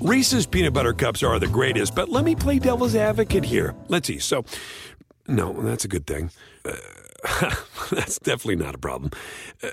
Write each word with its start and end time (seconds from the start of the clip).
Reese's 0.00 0.46
peanut 0.46 0.72
butter 0.72 0.92
cups 0.92 1.24
are 1.24 1.40
the 1.40 1.48
greatest, 1.48 1.94
but 1.94 2.08
let 2.08 2.24
me 2.24 2.36
play 2.36 2.60
devil's 2.60 2.94
advocate 2.94 3.44
here. 3.44 3.74
Let's 3.88 4.06
see. 4.06 4.20
So, 4.20 4.44
no, 5.26 5.52
that's 5.52 5.84
a 5.84 5.88
good 5.88 6.06
thing. 6.06 6.30
Uh, 6.64 6.76
that's 7.90 8.20
definitely 8.20 8.64
not 8.64 8.76
a 8.76 8.78
problem. 8.78 9.10
Uh, 9.60 9.70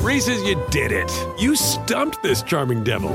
Reese's, 0.00 0.42
you 0.42 0.60
did 0.70 0.90
it. 0.90 1.10
You 1.38 1.54
stumped 1.54 2.20
this 2.22 2.42
charming 2.42 2.82
devil. 2.82 3.12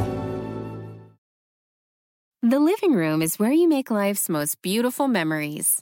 The 2.42 2.60
living 2.60 2.94
room 2.94 3.22
is 3.22 3.38
where 3.38 3.52
you 3.52 3.68
make 3.68 3.92
life's 3.92 4.30
most 4.30 4.62
beautiful 4.62 5.08
memories. 5.08 5.82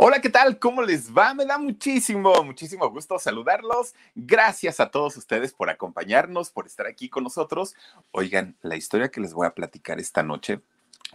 Hola, 0.00 0.20
¿qué 0.20 0.30
tal? 0.30 0.60
¿Cómo 0.60 0.82
les 0.82 1.12
va? 1.12 1.34
Me 1.34 1.44
da 1.44 1.58
muchísimo, 1.58 2.32
muchísimo 2.44 2.88
gusto 2.88 3.18
saludarlos. 3.18 3.96
Gracias 4.14 4.78
a 4.78 4.92
todos 4.92 5.16
ustedes 5.16 5.52
por 5.52 5.70
acompañarnos, 5.70 6.50
por 6.50 6.66
estar 6.68 6.86
aquí 6.86 7.08
con 7.08 7.24
nosotros. 7.24 7.74
Oigan, 8.12 8.56
la 8.62 8.76
historia 8.76 9.10
que 9.10 9.20
les 9.20 9.34
voy 9.34 9.48
a 9.48 9.56
platicar 9.56 9.98
esta 9.98 10.22
noche, 10.22 10.60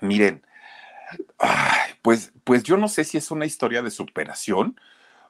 miren, 0.02 0.46
pues, 2.02 2.34
pues 2.44 2.64
yo 2.64 2.76
no 2.76 2.90
sé 2.90 3.06
si 3.06 3.18
es 3.18 3.32
una 3.32 3.46
historia 3.46 3.82
de 3.82 3.90
superación 3.90 4.78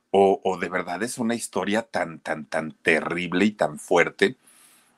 o, 0.09 0.41
o 0.43 0.57
de 0.57 0.69
verdad 0.69 1.03
es 1.03 1.19
una 1.19 1.35
historia 1.35 1.83
tan, 1.83 2.21
tan, 2.21 2.45
tan 2.45 2.71
terrible 2.71 3.45
y 3.45 3.51
tan 3.51 3.77
fuerte 3.77 4.35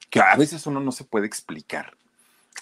que 0.09 0.21
a 0.21 0.37
veces 0.37 0.65
uno 0.65 0.79
no 0.79 0.93
se 0.93 1.03
puede 1.03 1.27
explicar. 1.27 1.97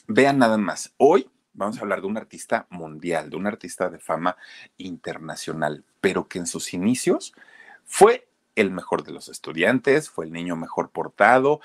Vean 0.08 0.40
nada 0.40 0.58
más, 0.58 0.92
hoy 0.98 1.30
vamos 1.54 1.78
a 1.78 1.82
hablar 1.82 2.02
de 2.02 2.08
un 2.08 2.18
artista 2.18 2.68
mundial, 2.70 3.30
de 3.30 3.38
un 3.38 3.48
artista 3.48 3.90
de 3.90 4.00
fama 4.00 4.38
internacional, 4.78 5.84
pero 6.02 6.28
que 6.28 6.40
en 6.40 6.48
sus 6.48 6.74
inicios 6.74 7.34
fue 7.86 8.28
el 8.56 8.72
mejor 8.72 9.04
de 9.04 9.12
los 9.12 9.30
estudiantes, 9.30 10.10
fue 10.10 10.26
el 10.26 10.32
niño 10.32 10.56
mejor 10.56 10.92
portado, 10.92 11.62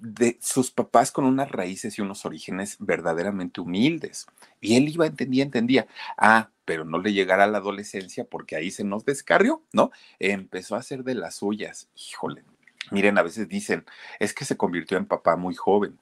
de 0.00 0.38
sus 0.40 0.70
papás 0.70 1.10
con 1.10 1.24
unas 1.24 1.50
raíces 1.50 1.98
y 1.98 2.02
unos 2.02 2.24
orígenes 2.24 2.76
verdaderamente 2.78 3.60
humildes. 3.60 4.26
Y 4.60 4.76
él 4.76 4.88
iba, 4.88 5.06
entendía, 5.06 5.42
entendía. 5.42 5.88
Ah, 6.16 6.50
pero 6.64 6.84
no 6.84 6.98
le 6.98 7.12
llegará 7.12 7.46
la 7.46 7.58
adolescencia 7.58 8.24
porque 8.24 8.54
ahí 8.54 8.70
se 8.70 8.84
nos 8.84 9.04
descarrió, 9.04 9.62
¿no? 9.72 9.90
Empezó 10.18 10.76
a 10.76 10.80
hacer 10.80 11.02
de 11.02 11.14
las 11.14 11.36
suyas. 11.36 11.88
Híjole, 11.96 12.44
miren, 12.92 13.18
a 13.18 13.22
veces 13.22 13.48
dicen, 13.48 13.84
es 14.20 14.34
que 14.34 14.44
se 14.44 14.56
convirtió 14.56 14.98
en 14.98 15.06
papá 15.06 15.36
muy 15.36 15.54
joven 15.54 15.98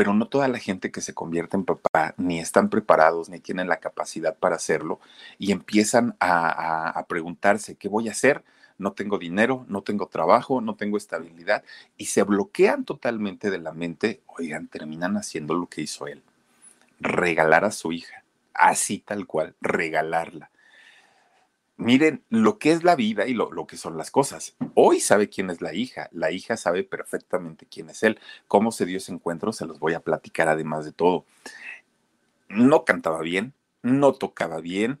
pero 0.00 0.14
no 0.14 0.28
toda 0.28 0.48
la 0.48 0.58
gente 0.58 0.90
que 0.90 1.02
se 1.02 1.12
convierte 1.12 1.58
en 1.58 1.66
papá 1.66 2.14
ni 2.16 2.38
están 2.40 2.70
preparados 2.70 3.28
ni 3.28 3.38
tienen 3.38 3.68
la 3.68 3.80
capacidad 3.80 4.34
para 4.34 4.56
hacerlo 4.56 4.98
y 5.38 5.52
empiezan 5.52 6.16
a, 6.20 7.04
preguntarse, 7.06 7.74
¿qué 7.74 7.86
voy 7.86 8.08
a 8.08 8.12
hacer? 8.12 8.42
No 8.78 8.92
tengo 8.92 9.18
dinero, 9.18 9.66
no 9.68 9.82
tengo 9.82 10.06
trabajo, 10.06 10.62
no 10.62 10.74
tengo 10.74 10.96
estabilidad 10.96 11.64
y 11.98 12.06
se 12.06 12.22
bloquean 12.22 12.86
totalmente 12.86 13.50
de 13.50 13.58
la 13.58 13.72
mente, 13.72 14.22
oigan, 14.24 14.68
terminan 14.68 15.18
haciendo 15.18 15.52
lo 15.52 15.66
que 15.66 15.82
hizo 15.82 16.06
él, 16.06 16.22
regalar 16.98 17.66
a 17.66 17.70
su 17.70 17.92
hija, 17.92 18.24
así 18.54 19.00
tal 19.00 19.26
cual, 19.26 19.54
regalarla 19.60 20.50
miren 21.80 22.22
lo 22.28 22.58
que 22.58 22.72
es 22.72 22.84
la 22.84 22.94
vida 22.94 23.26
y 23.26 23.34
lo, 23.34 23.66
que 23.66 23.76
son 23.76 23.96
las 23.96 24.10
cosas. 24.10 24.54
Hoy 24.74 25.00
sabe 25.00 25.28
quién 25.28 25.50
es 25.50 25.60
la 25.60 25.74
hija, 25.74 26.08
la 26.12 26.30
hija 26.30 26.56
sabe 26.56 26.84
perfectamente 26.84 27.66
quién 27.66 27.90
es 27.90 28.02
él. 28.02 28.20
Cómo 28.46 28.70
se 28.70 28.86
dio 28.86 28.98
ese 28.98 29.12
encuentro, 29.12 29.52
se 29.52 29.66
los 29.66 29.80
voy 29.80 29.94
a 29.94 30.00
platicar 30.00 30.48
además 30.48 30.84
de 30.84 30.92
todo. 30.92 31.24
No 32.48 32.84
cantaba 32.84 33.20
bien, 33.22 33.54
no 33.82 34.12
tocaba 34.12 34.60
bien, 34.60 35.00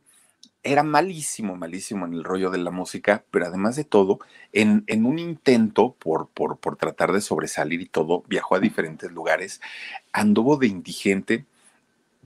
era 0.62 0.82
malísimo, 0.82 1.56
malísimo 1.56 2.06
en 2.06 2.14
el 2.14 2.24
rollo 2.24 2.50
de 2.50 2.58
la 2.58 2.70
música, 2.70 3.24
pero 3.30 3.46
además 3.46 3.76
de 3.76 3.84
todo, 3.84 4.18
en, 4.52 4.84
en 4.88 5.06
un 5.06 5.18
intento 5.18 5.94
por, 5.98 6.28
por, 6.28 6.58
por 6.58 6.76
tratar 6.76 7.12
de 7.12 7.20
sobresalir 7.20 7.80
y 7.80 7.86
todo, 7.86 8.24
viajó 8.28 8.56
a 8.56 8.60
diferentes 8.60 9.10
lugares, 9.10 9.60
anduvo 10.12 10.56
de 10.56 10.66
indigente, 10.66 11.46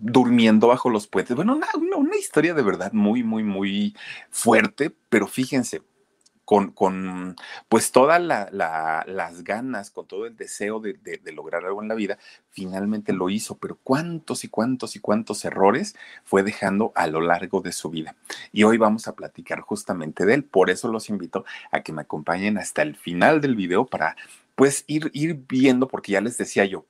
durmiendo 0.05 0.69
bajo 0.69 0.91
los 0.91 1.07
puentes. 1.07 1.35
Bueno, 1.35 1.57
una, 1.57 1.67
una, 1.97 2.17
historia 2.17 2.53
de 2.53 2.63
verdad 2.63 2.93
muy, 2.93 3.23
muy, 3.23 3.43
muy 3.43 3.97
fuerte, 4.31 4.95
pero 5.09 5.27
fíjense, 5.27 5.83
con, 6.45 6.73
con 6.73 7.37
pues 7.71 7.91
todas 7.91 8.21
las 8.21 9.45
ganas, 9.45 9.91
con 9.91 10.07
todo 10.07 10.27
el 10.27 10.37
deseo 10.37 10.79
de, 10.79 10.93
de, 10.93 11.33
lograr 11.33 11.65
algo 11.65 11.81
en 11.81 11.89
la 11.89 11.95
vida, 11.95 12.19
finalmente 12.51 13.15
lo 13.15 13.31
hizo, 13.31 13.57
pero 13.57 13.79
cuántos 13.83 14.45
y 14.45 14.49
cuántos 14.49 14.95
y 14.95 15.01
cuántos 15.01 15.43
errores 15.47 15.97
fue 16.23 16.43
dejando 16.43 16.93
a 16.95 17.07
lo 17.07 17.23
largo 17.23 17.63
de 17.63 17.73
su 17.73 17.89
vida. 17.89 18.15
Y 18.53 18.65
hoy 18.65 18.77
vamos 18.77 19.09
a 19.09 19.15
platicar 19.15 19.61
justamente 19.61 20.27
de 20.27 20.35
él, 20.35 20.45
por 20.45 20.69
eso 20.69 20.89
los 20.89 21.09
invito 21.09 21.47
a 21.71 21.81
que 21.81 21.95
me 21.95 22.03
acompañen 22.03 22.59
hasta 22.59 22.83
el 22.83 22.95
final 22.95 23.41
del 23.41 23.57
video 23.57 23.87
para 23.87 24.17
pues 24.55 24.85
ir, 24.87 25.11
ir 25.15 25.45
viendo, 25.49 25.89
porque 25.89 26.13
ya 26.13 26.21
les 26.21 26.37
decía 26.37 26.67
yo, 26.67 26.85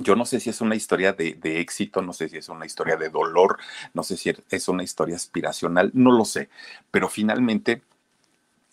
yo 0.00 0.16
no 0.16 0.24
sé 0.26 0.40
si 0.40 0.50
es 0.50 0.60
una 0.60 0.74
historia 0.74 1.12
de, 1.12 1.60
éxito, 1.60 2.02
no 2.02 2.12
sé 2.12 2.28
si 2.28 2.36
es 2.36 2.48
una 2.48 2.66
historia 2.66 2.96
de 2.96 3.10
dolor, 3.10 3.58
no 3.92 4.02
sé 4.02 4.16
si 4.16 4.32
es 4.50 4.68
una 4.68 4.82
historia 4.82 5.16
aspiracional, 5.16 5.90
no 5.94 6.12
lo 6.12 6.24
sé, 6.24 6.48
pero 6.90 7.08
finalmente 7.08 7.82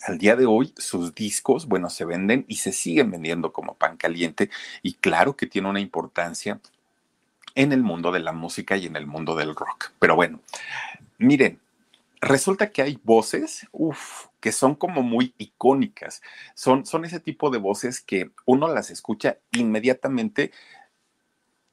al 0.03 0.17
día 0.17 0.35
de 0.35 0.47
hoy 0.47 0.73
sus 0.77 1.13
discos, 1.13 1.67
bueno, 1.67 1.89
se 1.89 2.05
venden 2.05 2.45
y 2.47 2.55
se 2.55 2.71
siguen 2.71 3.11
vendiendo 3.11 3.53
como 3.53 3.75
pan 3.75 3.97
caliente 3.97 4.49
y 4.81 4.93
claro 4.93 5.35
que 5.35 5.45
tiene 5.45 5.69
una 5.69 5.79
importancia 5.79 6.59
en 7.53 7.71
el 7.71 7.83
mundo 7.83 8.11
de 8.11 8.19
la 8.19 8.31
música 8.31 8.77
y 8.77 8.87
en 8.87 8.95
el 8.95 9.05
mundo 9.05 9.35
del 9.35 9.55
rock. 9.55 9.91
Pero 9.99 10.15
bueno, 10.15 10.39
miren, 11.19 11.59
resulta 12.19 12.71
que 12.71 12.81
hay 12.81 12.99
voces, 13.03 13.67
uff, 13.71 14.27
que 14.39 14.51
son 14.51 14.75
como 14.75 15.03
muy 15.03 15.33
icónicas. 15.37 16.21
Son, 16.55 16.85
son 16.85 17.05
ese 17.05 17.19
tipo 17.19 17.49
de 17.49 17.59
voces 17.59 18.01
que 18.01 18.31
uno 18.45 18.67
las 18.67 18.89
escucha 18.89 19.37
inmediatamente 19.51 20.51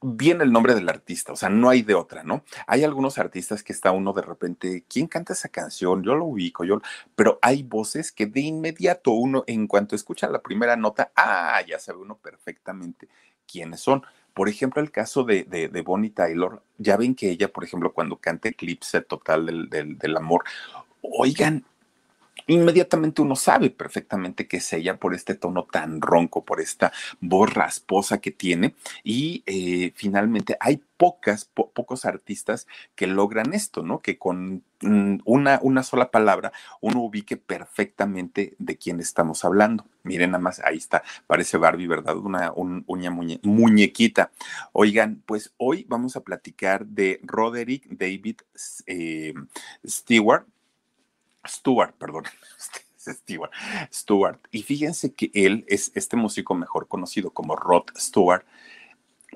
viene 0.00 0.44
el 0.44 0.52
nombre 0.52 0.74
del 0.74 0.88
artista, 0.88 1.32
o 1.32 1.36
sea, 1.36 1.48
no 1.48 1.68
hay 1.68 1.82
de 1.82 1.94
otra, 1.94 2.22
¿no? 2.22 2.44
Hay 2.66 2.84
algunos 2.84 3.18
artistas 3.18 3.62
que 3.62 3.72
está 3.72 3.90
uno 3.90 4.12
de 4.12 4.22
repente, 4.22 4.84
¿quién 4.88 5.08
canta 5.08 5.32
esa 5.32 5.48
canción? 5.48 6.02
Yo 6.02 6.14
lo 6.14 6.24
ubico, 6.24 6.64
yo, 6.64 6.80
pero 7.16 7.38
hay 7.42 7.62
voces 7.62 8.12
que 8.12 8.26
de 8.26 8.40
inmediato 8.40 9.10
uno, 9.10 9.44
en 9.46 9.66
cuanto 9.66 9.96
escucha 9.96 10.28
la 10.28 10.40
primera 10.40 10.76
nota, 10.76 11.12
ah, 11.16 11.60
ya 11.66 11.78
sabe 11.78 11.98
uno 11.98 12.16
perfectamente 12.16 13.08
quiénes 13.50 13.80
son. 13.80 14.04
Por 14.34 14.48
ejemplo, 14.48 14.80
el 14.80 14.92
caso 14.92 15.24
de, 15.24 15.42
de, 15.44 15.82
Bonnie 15.82 16.10
Taylor, 16.10 16.62
ya 16.76 16.96
ven 16.96 17.16
que 17.16 17.30
ella, 17.30 17.48
por 17.48 17.64
ejemplo, 17.64 17.92
cuando 17.92 18.18
canta 18.18 18.48
Eclipse 18.48 19.00
Total 19.00 19.46
del, 19.46 19.68
del, 19.68 19.98
del 19.98 20.16
Amor, 20.16 20.44
oigan, 21.02 21.64
inmediatamente 22.48 23.22
uno 23.22 23.36
sabe 23.36 23.70
perfectamente 23.70 24.48
que 24.48 24.58
es 24.58 24.72
ella 24.72 24.96
por 24.96 25.14
este 25.14 25.34
tono 25.34 25.64
tan 25.70 26.00
ronco, 26.00 26.44
por 26.44 26.60
esta 26.60 26.92
voz 27.20 27.52
rasposa 27.54 28.20
que 28.20 28.32
tiene. 28.32 28.74
Y 29.04 29.42
eh, 29.46 29.92
finalmente 29.94 30.56
hay 30.60 30.82
pocos 30.98 32.04
artistas 32.04 32.66
que 32.96 33.06
logran 33.06 33.54
esto, 33.54 33.82
¿no? 33.82 34.00
Que 34.00 34.18
con 34.18 34.64
mm, 34.80 35.18
una, 35.24 35.82
sola 35.84 36.10
palabra 36.10 36.52
uno 36.80 37.02
ubique 37.02 37.36
perfectamente 37.36 38.54
de 38.58 38.76
quién 38.76 38.98
estamos 38.98 39.44
hablando. 39.44 39.86
Miren 40.02 40.32
nada 40.32 40.42
más, 40.42 40.60
ahí 40.60 40.78
está, 40.78 41.04
parece 41.26 41.56
Barbie, 41.56 41.86
¿verdad? 41.86 42.16
Una, 42.16 42.52
uña 42.54 43.10
muñequita. 43.10 44.32
Oigan, 44.72 45.22
pues 45.26 45.52
hoy 45.56 45.86
vamos 45.88 46.16
a 46.16 46.22
platicar 46.22 46.86
de 46.86 47.20
Roderick 47.22 47.86
David 47.88 48.40
eh, 48.86 49.34
Stewart 49.86 50.46
Stewart, 51.46 51.94
perdón. 51.94 52.24
Stewart, 52.98 53.52
Stewart. 53.92 54.38
Y 54.50 54.62
fíjense 54.62 55.14
que 55.14 55.30
él 55.32 55.64
es 55.68 55.92
este 55.94 56.16
músico 56.16 56.54
mejor 56.54 56.88
conocido 56.88 57.30
como 57.30 57.56
Rod 57.56 57.84
Stewart. 57.96 58.44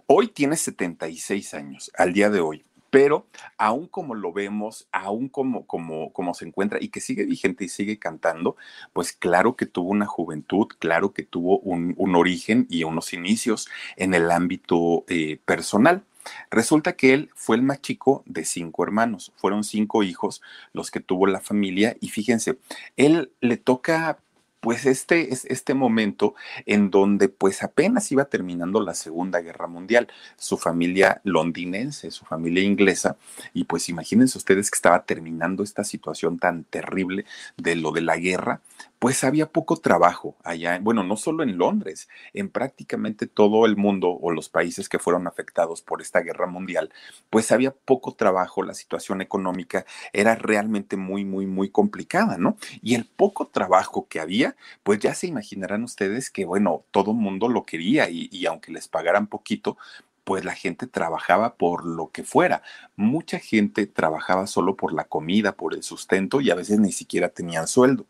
Hoy 0.06 0.28
tiene 0.28 0.56
76 0.56 1.54
años, 1.54 1.90
al 1.96 2.12
día 2.12 2.28
de 2.28 2.40
hoy, 2.40 2.64
pero 2.90 3.26
aún 3.56 3.86
como 3.86 4.14
lo 4.14 4.32
vemos, 4.32 4.86
aún 4.92 5.28
como, 5.28 5.66
como, 5.66 6.12
como 6.12 6.34
se 6.34 6.46
encuentra 6.46 6.78
y 6.82 6.88
que 6.88 7.00
sigue 7.00 7.24
vigente 7.24 7.64
y 7.64 7.68
sigue 7.68 7.98
cantando, 7.98 8.56
pues 8.92 9.12
claro 9.12 9.56
que 9.56 9.64
tuvo 9.64 9.90
una 9.90 10.06
juventud, 10.06 10.66
claro 10.78 11.14
que 11.14 11.22
tuvo 11.22 11.58
un, 11.60 11.94
origen 12.14 12.66
y 12.68 12.84
unos 12.84 13.14
inicios 13.14 13.68
en 13.96 14.12
el 14.12 14.30
ámbito 14.30 15.04
eh, 15.08 15.38
personal. 15.44 16.04
Resulta 16.50 16.94
que 16.94 17.14
él 17.14 17.30
fue 17.34 17.56
el 17.56 17.62
más 17.62 17.80
chico 17.80 18.22
de 18.26 18.44
cinco 18.44 18.84
hermanos, 18.84 19.32
fueron 19.36 19.64
cinco 19.64 20.02
hijos 20.02 20.42
los 20.72 20.90
que 20.90 21.00
tuvo 21.00 21.26
la 21.26 21.40
familia 21.40 21.96
y 22.00 22.08
fíjense, 22.08 22.58
él 22.96 23.32
le 23.40 23.56
toca 23.56 24.18
pues 24.62 24.86
este 24.86 25.32
es 25.32 25.44
este 25.46 25.74
momento 25.74 26.36
en 26.66 26.92
donde 26.92 27.28
pues 27.28 27.64
apenas 27.64 28.12
iba 28.12 28.26
terminando 28.26 28.80
la 28.80 28.94
Segunda 28.94 29.40
Guerra 29.40 29.66
Mundial, 29.66 30.06
su 30.36 30.56
familia 30.56 31.20
londinense, 31.24 32.12
su 32.12 32.24
familia 32.24 32.62
inglesa, 32.62 33.16
y 33.52 33.64
pues 33.64 33.88
imagínense 33.88 34.38
ustedes 34.38 34.70
que 34.70 34.76
estaba 34.76 35.02
terminando 35.02 35.64
esta 35.64 35.82
situación 35.82 36.38
tan 36.38 36.62
terrible 36.62 37.24
de 37.56 37.74
lo 37.74 37.90
de 37.90 38.02
la 38.02 38.16
guerra, 38.18 38.60
pues 39.02 39.24
había 39.24 39.50
poco 39.50 39.78
trabajo 39.78 40.36
allá, 40.44 40.78
bueno, 40.80 41.02
no 41.02 41.16
solo 41.16 41.42
en 41.42 41.58
Londres, 41.58 42.08
en 42.34 42.48
prácticamente 42.48 43.26
todo 43.26 43.66
el 43.66 43.76
mundo 43.76 44.10
o 44.10 44.30
los 44.30 44.48
países 44.48 44.88
que 44.88 45.00
fueron 45.00 45.26
afectados 45.26 45.82
por 45.82 46.00
esta 46.00 46.20
guerra 46.20 46.46
mundial, 46.46 46.92
pues 47.28 47.50
había 47.50 47.72
poco 47.72 48.14
trabajo, 48.14 48.62
la 48.62 48.74
situación 48.74 49.20
económica 49.20 49.86
era 50.12 50.36
realmente 50.36 50.96
muy, 50.96 51.24
muy, 51.24 51.46
muy 51.46 51.68
complicada, 51.68 52.38
¿no? 52.38 52.56
Y 52.80 52.94
el 52.94 53.04
poco 53.06 53.48
trabajo 53.48 54.06
que 54.06 54.20
había, 54.20 54.54
pues 54.84 55.00
ya 55.00 55.14
se 55.14 55.26
imaginarán 55.26 55.82
ustedes 55.82 56.30
que, 56.30 56.44
bueno, 56.44 56.84
todo 56.92 57.12
mundo 57.12 57.48
lo 57.48 57.64
quería 57.64 58.08
y, 58.08 58.28
y 58.30 58.46
aunque 58.46 58.70
les 58.70 58.86
pagaran 58.86 59.26
poquito, 59.26 59.78
pues 60.24 60.44
la 60.44 60.54
gente 60.54 60.86
trabajaba 60.86 61.54
por 61.56 61.84
lo 61.84 62.10
que 62.10 62.24
fuera. 62.24 62.62
Mucha 62.96 63.38
gente 63.38 63.86
trabajaba 63.86 64.46
solo 64.46 64.76
por 64.76 64.92
la 64.92 65.04
comida, 65.04 65.52
por 65.52 65.74
el 65.74 65.82
sustento 65.82 66.40
y 66.40 66.50
a 66.50 66.54
veces 66.54 66.78
ni 66.78 66.92
siquiera 66.92 67.28
tenían 67.28 67.66
sueldo. 67.66 68.06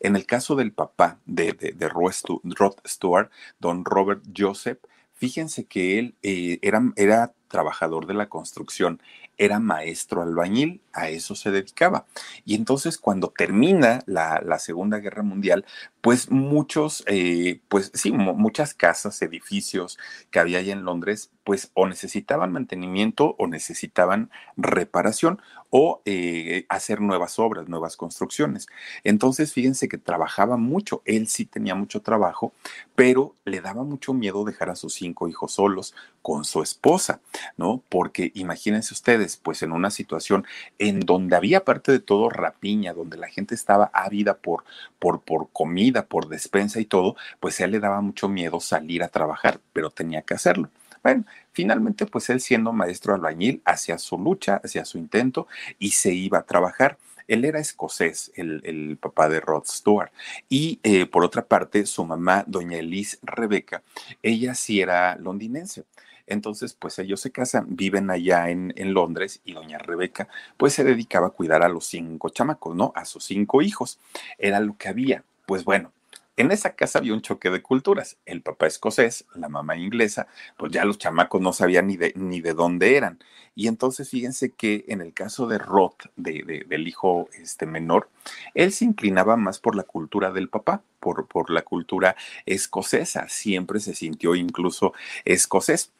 En 0.00 0.16
el 0.16 0.26
caso 0.26 0.56
del 0.56 0.72
papá 0.72 1.18
de, 1.26 1.52
de, 1.52 1.88
Rod 1.88 2.74
Stewart, 2.86 3.30
don 3.58 3.84
Robert 3.84 4.22
Joseph, 4.36 4.78
fíjense 5.14 5.64
que 5.64 5.98
él 5.98 6.14
eh, 6.22 6.58
era, 6.62 6.82
era 6.96 7.32
trabajador 7.48 8.06
de 8.06 8.14
la 8.14 8.28
construcción, 8.28 9.00
era 9.36 9.58
maestro 9.58 10.22
albañil, 10.22 10.80
a 10.92 11.08
eso 11.08 11.34
se 11.34 11.50
dedicaba. 11.50 12.06
Y 12.44 12.54
entonces 12.54 12.98
cuando 12.98 13.32
termina 13.36 14.00
la, 14.06 14.40
Segunda 14.58 14.98
Guerra 14.98 15.22
Mundial, 15.22 15.64
pues 16.00 16.30
muchos, 16.30 17.02
eh, 17.06 17.60
pues 17.68 17.90
sí, 17.94 18.12
muchas 18.12 18.74
casas, 18.74 19.20
edificios 19.22 19.98
que 20.30 20.38
había 20.38 20.58
allá 20.58 20.72
en 20.72 20.84
Londres, 20.84 21.30
pues 21.42 21.70
o 21.74 21.86
necesitaban 21.86 22.52
mantenimiento 22.52 23.34
o 23.38 23.46
necesitaban 23.46 24.30
reparación 24.56 25.40
o 25.76 26.02
eh, 26.04 26.66
hacer 26.68 27.00
nuevas 27.00 27.40
obras, 27.40 27.68
nuevas 27.68 27.96
construcciones. 27.96 28.68
Entonces, 29.02 29.52
fíjense 29.52 29.88
que 29.88 29.98
trabajaba 29.98 30.56
mucho, 30.56 31.02
él 31.04 31.26
sí 31.26 31.46
tenía 31.46 31.74
mucho 31.74 32.00
trabajo, 32.00 32.52
pero 32.94 33.34
le 33.44 33.60
daba 33.60 33.82
mucho 33.82 34.14
miedo 34.14 34.44
dejar 34.44 34.70
a 34.70 34.76
sus 34.76 34.94
cinco 34.94 35.28
hijos 35.28 35.54
solos 35.54 35.92
con 36.22 36.44
su 36.44 36.62
esposa. 36.62 37.20
¿No? 37.56 37.82
Porque 37.88 38.32
imagínense 38.34 38.94
ustedes, 38.94 39.36
pues 39.36 39.62
en 39.62 39.72
una 39.72 39.90
situación 39.90 40.46
en 40.78 41.00
donde 41.00 41.36
había 41.36 41.58
aparte 41.58 41.92
de 41.92 42.00
todo 42.00 42.30
rapiña, 42.30 42.92
donde 42.92 43.16
la 43.16 43.28
gente 43.28 43.54
estaba 43.54 43.90
ávida 43.92 44.34
por, 44.34 44.64
por, 44.98 45.20
por 45.22 45.48
comida, 45.50 46.06
por 46.06 46.28
despensa 46.28 46.80
y 46.80 46.84
todo, 46.84 47.16
pues 47.40 47.60
a 47.60 47.64
él 47.64 47.72
le 47.72 47.80
daba 47.80 48.00
mucho 48.00 48.28
miedo 48.28 48.60
salir 48.60 49.02
a 49.02 49.08
trabajar, 49.08 49.60
pero 49.72 49.90
tenía 49.90 50.22
que 50.22 50.34
hacerlo. 50.34 50.70
Bueno, 51.04 51.26
finalmente, 51.52 52.06
pues 52.06 52.30
él 52.30 52.40
siendo 52.40 52.72
maestro 52.72 53.14
albañil, 53.14 53.60
hacía 53.66 53.98
su 53.98 54.18
lucha, 54.18 54.60
hacía 54.64 54.86
su 54.86 54.96
intento 54.96 55.46
y 55.78 55.90
se 55.90 56.14
iba 56.14 56.38
a 56.38 56.46
trabajar. 56.46 56.96
Él 57.28 57.44
era 57.44 57.58
escocés, 57.58 58.32
el, 58.36 58.98
papá 59.00 59.28
de 59.28 59.40
Rod 59.40 59.64
Stewart. 59.66 60.10
Y 60.48 60.80
eh, 60.82 61.04
por 61.04 61.24
otra 61.24 61.44
parte, 61.44 61.84
su 61.84 62.04
mamá, 62.06 62.44
doña 62.46 62.78
Elise 62.78 63.18
Rebeca, 63.22 63.82
ella 64.22 64.54
sí 64.54 64.80
era 64.80 65.16
londinense. 65.16 65.84
Entonces, 66.26 66.74
pues 66.74 66.98
ellos 66.98 67.20
se 67.20 67.30
casan, 67.30 67.66
viven 67.76 68.10
allá 68.10 68.50
en, 68.50 68.72
Londres 68.94 69.40
y 69.44 69.52
doña 69.52 69.78
Rebeca, 69.78 70.28
pues 70.56 70.72
se 70.74 70.84
dedicaba 70.84 71.28
a 71.28 71.30
cuidar 71.30 71.62
a 71.62 71.68
los 71.68 71.86
cinco 71.86 72.28
chamacos, 72.28 72.76
¿no? 72.76 72.92
A 72.94 73.04
sus 73.04 73.24
cinco 73.24 73.62
hijos. 73.62 73.98
Era 74.38 74.60
lo 74.60 74.76
que 74.76 74.88
había. 74.88 75.24
Pues 75.46 75.64
bueno, 75.64 75.92
en 76.36 76.50
esa 76.50 76.74
casa 76.74 76.98
había 76.98 77.14
un 77.14 77.22
choque 77.22 77.50
de 77.50 77.62
culturas. 77.62 78.16
El 78.26 78.42
papá 78.42 78.66
escocés, 78.66 79.24
la 79.34 79.48
mamá 79.48 79.76
inglesa, 79.76 80.26
pues 80.56 80.72
ya 80.72 80.84
los 80.84 80.98
chamacos 80.98 81.40
no 81.40 81.52
sabían 81.52 81.86
ni 81.86 81.96
de, 81.96 82.12
ni 82.16 82.40
de 82.40 82.54
dónde 82.54 82.96
eran. 82.96 83.18
Y 83.54 83.68
entonces 83.68 84.10
fíjense 84.10 84.50
que 84.50 84.84
en 84.88 85.00
el 85.00 85.12
caso 85.14 85.46
de 85.46 85.58
Roth, 85.58 86.06
de, 86.16 86.64
del 86.68 86.88
hijo 86.88 87.28
este, 87.34 87.66
menor, 87.66 88.08
él 88.54 88.72
se 88.72 88.84
inclinaba 88.84 89.36
más 89.36 89.60
por 89.60 89.76
la 89.76 89.84
cultura 89.84 90.32
del 90.32 90.48
papá, 90.48 90.82
por, 90.98 91.26
por 91.28 91.50
la 91.50 91.62
cultura 91.62 92.16
escocesa. 92.46 93.28
Siempre 93.28 93.78
se 93.78 93.94
sintió 93.94 94.34
incluso 94.34 94.92
escocés 95.24 95.92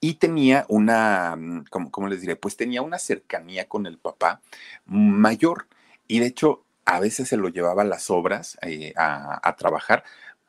y 0.00 0.14
tenía 0.14 0.64
una, 0.68 1.36
mm, 1.36 1.64
¿cómo, 1.70 2.08
les 2.08 2.20
diré? 2.22 2.36
Pues 2.36 2.56
tenía 2.56 2.82
una 2.82 2.98
cercanía 2.98 3.68
con 3.68 3.86
el 3.86 3.98
papá 3.98 4.40
mayor. 4.86 5.68
Y 6.08 6.20
de 6.20 6.26
hecho, 6.26 6.64
a 6.86 7.00
veces 7.00 7.28
se 7.28 7.36
lo 7.36 7.48
llevaba 7.48 7.82
a 7.82 7.84
las 7.84 8.10
obras 8.10 8.58
eh, 8.62 8.92
a, 8.96 9.40
a, 9.46 9.56
trabajar 9.56 10.04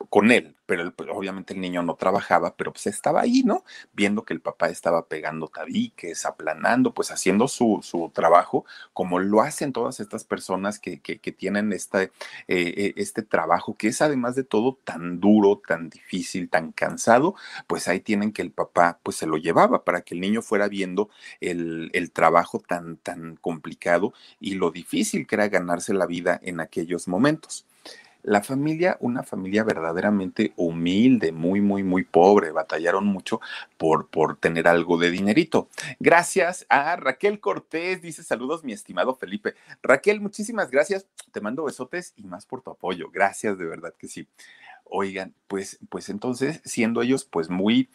con 0.09 0.31
él, 0.31 0.55
pero 0.65 0.91
pues, 0.93 1.09
obviamente 1.11 1.53
el 1.53 1.61
niño 1.61 1.83
no 1.83 1.95
trabajaba, 1.95 2.55
pero 2.55 2.71
pues 2.71 2.87
estaba 2.87 3.21
ahí, 3.21 3.43
¿no? 3.43 3.63
Viendo 3.93 4.23
que 4.23 4.33
el 4.33 4.41
papá 4.41 4.69
estaba 4.69 5.07
pegando 5.07 5.47
tabiques, 5.47 6.25
aplanando, 6.25 6.93
pues 6.93 7.11
haciendo 7.11 7.47
su, 7.47 7.79
su 7.83 8.09
trabajo, 8.13 8.65
como 8.93 9.19
lo 9.19 9.41
hacen 9.41 9.73
todas 9.73 9.99
estas 9.99 10.23
personas 10.23 10.79
que, 10.79 11.01
que, 11.01 11.31
tienen 11.31 11.73
este, 11.73 12.03
eh, 12.03 12.11
eh, 12.47 12.93
este 12.97 13.21
trabajo, 13.21 13.75
que 13.77 13.89
es 13.89 14.01
además 14.01 14.35
de 14.35 14.43
todo 14.43 14.77
tan 14.83 15.19
duro, 15.19 15.61
tan 15.65 15.89
difícil, 15.89 16.49
tan 16.49 16.71
cansado, 16.71 17.35
pues 17.67 17.87
ahí 17.87 17.99
tienen 17.99 18.31
que 18.31 18.41
el 18.41 18.51
papá 18.51 18.99
pues 19.03 19.17
se 19.17 19.27
lo 19.27 19.37
llevaba 19.37 19.83
para 19.83 20.01
que 20.01 20.13
el 20.15 20.21
niño 20.21 20.41
fuera 20.41 20.67
viendo 20.67 21.09
el, 21.39 21.89
el 21.93 22.11
trabajo 22.11 22.59
tan, 22.59 22.97
tan 22.97 23.35
complicado 23.37 24.13
y 24.39 24.55
lo 24.55 24.71
difícil 24.71 25.27
que 25.27 25.35
era 25.35 25.47
ganarse 25.49 25.93
la 25.93 26.05
vida 26.05 26.39
en 26.43 26.59
aquellos 26.59 27.07
momentos. 27.07 27.65
La 28.23 28.41
familia, 28.41 28.97
una 28.99 29.23
familia 29.23 29.63
verdaderamente 29.63 30.53
humilde, 30.55 31.31
muy, 31.31 31.61
muy, 31.61 31.83
muy 31.83 32.03
pobre, 32.03 32.51
batallaron 32.51 33.05
mucho 33.05 33.41
por, 33.77 34.07
por 34.07 34.37
tener 34.37 34.67
algo 34.67 34.97
de 34.97 35.11
dinerito. 35.11 35.69
Gracias 35.99 36.65
a 36.69 36.95
Raquel 36.95 37.39
Cortés, 37.39 38.01
dice 38.01 38.23
saludos 38.23 38.63
mi 38.63 38.73
estimado 38.73 39.15
Felipe. 39.15 39.55
Raquel, 39.81 40.21
muchísimas 40.21 40.71
gracias, 40.71 41.07
te 41.31 41.41
mando 41.41 41.63
besotes 41.63 42.13
y 42.15 42.23
más 42.23 42.45
por 42.45 42.61
tu 42.61 42.71
apoyo. 42.71 43.09
Gracias, 43.11 43.57
de 43.57 43.65
verdad 43.65 43.93
que 43.97 44.07
sí. 44.07 44.27
Oigan, 44.83 45.33
pues, 45.47 45.79
pues 45.89 46.09
entonces, 46.09 46.61
siendo 46.65 47.01
ellos 47.01 47.23
pues 47.25 47.49
muy 47.49 47.89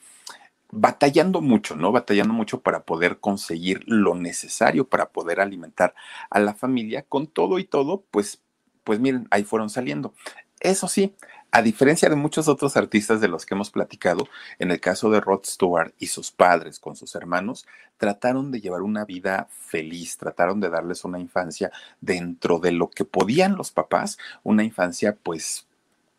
batallando 0.70 1.40
mucho, 1.40 1.76
¿no? 1.76 1.92
Batallando 1.92 2.34
mucho 2.34 2.60
para 2.60 2.84
poder 2.84 3.20
conseguir 3.20 3.82
lo 3.86 4.14
necesario 4.14 4.88
para 4.88 5.10
poder 5.10 5.40
alimentar 5.40 5.94
a 6.30 6.40
la 6.40 6.54
familia 6.54 7.02
con 7.02 7.26
todo 7.26 7.58
y 7.58 7.64
todo, 7.64 8.04
pues 8.10 8.42
pues 8.86 9.00
miren, 9.00 9.26
ahí 9.30 9.42
fueron 9.42 9.68
saliendo. 9.68 10.14
Eso 10.60 10.86
sí, 10.86 11.12
a 11.50 11.60
diferencia 11.60 12.08
de 12.08 12.14
muchos 12.14 12.46
otros 12.46 12.76
artistas 12.76 13.20
de 13.20 13.26
los 13.26 13.44
que 13.44 13.54
hemos 13.54 13.70
platicado, 13.70 14.28
en 14.60 14.70
el 14.70 14.80
caso 14.80 15.10
de 15.10 15.20
Rod 15.20 15.44
Stewart 15.44 15.92
y 15.98 16.06
sus 16.06 16.30
padres 16.30 16.78
con 16.78 16.94
sus 16.94 17.16
hermanos, 17.16 17.66
trataron 17.98 18.52
de 18.52 18.60
llevar 18.60 18.82
una 18.82 19.04
vida 19.04 19.48
feliz, 19.50 20.16
trataron 20.18 20.60
de 20.60 20.70
darles 20.70 21.04
una 21.04 21.18
infancia 21.18 21.72
dentro 22.00 22.60
de 22.60 22.70
lo 22.70 22.90
que 22.90 23.04
podían 23.04 23.56
los 23.56 23.72
papás, 23.72 24.18
una 24.44 24.62
infancia 24.62 25.16
pues 25.20 25.66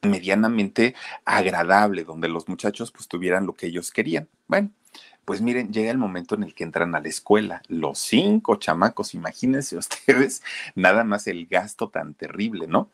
medianamente 0.01 0.93
agradable, 1.23 2.03
donde 2.03 2.27
los 2.27 2.49
muchachos 2.49 2.91
pues 2.91 3.07
tuvieran 3.07 3.45
lo 3.45 3.53
que 3.53 3.67
ellos 3.67 3.91
querían. 3.91 4.27
Bueno, 4.47 4.71
pues 5.27 5.41
miren, 5.41 5.73
llega 5.73 5.91
el 5.91 5.97
momento 5.97 6.35
en 6.35 6.43
el 6.43 6.53
que 6.53 6.63
entran 6.63 6.95
a 6.95 7.01
la 7.01 7.09
escuela, 7.09 7.61
los 7.67 7.99
cinco 7.99 8.55
chamacos, 8.55 9.13
imagínense 9.13 9.75
ustedes, 9.77 10.41
nada 10.73 11.03
más 11.03 11.27
el 11.27 11.47
gasto 11.47 11.89
tan 11.89 12.13
terrible, 12.13 12.65
¿no? 12.65 12.89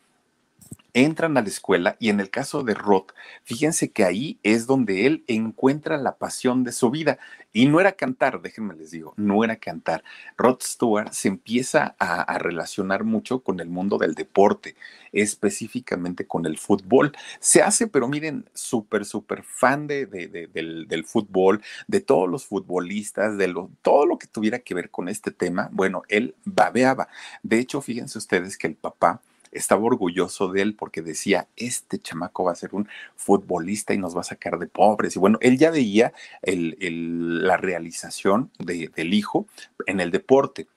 Entran 0.93 1.37
a 1.37 1.41
la 1.41 1.47
escuela 1.47 1.97
y 1.99 2.09
en 2.09 2.19
el 2.19 2.29
caso 2.29 2.63
de 2.63 2.73
Roth, 2.73 3.11
fíjense 3.43 3.91
que 3.91 4.03
ahí 4.03 4.39
es 4.43 4.67
donde 4.67 5.05
él 5.07 5.23
encuentra 5.27 5.97
la 5.97 6.17
pasión 6.17 6.63
de 6.63 6.71
su 6.71 6.91
vida. 6.91 7.17
Y 7.55 7.67
no 7.67 7.79
era 7.79 7.91
cantar, 7.91 8.41
déjenme 8.41 8.73
les 8.73 8.89
digo, 8.89 9.13
no 9.15 9.43
era 9.43 9.57
cantar. 9.57 10.03
Rod 10.37 10.57
Stewart 10.61 11.11
se 11.11 11.27
empieza 11.27 11.95
a, 11.99 12.39
relacionar 12.39 13.03
mucho 13.03 13.43
con 13.43 13.59
el 13.59 13.69
mundo 13.69 13.99
del 13.99 14.15
deporte, 14.15 14.75
específicamente 15.11 16.25
con 16.25 16.47
el 16.47 16.57
fútbol. 16.57 17.15
Se 17.39 17.61
hace, 17.61 17.85
pero 17.85 18.07
miren, 18.07 18.49
súper, 18.55 19.05
súper 19.05 19.43
fan 19.43 19.85
de, 19.85 20.07
del, 20.07 20.87
del, 20.87 21.05
fútbol, 21.05 21.61
de 21.87 22.01
todos 22.01 22.27
los 22.27 22.43
futbolistas, 22.45 23.37
de 23.37 23.47
lo, 23.47 23.69
todo 23.83 24.07
lo 24.07 24.17
que 24.17 24.25
tuviera 24.25 24.57
que 24.57 24.73
ver 24.73 24.89
con 24.89 25.07
este 25.07 25.29
tema. 25.29 25.69
Bueno, 25.71 26.01
él 26.09 26.33
babeaba. 26.45 27.07
De 27.43 27.59
hecho, 27.59 27.81
fíjense 27.81 28.17
ustedes 28.17 28.57
que 28.57 28.65
el 28.65 28.75
papá 28.75 29.21
estaba 29.53 29.83
orgulloso 29.83 30.49
de 30.49 30.61
él 30.61 30.75
porque 30.75 31.01
decía, 31.01 31.47
este 31.55 31.99
chamaco 31.99 32.43
va 32.43 32.51
a 32.51 32.55
ser 32.55 32.73
un 32.73 32.87
futbolista 33.15 33.93
y 33.93 33.97
nos 33.97 34.15
va 34.15 34.21
a 34.21 34.25
sacar 34.25 34.59
de 34.59 34.67
pobres. 34.67 35.15
Y 35.15 35.19
bueno, 35.19 35.37
él 35.41 35.57
ya 35.57 35.71
veía 35.71 36.13
la 36.43 37.57
realización 37.57 38.51
del 38.59 39.13
hijo 39.13 39.47
en 39.85 39.99
el 39.99 40.11
deporte. 40.11 40.67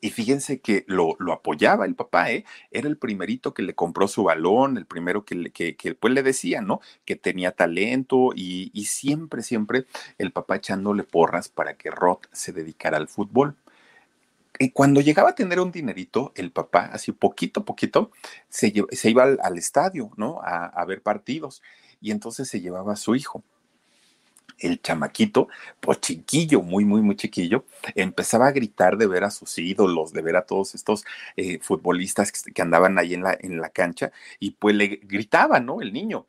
Y 0.00 0.10
fíjense 0.10 0.60
que 0.60 0.84
lo, 0.86 1.16
apoyaba 1.32 1.86
el 1.86 1.94
papá, 1.94 2.30
¿eh? 2.30 2.44
Era 2.70 2.86
el 2.86 2.98
primerito 2.98 3.54
que 3.54 3.62
le 3.62 3.74
compró 3.74 4.08
su 4.08 4.24
balón, 4.24 4.76
el 4.76 4.84
primero 4.84 5.24
que, 5.24 5.50
que 5.50 5.74
después 5.82 6.12
le 6.12 6.22
decía, 6.22 6.60
¿no? 6.60 6.80
Que 7.06 7.16
tenía 7.16 7.52
talento 7.52 8.32
y, 8.34 8.70
y, 8.74 8.84
siempre, 8.84 9.42
siempre 9.42 9.86
el 10.18 10.32
papá 10.32 10.56
echándole 10.56 11.02
porras 11.02 11.48
para 11.48 11.74
que 11.74 11.90
Roth 11.90 12.26
se 12.30 12.52
dedicara 12.52 12.98
al 12.98 13.08
fútbol 13.08 13.56
Y 14.58 14.70
cuando 14.70 15.00
llegaba 15.00 15.30
a 15.30 15.34
tener 15.34 15.60
un 15.60 15.72
dinerito, 15.72 16.32
el 16.34 16.52
papá, 16.52 16.90
así 16.92 17.12
poquito 17.12 17.64
poquito, 17.64 18.10
se, 18.48 18.72
se 18.92 19.10
iba 19.10 19.24
al, 19.24 19.58
estadio, 19.58 20.10
¿no? 20.16 20.40
A, 20.42 20.66
a 20.66 20.84
ver 20.84 21.02
partidos. 21.02 21.62
Y 22.00 22.10
entonces 22.10 22.48
se 22.48 22.60
llevaba 22.60 22.94
a 22.94 22.96
su 22.96 23.14
hijo 23.14 23.44
el 24.58 24.80
chamaquito, 24.80 25.48
pues 25.80 26.00
chiquillo, 26.00 26.62
muy, 26.62 26.84
muy, 26.84 27.02
muy 27.02 27.16
chiquillo, 27.16 27.64
empezaba 27.94 28.48
a 28.48 28.52
gritar 28.52 28.96
de 28.96 29.06
ver 29.06 29.24
a 29.24 29.30
sus 29.30 29.58
ídolos, 29.58 30.12
de 30.12 30.22
ver 30.22 30.36
a 30.36 30.46
todos 30.46 30.74
estos 30.74 31.04
eh, 31.36 31.58
futbolistas 31.60 32.32
que, 32.32 32.62
andaban 32.62 32.98
ahí 32.98 33.14
en 33.14 33.22
la, 33.22 33.36
en 33.38 33.60
la 33.60 33.70
cancha, 33.70 34.12
y 34.40 34.52
pues 34.52 34.74
le 34.74 35.00
gritaba, 35.02 35.60
¿no? 35.60 35.80
El 35.80 35.92
niño. 35.92 36.26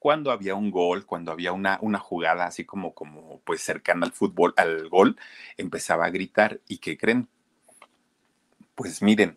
Cuando 0.00 0.32
había 0.32 0.56
un 0.56 0.72
gol, 0.72 1.06
cuando 1.06 1.30
había 1.30 1.52
una, 1.52 1.78
una 1.80 2.00
jugada 2.00 2.46
así 2.46 2.64
como, 2.64 2.94
como 2.94 3.40
pues 3.44 3.60
cercana 3.60 4.06
al 4.06 4.12
fútbol, 4.12 4.52
al 4.56 4.88
gol, 4.88 5.16
empezaba 5.56 6.06
a 6.06 6.10
gritar. 6.10 6.60
¿Y 6.66 6.78
qué 6.78 6.98
creen? 6.98 7.28
Pues 8.74 9.02
miren, 9.02 9.36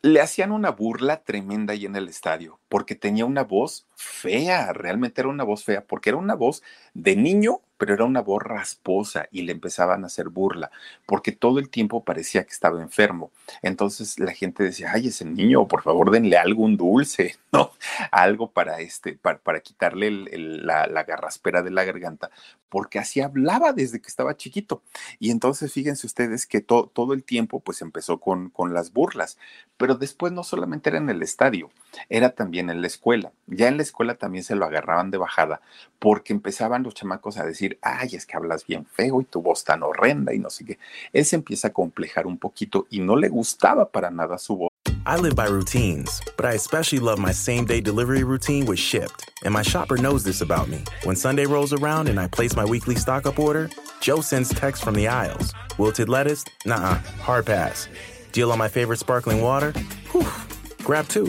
le 0.00 0.20
hacían 0.20 0.52
una 0.52 0.70
burla 0.70 1.24
tremenda 1.24 1.72
ahí 1.72 1.86
en 1.86 1.96
el 1.96 2.08
estadio, 2.08 2.60
porque 2.68 2.94
tenía 2.94 3.24
una 3.24 3.44
voz 3.44 3.86
fea, 3.96 4.72
realmente 4.72 5.20
era 5.20 5.30
una 5.30 5.44
voz 5.44 5.64
fea, 5.64 5.84
porque 5.84 6.10
era 6.10 6.18
una 6.18 6.34
voz 6.34 6.62
de 6.94 7.16
niño 7.16 7.60
pero 7.78 7.94
era 7.94 8.04
una 8.04 8.20
voz 8.20 8.42
rasposa 8.42 9.28
y 9.30 9.42
le 9.42 9.52
empezaban 9.52 10.02
a 10.02 10.08
hacer 10.08 10.28
burla, 10.28 10.70
porque 11.06 11.32
todo 11.32 11.60
el 11.60 11.70
tiempo 11.70 12.04
parecía 12.04 12.44
que 12.44 12.52
estaba 12.52 12.82
enfermo. 12.82 13.30
Entonces 13.62 14.18
la 14.18 14.32
gente 14.32 14.64
decía, 14.64 14.90
ay, 14.92 15.06
ese 15.08 15.24
niño, 15.24 15.66
por 15.68 15.82
favor, 15.82 16.10
denle 16.10 16.36
algún 16.36 16.76
dulce, 16.76 17.36
¿no? 17.52 17.70
Algo 18.10 18.50
para, 18.50 18.80
este, 18.80 19.14
para, 19.14 19.60
quitarle 19.60 20.10
la, 20.10 20.86
la, 20.88 21.04
garraspera 21.04 21.62
de 21.62 21.70
la 21.70 21.84
garganta, 21.84 22.30
porque 22.68 22.98
así 22.98 23.20
hablaba 23.20 23.72
desde 23.72 24.00
que 24.00 24.08
estaba 24.08 24.36
chiquito. 24.36 24.82
Y 25.20 25.30
entonces 25.30 25.72
fíjense 25.72 26.06
ustedes 26.06 26.46
que 26.46 26.60
todo 26.60 27.12
el 27.12 27.22
tiempo 27.22 27.60
pues 27.60 27.80
empezó 27.80 28.18
con, 28.18 28.50
con 28.50 28.74
las 28.74 28.92
burlas, 28.92 29.38
pero 29.76 29.94
después 29.94 30.32
no 30.32 30.42
solamente 30.42 30.90
era 30.90 30.98
en 30.98 31.10
el 31.10 31.22
estadio, 31.22 31.70
era 32.08 32.30
también 32.30 32.57
en 32.58 32.80
la 32.80 32.86
escuela. 32.86 33.32
Ya 33.46 33.68
en 33.68 33.76
la 33.76 33.82
escuela 33.82 34.14
también 34.14 34.44
se 34.44 34.54
lo 34.54 34.64
agarraban 34.64 35.10
de 35.10 35.18
bajada, 35.18 35.60
porque 35.98 36.32
empezaban 36.32 36.82
los 36.82 36.94
chamacos 36.94 37.38
a 37.38 37.44
decir, 37.44 37.78
ay, 37.82 38.10
es 38.12 38.26
que 38.26 38.36
hablas 38.36 38.66
bien 38.66 38.86
feo 38.86 39.20
y 39.20 39.24
tu 39.24 39.42
voz 39.42 39.64
tan 39.64 39.82
horrenda 39.82 40.34
y 40.34 40.38
no 40.38 40.50
sé 40.50 40.64
qué. 40.64 40.78
Él 41.12 41.24
se 41.24 41.36
empieza 41.36 41.68
a 41.68 41.72
complejar 41.72 42.26
un 42.26 42.38
poquito 42.38 42.86
y 42.90 43.00
no 43.00 43.16
le 43.16 43.28
gustaba 43.28 43.90
para 43.90 44.10
nada 44.10 44.38
su 44.38 44.56
voz. 44.56 44.68
I 45.06 45.16
live 45.16 45.34
by 45.34 45.46
routines, 45.46 46.20
but 46.36 46.44
I 46.44 46.52
especially 46.52 46.98
love 46.98 47.18
my 47.18 47.32
same 47.32 47.64
day 47.64 47.80
delivery 47.80 48.24
routine 48.24 48.66
with 48.66 48.78
Shipped. 48.78 49.30
And 49.42 49.54
my 49.54 49.62
shopper 49.62 49.96
knows 49.96 50.22
this 50.22 50.42
about 50.42 50.68
me. 50.68 50.84
When 51.04 51.16
Sunday 51.16 51.46
rolls 51.46 51.72
around 51.72 52.08
and 52.08 52.20
I 52.20 52.26
place 52.26 52.54
my 52.54 52.64
weekly 52.64 52.94
stock 52.96 53.24
up 53.24 53.38
order, 53.38 53.70
Joe 54.00 54.20
sends 54.20 54.50
text 54.50 54.84
from 54.84 54.94
the 54.94 55.08
aisles. 55.08 55.54
Wilted 55.78 56.10
lettuce? 56.10 56.44
Nah, 56.66 56.96
hard 57.22 57.46
pass. 57.46 57.88
Deal 58.32 58.52
on 58.52 58.58
my 58.58 58.68
favorite 58.68 58.98
sparkling 58.98 59.40
water? 59.40 59.72
Whew, 60.12 60.26
grab 60.88 61.06
two. 61.08 61.28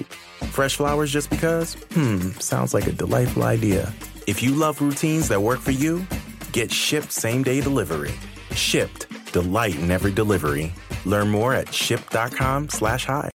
Fresh 0.55 0.77
flowers 0.77 1.11
just 1.11 1.29
because? 1.29 1.75
Hmm, 1.93 2.31
sounds 2.39 2.73
like 2.73 2.87
a 2.87 2.95
delightful 3.03 3.43
idea. 3.43 3.93
If 4.25 4.41
you 4.41 4.55
love 4.55 4.81
routines 4.81 5.27
that 5.27 5.41
work 5.41 5.59
for 5.59 5.75
you, 5.83 6.07
Get 6.51 6.71
shipped 6.71 7.11
same 7.11 7.43
day 7.43 7.61
delivery. 7.61 8.13
Shipped. 8.53 9.07
Delight 9.31 9.79
in 9.79 9.91
every 9.91 10.11
delivery. 10.11 10.73
Learn 11.05 11.29
more 11.29 11.53
at 11.53 11.73
ship.com 11.73 12.69
slash 12.69 13.05
hi. 13.05 13.29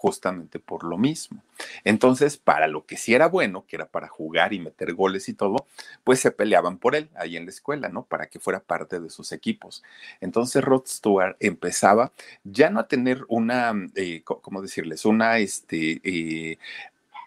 Justamente 0.00 0.60
por 0.60 0.84
lo 0.84 0.96
mismo. 0.96 1.42
Entonces, 1.82 2.36
para 2.36 2.68
lo 2.68 2.86
que 2.86 2.96
sí 2.96 3.14
era 3.14 3.26
bueno, 3.26 3.64
que 3.66 3.74
era 3.74 3.86
para 3.86 4.06
jugar 4.06 4.52
y 4.52 4.60
meter 4.60 4.94
goles 4.94 5.28
y 5.28 5.34
todo, 5.34 5.66
pues 6.04 6.20
se 6.20 6.30
peleaban 6.30 6.78
por 6.78 6.94
él 6.94 7.10
ahí 7.16 7.36
en 7.36 7.46
la 7.46 7.50
escuela, 7.50 7.88
¿no? 7.88 8.04
Para 8.04 8.26
que 8.26 8.38
fuera 8.38 8.60
parte 8.60 9.00
de 9.00 9.10
sus 9.10 9.32
equipos. 9.32 9.82
Entonces, 10.20 10.62
Rod 10.62 10.84
Stewart 10.86 11.36
empezaba 11.40 12.12
ya 12.44 12.70
no 12.70 12.78
a 12.78 12.86
tener 12.86 13.24
una, 13.26 13.74
eh, 13.96 14.22
¿cómo 14.22 14.62
decirles? 14.62 15.04
Una, 15.04 15.38
este, 15.38 16.00
eh, 16.04 16.58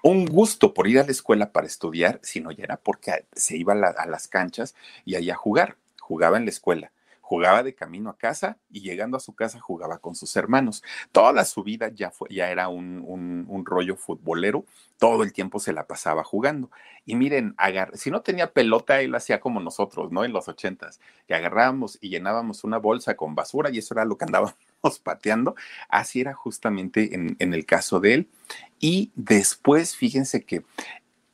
un 0.02 0.26
gusto 0.26 0.74
por 0.74 0.88
ir 0.88 1.00
a 1.00 1.04
la 1.04 1.12
escuela 1.12 1.52
para 1.52 1.68
estudiar, 1.68 2.22
sino 2.24 2.52
ya 2.52 2.64
era 2.64 2.78
porque 2.78 3.26
se 3.34 3.58
iba 3.58 3.74
a, 3.74 4.06
las 4.06 4.28
canchas 4.30 4.76
y 5.04 5.16
allá 5.16 5.34
a 5.34 5.38
jugar. 5.38 5.76
Jugaba 6.00 6.38
en 6.38 6.46
la 6.46 6.52
escuela, 6.52 6.94
jugaba 7.32 7.64
de 7.64 7.74
camino 7.74 8.10
a 8.10 8.18
casa 8.18 8.58
y 8.70 8.82
llegando 8.82 9.16
a 9.16 9.22
su 9.22 9.34
casa 9.34 9.58
jugaba 9.58 10.00
con 10.00 10.16
sus 10.16 10.36
hermanos. 10.36 10.84
Toda 11.14 11.46
su 11.46 11.64
vida 11.64 11.88
ya, 11.88 12.12
fue, 12.12 12.28
ya 12.30 12.52
era 12.52 12.68
un, 12.68 13.06
un, 13.48 13.66
rollo 13.66 13.96
futbolero, 13.96 14.66
todo 14.98 15.24
el 15.24 15.32
tiempo 15.32 15.58
se 15.62 15.72
la 15.72 15.88
pasaba 15.88 16.26
jugando. 16.26 16.70
Y 17.06 17.16
miren, 17.16 17.54
agar 17.56 17.98
si 17.98 18.12
no 18.12 18.20
tenía 18.20 18.52
pelota, 18.52 19.00
él 19.00 19.16
hacía 19.16 19.40
como 19.40 19.62
nosotros, 19.62 20.12
¿no? 20.12 20.26
En 20.26 20.34
los 20.34 20.50
ochentas, 20.50 21.00
que 21.26 21.34
agarrábamos 21.34 21.98
y 22.02 22.10
llenábamos 22.10 22.66
una 22.66 22.80
bolsa 22.80 23.16
con 23.16 23.34
basura 23.34 23.70
y 23.72 23.78
eso 23.78 23.94
era 23.94 24.04
lo 24.04 24.18
que 24.18 24.26
andábamos 24.26 24.56
pateando. 25.02 25.56
Así 25.88 26.20
era 26.20 26.34
justamente 26.34 27.16
en, 27.16 27.54
el 27.54 27.66
caso 27.66 28.02
de 28.02 28.14
él. 28.14 28.30
Y 28.78 29.14
después, 29.16 29.96
fíjense 29.96 30.44
que 30.44 30.66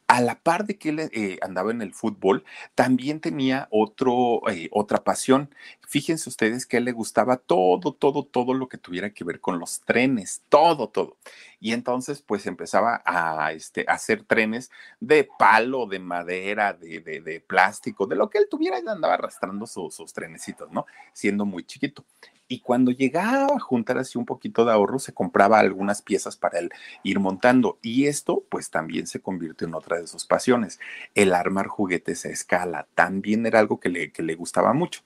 a 0.07 0.21
la 0.21 0.35
par 0.35 0.65
de 0.65 0.77
que 0.77 0.89
él 0.89 0.99
eh, 0.99 1.37
andaba 1.41 1.71
en 1.71 1.81
el 1.81 1.93
fútbol, 1.93 2.45
también 2.75 3.19
tenía 3.19 3.67
otro, 3.71 4.41
eh, 4.49 4.69
otra 4.71 5.03
pasión. 5.03 5.49
Fíjense 5.89 6.27
ustedes 6.27 6.65
que 6.65 6.75
a 6.75 6.79
él 6.79 6.85
le 6.85 6.91
gustaba 6.91 7.37
todo, 7.37 7.93
todo, 7.93 8.25
todo 8.25 8.53
lo 8.53 8.67
que 8.67 8.77
tuviera 8.77 9.11
que 9.11 9.23
ver 9.23 9.39
con 9.39 9.57
los 9.57 9.79
trenes, 9.79 10.41
todo, 10.49 10.89
todo. 10.89 11.15
Y 11.61 11.71
entonces, 11.71 12.21
pues 12.21 12.45
empezaba 12.45 13.01
a, 13.05 13.53
este, 13.53 13.85
hacer 13.87 14.23
trenes 14.23 14.69
de 14.99 15.29
palo, 15.39 15.85
de 15.85 15.99
madera, 15.99 16.73
de, 16.73 16.99
de, 16.99 17.39
plástico, 17.39 18.05
de 18.05 18.17
lo 18.17 18.29
que 18.29 18.37
él 18.39 18.47
tuviera, 18.51 18.79
y 18.79 18.87
andaba 18.87 19.13
arrastrando 19.13 19.65
sus 19.65 20.11
trenecitos, 20.11 20.69
¿no? 20.71 20.85
Siendo 21.13 21.45
muy 21.45 21.63
chiquito 21.63 22.03
y 22.47 22.59
cuando 22.61 22.91
llegaba 22.91 23.55
a 23.55 23.59
juntar 23.59 23.97
así 23.97 24.17
un 24.17 24.25
poquito 24.25 24.63
de 24.63 24.71
ahorro, 24.71 24.99
se 24.99 25.13
compraba 25.13 25.59
algunas 25.59 26.01
piezas 26.01 26.37
para 26.37 26.59
él 26.59 26.71
ir 27.03 27.19
montando. 27.19 27.77
Y 27.81 28.07
esto, 28.07 28.43
pues 28.49 28.69
también 28.69 29.07
se 29.07 29.19
convirtió 29.19 29.67
en 29.67 29.73
otra 29.73 29.99
de 29.99 30.07
sus 30.07 30.25
pasiones. 30.25 30.79
El 31.13 31.33
armar 31.33 31.67
juguetes 31.67 32.25
a 32.25 32.29
escala 32.29 32.87
también 32.95 33.45
era 33.45 33.59
algo 33.59 33.79
que 33.79 33.89
le, 33.89 34.11
que 34.11 34.23
le 34.23 34.35
gustaba 34.35 34.73
mucho. 34.73 35.01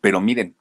Pero 0.00 0.20
miren, 0.20 0.54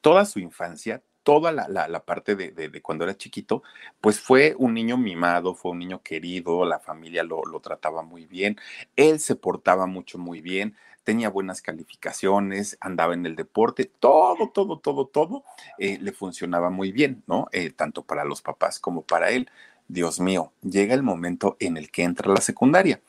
toda 0.00 0.24
su 0.24 0.38
infancia, 0.38 1.02
toda 1.22 1.50
la, 1.50 1.66
la, 1.68 2.04
parte 2.04 2.36
de, 2.36 2.52
de, 2.52 2.82
cuando 2.82 3.02
era 3.04 3.16
chiquito, 3.16 3.62
pues 4.00 4.20
fue 4.20 4.54
un 4.58 4.74
niño 4.74 4.96
mimado, 4.96 5.54
fue 5.54 5.72
un 5.72 5.80
niño 5.80 6.00
querido, 6.00 6.64
la 6.64 6.78
familia 6.78 7.24
lo, 7.24 7.44
lo 7.44 7.58
trataba 7.58 8.02
muy 8.02 8.26
bien, 8.26 8.56
él 8.94 9.18
se 9.18 9.34
portaba 9.34 9.86
mucho, 9.86 10.18
muy 10.18 10.40
bien, 10.40 10.76
tenía 11.06 11.28
buenas 11.28 11.62
calificaciones, 11.62 12.76
andaba 12.80 13.14
en 13.14 13.26
el 13.26 13.36
deporte, 13.36 13.90
todo, 13.98 14.50
todo, 14.50 14.80
todo, 14.80 15.06
todo 15.06 15.44
eh, 15.78 15.98
le 16.00 16.10
funcionaba 16.10 16.68
muy 16.68 16.90
bien, 16.90 17.22
¿no? 17.28 17.46
Eh, 17.52 17.70
tanto 17.70 18.02
para 18.02 18.24
los 18.24 18.42
papás 18.42 18.80
como 18.80 19.02
para 19.02 19.30
él. 19.30 19.48
Dios 19.86 20.18
mío, 20.18 20.52
llega 20.62 20.94
el 20.94 21.04
momento 21.04 21.56
en 21.60 21.76
el 21.76 21.92
que 21.92 22.02
entra 22.02 22.32
la 22.32 22.40
secundaria. 22.40 23.00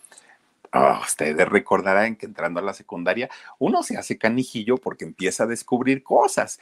Oh, 0.74 1.00
ustedes 1.02 1.48
recordarán 1.48 2.16
que 2.16 2.26
entrando 2.26 2.60
a 2.60 2.64
la 2.64 2.74
secundaria 2.74 3.30
uno 3.60 3.84
se 3.84 3.98
hace 3.98 4.18
canijillo 4.18 4.78
porque 4.78 5.06
empieza 5.06 5.44
a 5.44 5.48
descubrir 5.48 6.04
cosas. 6.04 6.60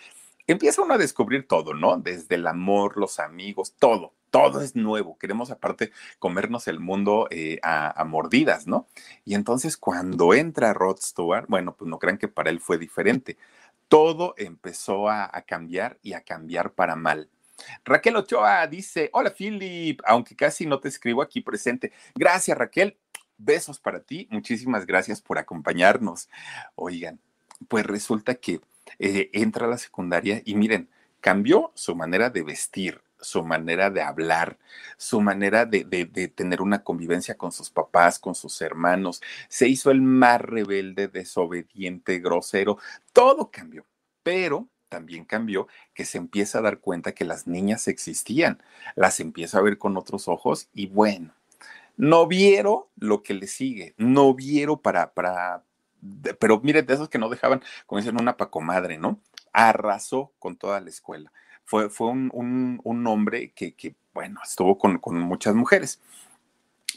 Empieza 0.47 0.81
uno 0.81 0.93
a 0.93 0.97
descubrir 0.97 1.47
todo, 1.47 1.73
¿no? 1.73 1.97
Desde 1.97 2.35
el 2.35 2.45
amor, 2.47 2.97
los 2.97 3.19
amigos, 3.19 3.75
todo 3.79 4.13
todo 4.35 4.59
es 4.59 4.75
nuevo, 4.75 5.17
queremos 5.17 5.49
aparte 5.49 5.93
comernos 6.19 6.67
el 6.67 6.81
mundo 6.81 7.29
eh, 7.31 7.57
a, 7.63 8.03
mordidas, 8.03 8.67
¿no? 8.67 8.89
Y 9.23 9.33
entonces 9.33 9.77
cuando 9.77 10.33
entra 10.33 10.73
Rod 10.73 10.97
Stewart, 10.99 11.45
bueno, 11.47 11.73
pues 11.77 11.87
no 11.89 11.99
crean 11.99 12.17
que 12.17 12.27
para 12.27 12.49
él 12.49 12.59
fue 12.59 12.77
diferente. 12.77 13.37
Todo 13.87 14.33
empezó 14.37 15.07
a, 15.07 15.31
cambiar 15.47 15.99
y 16.01 16.11
a 16.11 16.21
cambiar 16.21 16.73
para 16.73 16.97
mal. 16.97 17.29
Raquel 17.85 18.17
Ochoa 18.17 18.67
dice, 18.67 19.09
hola 19.13 19.33
Philip, 19.33 20.01
aunque 20.03 20.35
casi 20.35 20.65
no 20.65 20.81
te 20.81 20.89
escribo 20.89 21.21
aquí 21.21 21.39
presente. 21.39 21.93
Gracias 22.13 22.57
Raquel, 22.57 22.97
besos 23.37 23.79
para 23.79 24.01
ti, 24.01 24.27
muchísimas 24.31 24.85
gracias 24.85 25.21
por 25.21 25.37
acompañarnos. 25.37 26.29
Oigan, 26.75 27.19
pues 27.67 27.85
resulta 27.85 28.35
que 28.35 28.61
eh, 28.99 29.29
entra 29.33 29.65
a 29.65 29.69
la 29.69 29.77
secundaria 29.77 30.41
y 30.45 30.55
miren, 30.55 30.89
cambió 31.21 31.71
su 31.73 31.95
manera 31.95 32.29
de 32.29 32.43
vestir, 32.43 33.01
su 33.19 33.43
manera 33.43 33.89
de 33.89 34.01
hablar, 34.01 34.59
su 34.97 35.21
manera 35.21 35.65
de, 35.65 35.83
tener 36.35 36.61
una 36.61 36.83
convivencia 36.83 37.35
con 37.35 37.51
sus 37.51 37.69
papás, 37.69 38.19
con 38.19 38.35
sus 38.35 38.61
hermanos. 38.61 39.21
Se 39.49 39.67
hizo 39.67 39.91
el 39.91 40.01
más 40.01 40.39
rebelde, 40.41 41.07
desobediente, 41.07 42.19
grosero. 42.19 42.77
Todo 43.11 43.49
cambió, 43.49 43.85
pero 44.21 44.67
también 44.87 45.25
cambió 45.25 45.67
que 45.93 46.05
se 46.05 46.17
empieza 46.17 46.59
a 46.59 46.61
dar 46.61 46.79
cuenta 46.79 47.13
que 47.13 47.25
las 47.25 47.47
niñas 47.47 47.87
existían, 47.87 48.61
las 48.95 49.19
empieza 49.19 49.57
a 49.57 49.61
ver 49.61 49.77
con 49.77 49.97
otros 49.97 50.27
ojos 50.27 50.69
y 50.73 50.85
bueno, 50.87 51.33
no 51.97 52.27
vieron 52.27 52.83
lo 52.97 53.23
que 53.23 53.33
le 53.33 53.47
sigue, 53.47 53.93
no 53.97 54.33
vieron 54.33 54.79
para, 54.79 55.13
para, 55.13 55.63
pero 56.39 56.59
miren, 56.61 56.85
de 56.85 56.93
esos 56.93 57.09
que 57.09 57.17
no 57.17 57.29
dejaban, 57.29 57.61
como 57.85 57.99
dicen, 57.99 58.19
una 58.19 58.37
pacomadre, 58.37 58.97
¿no? 58.97 59.19
Arrasó 59.53 60.33
con 60.39 60.57
toda 60.57 60.81
la 60.81 60.89
escuela 60.89 61.31
fue, 61.65 61.89
fue 61.89 62.07
un, 62.07 63.03
hombre 63.07 63.51
que, 63.53 63.95
bueno, 64.13 64.39
estuvo 64.43 64.77
con, 64.77 65.01
muchas 65.19 65.55
mujeres. 65.55 65.99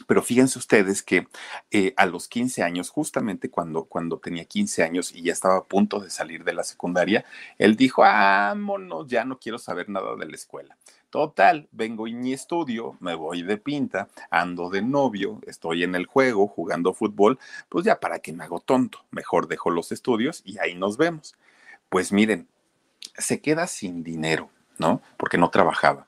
Pero 0.07 0.23
fíjense 0.23 0.57
ustedes 0.57 1.03
que 1.03 1.27
eh, 1.71 1.93
a 1.97 2.05
los 2.05 2.29
15 2.29 2.63
años, 2.63 2.89
justamente 2.89 3.49
cuando, 3.49 3.83
cuando 3.83 4.17
tenía 4.17 4.45
15 4.45 4.83
años 4.83 5.13
y 5.13 5.23
ya 5.23 5.33
estaba 5.33 5.57
a 5.57 5.65
punto 5.65 5.99
de 5.99 6.09
salir 6.09 6.45
de 6.45 6.53
la 6.53 6.63
secundaria, 6.63 7.25
él 7.57 7.75
dijo, 7.75 8.03
vámonos, 8.03 9.07
ya 9.07 9.25
no 9.25 9.39
quiero 9.39 9.57
saber 9.57 9.89
nada 9.89 10.15
de 10.15 10.25
la 10.25 10.35
escuela. 10.35 10.77
Total, 11.09 11.67
vengo 11.71 12.07
y 12.07 12.13
ni 12.13 12.33
estudio, 12.33 12.95
me 12.99 13.15
voy 13.15 13.41
de 13.41 13.57
pinta, 13.57 14.09
ando 14.29 14.69
de 14.69 14.83
novio, 14.83 15.39
estoy 15.47 15.83
en 15.83 15.95
el 15.95 16.05
juego 16.05 16.47
jugando 16.47 16.93
fútbol, 16.93 17.39
pues 17.67 17.83
ya 17.85 17.99
para 17.99 18.19
que 18.19 18.31
me 18.31 18.43
hago 18.43 18.59
tonto, 18.59 19.03
mejor 19.09 19.47
dejo 19.47 19.71
los 19.71 19.91
estudios 19.91 20.43
y 20.45 20.59
ahí 20.59 20.75
nos 20.75 20.97
vemos. 20.97 21.35
Pues 21.89 22.11
miren, 22.11 22.47
se 23.17 23.41
queda 23.41 23.65
sin 23.65 24.03
dinero, 24.03 24.51
¿no? 24.77 25.01
Porque 25.17 25.37
no 25.37 25.49
trabajaba 25.49 26.05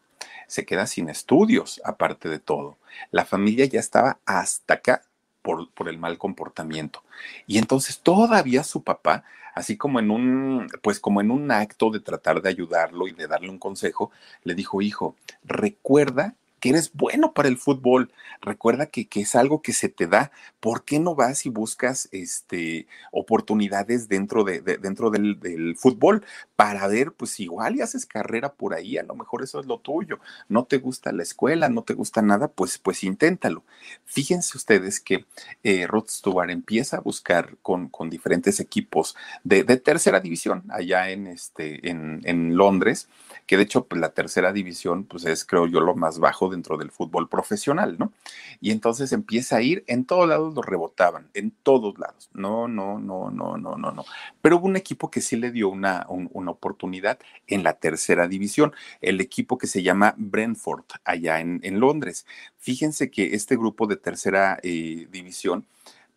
se 0.51 0.65
queda 0.65 0.85
sin 0.85 1.07
estudios, 1.07 1.79
aparte 1.85 2.27
de 2.27 2.37
todo. 2.37 2.77
La 3.09 3.23
familia 3.23 3.63
ya 3.63 3.79
estaba 3.79 4.19
hasta 4.25 4.73
acá 4.73 5.01
por, 5.41 5.71
por, 5.71 5.87
el 5.87 5.97
mal 5.97 6.17
comportamiento. 6.17 7.05
Y 7.47 7.57
entonces 7.57 7.99
todavía 7.99 8.65
su 8.65 8.83
papá, 8.83 9.23
así 9.53 9.77
como 9.77 9.99
en 9.99 10.11
un, 10.11 10.67
pues 10.81 10.99
como 10.99 11.21
en 11.21 11.31
un 11.31 11.51
acto 11.51 11.89
de 11.91 11.99
tratar 11.99 12.41
de 12.41 12.49
ayudarlo 12.49 13.07
y 13.07 13.11
de 13.11 13.27
darle 13.27 13.49
un 13.49 13.59
consejo, 13.59 14.11
le 14.43 14.55
dijo, 14.55 14.81
hijo, 14.81 15.15
recuerda 15.43 16.35
que 16.61 16.69
eres 16.69 16.93
bueno 16.93 17.33
para 17.33 17.49
el 17.49 17.57
fútbol. 17.57 18.13
Recuerda 18.39 18.85
que, 18.85 19.07
que, 19.07 19.21
es 19.21 19.35
algo 19.35 19.61
que 19.61 19.73
se 19.73 19.89
te 19.89 20.07
da. 20.07 20.31
¿Por 20.59 20.85
qué 20.85 20.99
no 20.99 21.15
vas 21.15 21.45
y 21.45 21.49
buscas 21.49 22.07
este, 22.11 22.87
oportunidades 23.11 24.07
dentro, 24.07 24.43
de, 24.43 24.61
de 24.61 24.77
dentro 24.77 25.09
del, 25.09 25.75
fútbol 25.75 26.23
para 26.55 26.87
ver, 26.87 27.11
pues 27.13 27.39
igual 27.39 27.75
y 27.75 27.81
haces 27.81 28.05
carrera 28.05 28.53
por 28.53 28.75
ahí? 28.75 28.97
A 28.97 29.03
lo 29.03 29.15
mejor 29.15 29.43
eso 29.43 29.59
es 29.59 29.65
lo 29.65 29.79
tuyo. 29.79 30.19
No 30.47 30.65
te 30.65 30.77
gusta 30.77 31.11
la 31.11 31.23
escuela, 31.23 31.67
no 31.67 31.81
te 31.81 31.95
gusta 31.95 32.21
nada, 32.21 32.47
pues, 32.47 32.77
pues 32.77 33.03
inténtalo. 33.03 33.63
Fíjense 34.05 34.55
ustedes 34.55 34.99
que 34.99 35.25
eh, 35.63 35.87
Rod 35.87 36.07
Stewart 36.09 36.51
empieza 36.51 36.97
a 36.97 37.01
buscar 37.01 37.57
con, 37.63 37.89
con 37.89 38.11
diferentes 38.11 38.59
equipos 38.59 39.15
de, 39.43 39.63
tercera 39.63 40.19
división 40.19 40.63
allá 40.69 41.09
en, 41.09 41.25
este, 41.25 41.89
en 41.89 42.55
Londres, 42.55 43.09
que 43.47 43.57
de 43.57 43.63
hecho 43.63 43.85
pues, 43.85 43.99
la 43.99 44.13
tercera 44.13 44.53
división 44.53 45.05
pues 45.05 45.25
es 45.25 45.43
creo 45.43 45.67
yo 45.67 45.81
lo 45.81 45.95
más 45.95 46.19
bajo 46.19 46.50
dentro 46.51 46.77
del 46.77 46.91
fútbol 46.91 47.27
profesional, 47.27 47.95
¿no? 47.97 48.13
Y 48.59 48.69
entonces 48.69 49.11
empieza 49.11 49.57
a 49.57 49.61
ir, 49.63 49.83
en 49.87 50.05
todos 50.05 50.29
lados 50.29 50.53
lo 50.53 50.61
rebotaban, 50.61 51.29
en 51.33 51.51
todos 51.63 51.97
lados. 51.97 52.29
No, 52.33 52.67
no, 52.67 52.99
no, 52.99 53.31
no, 53.31 53.57
no, 53.57 53.75
no, 53.75 53.91
no. 53.91 54.05
Pero 54.41 54.57
hubo 54.57 54.67
un 54.67 54.75
equipo 54.75 55.09
que 55.09 55.21
sí 55.21 55.35
le 55.35 55.51
dio 55.51 55.69
una, 55.69 56.05
un, 56.09 56.29
una 56.33 56.51
oportunidad 56.51 57.17
en 57.47 57.63
la 57.63 57.73
tercera 57.73 58.27
división, 58.27 58.73
el 59.01 59.19
equipo 59.21 59.57
que 59.57 59.67
se 59.67 59.81
llama 59.81 60.13
Brentford, 60.17 60.85
allá 61.03 61.39
en, 61.39 61.59
en 61.63 61.79
Londres. 61.79 62.27
Fíjense 62.57 63.09
que 63.09 63.33
este 63.33 63.55
grupo 63.55 63.87
de 63.87 63.95
tercera 63.95 64.59
eh, 64.61 65.07
división, 65.09 65.65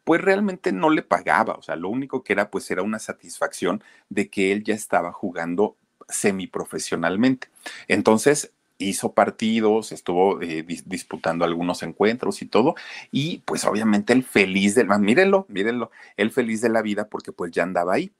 pues 0.05 0.21
realmente 0.21 0.71
no 0.73 0.91
le 0.91 1.03
pagaba, 1.03 1.55
o 1.55 1.63
sea, 1.63 1.77
lo 1.77 1.89
único 1.89 2.23
que 2.23 2.35
era 2.35 2.51
pues 2.51 2.71
era 2.71 2.83
una 2.83 2.99
satisfacción 2.99 3.83
de 4.11 4.29
que 4.29 4.53
él 4.53 4.63
ya 4.63 4.75
estaba 4.75 5.13
jugando 5.13 5.77
semiprofesionalmente. 6.09 7.49
Entonces, 7.89 8.53
hizo 8.79 9.13
partidos, 9.13 9.93
estuvo 9.93 10.41
eh, 10.43 10.63
dis 10.63 10.89
disputando 10.89 11.45
algunos 11.45 11.83
encuentros 11.83 12.43
y 12.43 12.47
todo, 12.47 12.75
y 13.11 13.39
pues 13.47 13.65
obviamente 13.65 14.13
el 14.13 14.25
feliz 14.25 14.75
del, 14.75 14.89
mírenlo, 14.99 15.47
mírenlo, 15.49 15.91
el 16.17 16.31
feliz 16.31 16.61
de 16.61 16.69
la 16.69 16.83
vida 16.83 17.09
porque 17.09 17.33
pues 17.33 17.53
ya 17.53 17.63
andaba 17.63 17.95
ahí. 17.95 18.13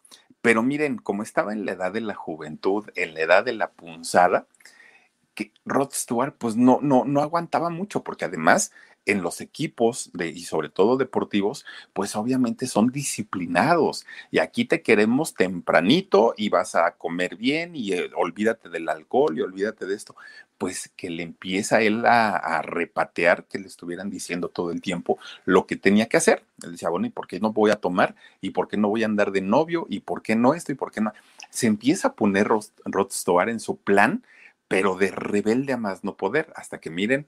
Pero 0.43 0.63
miren, 0.63 0.99
como 0.99 1.23
estaba 1.23 1.53
en 1.53 1.65
la 1.65 1.73
edad 1.73 1.93
de 1.93 2.03
la 2.03 2.15
juventud, 2.15 2.91
en 2.97 3.15
la 3.15 3.21
edad 3.21 3.45
de 3.45 3.55
la 3.55 3.71
punzada, 3.71 4.47
que 5.35 5.53
Rod 5.65 5.91
Stewart 5.93 6.35
pues 6.39 6.57
no, 6.57 6.79
no, 6.83 7.05
no 7.05 7.21
aguantaba 7.23 7.71
mucho 7.71 8.05
porque 8.05 8.25
además 8.27 8.73
en 9.07 9.23
los 9.23 9.41
equipos 9.41 10.11
de, 10.15 10.29
y 10.29 10.45
sobre 10.45 10.69
todo 10.69 10.97
deportivos, 10.97 11.65
pues 11.93 12.17
obviamente 12.17 12.67
son 12.67 12.91
disciplinados 12.91 14.07
y 14.31 14.39
aquí 14.39 14.65
te 14.65 14.83
queremos 14.83 15.35
tempranito 15.35 16.35
y 16.37 16.49
vas 16.49 16.75
a 16.75 16.93
comer 16.93 17.37
bien 17.37 17.77
y 17.77 17.93
eh, 17.93 18.11
olvídate 18.17 18.69
del 18.69 18.89
alcohol 18.89 19.37
y 19.37 19.43
olvídate 19.43 19.87
de 19.87 19.95
esto. 19.95 20.17
Pues 20.57 20.91
que 20.97 21.11
le 21.11 21.23
empieza 21.23 21.83
él 21.83 22.05
a, 22.07 22.63
repatear 22.63 23.45
que 23.45 23.59
le 23.59 23.67
estuvieran 23.67 24.09
diciendo 24.09 24.49
todo 24.49 24.71
el 24.71 24.81
tiempo 24.81 25.19
lo 25.45 25.67
que 25.67 25.77
tenía 25.77 26.07
que 26.07 26.17
hacer. 26.17 26.45
Él 26.63 26.73
decía, 26.73 26.89
bueno, 26.89 27.07
¿y 27.07 27.11
por 27.11 27.27
qué 27.27 27.41
no 27.41 27.53
voy 27.53 27.71
a 27.71 27.77
tomar? 27.77 28.15
¿Y 28.41 28.51
por 28.51 28.69
qué 28.69 28.77
no 28.77 28.89
voy 28.89 29.03
a 29.03 29.07
andar 29.07 29.33
de 29.33 29.41
novio? 29.41 29.87
¿Y 29.91 30.01
por 30.01 30.23
qué 30.23 30.37
no 30.37 30.55
esto? 30.55 30.73
¿Y 30.73 30.77
por 30.77 30.93
qué 30.93 31.01
no? 31.01 31.13
Se 31.51 31.67
empieza 31.67 32.09
a 32.09 32.13
poner 32.15 32.47
Rod, 32.47 32.65
en 33.49 33.61
su 33.61 33.77
plan, 33.77 34.25
pero 34.69 34.95
de 34.97 35.11
rebelde 35.11 35.73
a 35.73 35.77
más 35.77 36.05
no 36.05 36.17
poder, 36.17 36.53
hasta 36.57 36.79
que 36.81 36.91
miren, 36.91 37.27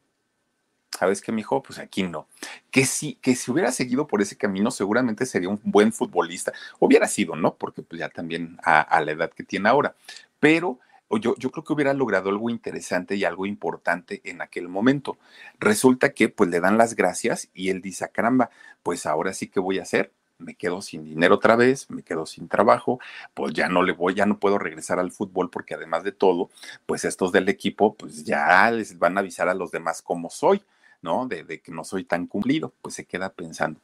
¿sabes 0.97 1.21
qué, 1.21 1.33
mijo? 1.33 1.63
Pues 1.63 1.79
aquí 1.79 2.03
no. 2.03 2.27
Que 2.71 2.87
si, 2.87 3.15
que 3.17 3.35
si 3.35 3.51
hubiera 3.51 3.71
seguido 3.73 4.07
por 4.07 4.23
ese 4.23 4.37
camino, 4.37 4.71
seguramente 4.71 5.27
sería 5.27 5.49
un 5.49 5.61
buen 5.63 5.93
futbolista. 5.93 6.53
Hubiera 6.79 7.07
sido, 7.07 7.37
¿no? 7.37 7.55
Porque 7.55 7.83
pues 7.83 7.99
ya 8.01 8.09
también 8.09 8.59
a, 8.65 9.01
la 9.01 9.13
edad 9.13 9.31
que 9.31 9.45
tiene 9.45 9.69
ahora. 9.69 9.95
Pero 10.41 10.79
yo, 11.11 11.35
yo, 11.37 11.51
creo 11.51 11.65
que 11.65 11.73
hubiera 11.73 11.93
logrado 11.93 12.31
algo 12.31 12.51
interesante 12.51 13.15
y 13.15 13.25
algo 13.25 13.47
importante 13.47 14.23
en 14.25 14.41
aquel 14.41 14.69
momento. 14.69 15.19
Resulta 15.59 16.13
que 16.13 16.29
pues 16.29 16.51
le 16.51 16.61
dan 16.61 16.79
las 16.79 16.95
gracias 16.97 17.49
y 17.55 17.71
él 17.71 17.83
dice, 17.83 18.05
ah, 18.05 18.09
caramba, 18.09 18.51
pues 18.83 19.07
ahora 19.07 19.33
sí 19.33 19.49
que 19.49 19.61
voy 19.61 19.79
a 19.79 19.83
hacer. 19.83 20.13
Me 20.39 20.55
quedo 20.55 20.83
sin 20.83 21.05
dinero 21.05 21.37
otra 21.37 21.57
vez, 21.57 21.89
me 21.91 22.03
quedo 22.03 22.27
sin 22.27 22.47
trabajo, 22.47 23.01
pues 23.33 23.55
ya 23.55 23.71
no 23.71 23.83
le 23.83 23.93
voy, 23.93 24.15
ya 24.15 24.27
no 24.27 24.39
puedo 24.39 24.59
regresar 24.59 24.99
al 24.99 25.11
fútbol 25.11 25.49
porque 25.49 25.73
además 25.75 26.05
de 26.05 26.13
todo, 26.13 26.51
pues 26.85 27.07
estos 27.07 27.33
del 27.33 27.49
equipo, 27.49 27.95
pues 27.95 28.23
ya 28.23 28.71
les 28.71 28.99
van 28.99 29.17
a 29.17 29.21
avisar 29.21 29.49
a 29.49 29.55
los 29.55 29.71
demás 29.71 30.03
cómo 30.03 30.29
soy. 30.29 30.63
¿No? 31.03 31.27
De, 31.27 31.61
que 31.61 31.73
no 31.73 31.85
soy 31.85 32.05
tan 32.05 32.27
cumplido, 32.27 32.73
pues 32.83 32.95
se 32.95 33.07
queda 33.07 33.31
pensando. 33.31 33.81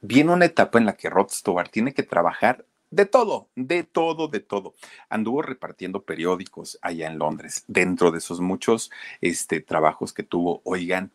Viene 0.00 0.32
una 0.32 0.46
etapa 0.46 0.78
en 0.78 0.86
la 0.86 0.96
que 0.96 1.10
Rod 1.10 1.30
Stewart 1.30 1.70
tiene 1.70 1.94
que 1.94 2.02
trabajar 2.02 2.64
de 2.90 3.06
todo, 3.06 3.48
de 3.56 3.84
todo, 3.84 4.28
de 4.28 4.40
todo. 4.40 4.74
Anduvo 5.08 5.42
repartiendo 5.42 6.02
periódicos 6.02 6.78
allá 6.82 7.06
en 7.06 7.18
Londres. 7.18 7.64
Dentro 7.66 8.10
de 8.10 8.18
esos 8.18 8.40
muchos 8.40 8.90
este, 9.20 9.60
trabajos 9.60 10.12
que 10.12 10.22
tuvo, 10.22 10.60
oigan, 10.64 11.10